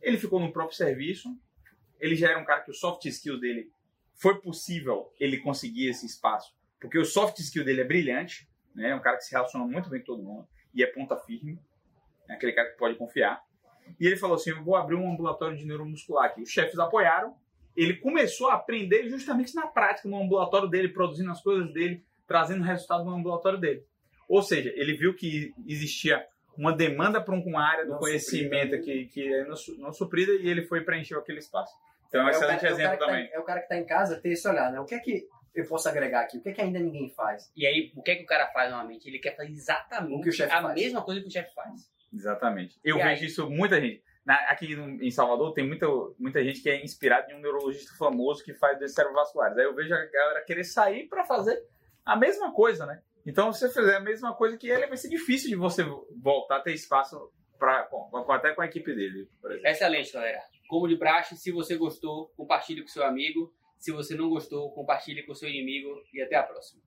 Ele 0.01 0.18
ficou 0.18 0.40
no 0.40 0.53
próprio 0.53 0.76
serviço. 0.76 1.28
Ele 1.98 2.16
já 2.16 2.30
era 2.30 2.38
um 2.38 2.44
cara 2.44 2.62
que 2.62 2.70
o 2.70 2.74
soft 2.74 3.05
skill 3.07 3.38
dele 3.38 3.70
foi 4.14 4.40
possível 4.40 5.12
ele 5.18 5.38
conseguir 5.38 5.88
esse 5.88 6.05
espaço, 6.05 6.55
porque 6.78 6.98
o 6.98 7.05
soft 7.05 7.38
skill 7.38 7.64
dele 7.64 7.80
é 7.80 7.84
brilhante, 7.84 8.48
né? 8.74 8.90
É 8.90 8.94
um 8.94 9.01
cara 9.01 9.16
que 9.16 9.24
se 9.24 9.32
relaciona 9.32 9.66
muito 9.66 9.88
bem 9.88 10.01
com 10.01 10.07
todo 10.07 10.22
mundo 10.22 10.46
e 10.74 10.82
é 10.82 10.86
ponta 10.86 11.16
firme, 11.16 11.59
é 12.28 12.34
aquele 12.34 12.53
cara 12.53 12.70
que 12.70 12.76
pode 12.76 12.96
confiar. 12.96 13.42
E 13.98 14.07
ele 14.07 14.16
falou 14.16 14.36
assim: 14.36 14.51
Eu 14.51 14.62
vou 14.62 14.76
abrir 14.76 14.94
um 14.94 15.11
ambulatório 15.11 15.57
de 15.57 15.64
neuromuscular 15.64 16.26
aqui. 16.26 16.42
Os 16.42 16.51
chefes 16.51 16.78
apoiaram. 16.78 17.34
Ele 17.74 17.94
começou 17.94 18.51
a 18.51 18.55
aprender 18.55 19.09
justamente 19.09 19.55
na 19.55 19.66
prática, 19.66 20.09
no 20.09 20.22
ambulatório 20.22 20.68
dele, 20.68 20.88
produzindo 20.88 21.30
as 21.30 21.40
coisas 21.40 21.72
dele, 21.72 22.05
trazendo 22.26 22.62
resultado 22.62 23.05
no 23.05 23.14
ambulatório 23.14 23.59
dele. 23.59 23.84
Ou 24.28 24.42
seja, 24.42 24.72
ele 24.76 24.92
viu 24.92 25.14
que 25.14 25.55
existia 25.66 26.24
uma 26.57 26.72
demanda 26.76 27.20
para 27.20 27.34
uma 27.34 27.62
área 27.62 27.84
do 27.84 27.92
Não 27.92 27.98
conhecimento 27.98 28.76
suprida. 28.76 28.78
que, 28.82 29.07
que 29.07 29.34
é 29.34 29.44
não, 29.44 29.57
su- 29.57 29.76
não 29.78 29.92
suprida 29.92 30.32
e 30.32 30.48
ele 30.48 30.62
foi 30.62 30.82
preencher 30.82 31.16
aquele 31.16 31.38
espaço. 31.38 31.74
Então 32.09 32.20
é 32.20 32.24
um 32.24 32.26
o 32.26 32.30
excelente 32.30 32.61
cara- 32.61 32.68
é 32.68 32.74
exemplo 32.74 32.84
cara 32.84 32.96
que 32.98 33.05
tá- 33.05 33.07
também. 33.07 33.30
é 33.32 33.38
o 33.38 33.44
cara 33.44 33.61
que 33.61 33.68
tá 33.68 33.76
em 33.76 33.86
casa 33.86 34.20
ter 34.20 34.30
esse 34.30 34.48
olhar, 34.48 34.70
né? 34.72 34.80
O 34.80 34.84
que 34.84 34.94
é 34.94 34.98
que 34.98 35.26
eu 35.55 35.66
posso 35.66 35.88
agregar 35.88 36.20
aqui? 36.22 36.38
O 36.38 36.42
que 36.42 36.48
é 36.48 36.53
que 36.53 36.61
ainda 36.61 36.78
ninguém 36.78 37.09
faz? 37.11 37.51
E 37.57 37.66
aí, 37.66 37.92
o 37.96 38.03
que, 38.03 38.11
é 38.11 38.16
que 38.16 38.22
o 38.24 38.26
cara 38.26 38.46
faz 38.48 38.70
normalmente? 38.70 39.09
Ele 39.09 39.18
quer 39.18 39.36
fazer 39.36 39.51
exatamente 39.51 40.14
O 40.14 40.20
que 40.20 40.42
o 40.42 40.44
a 40.46 40.48
faz. 40.62 40.74
mesma 40.74 41.03
coisa 41.03 41.20
que 41.20 41.26
o 41.28 41.30
chefe 41.30 41.55
faz. 41.55 41.90
Exatamente. 42.12 42.78
Eu 42.84 42.98
E 42.98 43.03
vejo 43.03 43.20
aí? 43.22 43.26
isso 43.26 43.48
muita 43.51 43.80
gente. 43.80 44.03
Na- 44.24 44.51
aqui 44.51 44.74
no- 44.76 45.03
em 45.03 45.11
Salvador 45.11 45.53
tem 45.55 45.66
muita, 45.66 45.86
muita 46.18 46.42
gente 46.44 46.61
que 46.62 46.68
é 46.68 46.82
inspirada 46.84 47.30
em 47.32 47.36
um 47.36 47.40
neurologista 47.40 47.94
famoso 47.96 48.44
que 48.44 48.53
faz 48.55 48.76
doenças 48.78 48.94
cerebrovasculares. 48.94 49.57
Aí 49.57 49.64
eu 49.64 49.74
vejo 49.74 49.94
a 49.94 50.05
galera 50.07 50.44
querer 50.44 50.64
sair 50.64 51.09
para 51.09 51.24
fazer 51.24 51.59
a 52.05 52.16
mesma 52.16 52.53
coisa, 52.53 52.84
né? 52.86 53.01
Então, 53.26 53.52
se 53.52 53.60
você 53.60 53.68
fizer 53.80 53.96
a 53.96 54.00
mesma 54.00 54.34
coisa 54.34 54.56
que 54.56 54.68
ele, 54.68 54.86
vai 54.86 54.96
ser 54.96 55.08
difícil 55.08 55.50
de 55.50 55.56
você 55.56 55.84
voltar 56.22 56.56
a 56.56 56.60
ter 56.60 56.72
espaço 56.72 57.30
pra, 57.58 57.84
com- 57.84 58.08
até 58.32 58.54
com 58.54 58.62
a 58.62 58.66
equipe 58.66 58.94
dele, 58.94 59.28
por 59.40 59.50
exemplo. 59.52 59.68
Excelente, 59.68 60.12
galera. 60.12 60.40
Como 60.68 60.88
de 60.88 60.96
praxe, 60.96 61.36
se 61.36 61.50
você 61.52 61.76
gostou, 61.76 62.28
compartilhe 62.36 62.82
com 62.82 62.88
seu 62.88 63.04
amigo. 63.04 63.52
Se 63.78 63.92
você 63.92 64.14
não 64.14 64.28
gostou, 64.30 64.72
compartilhe 64.72 65.24
com 65.24 65.34
seu 65.34 65.48
inimigo. 65.48 65.88
E 66.14 66.22
até 66.22 66.36
a 66.36 66.42
próxima. 66.42 66.82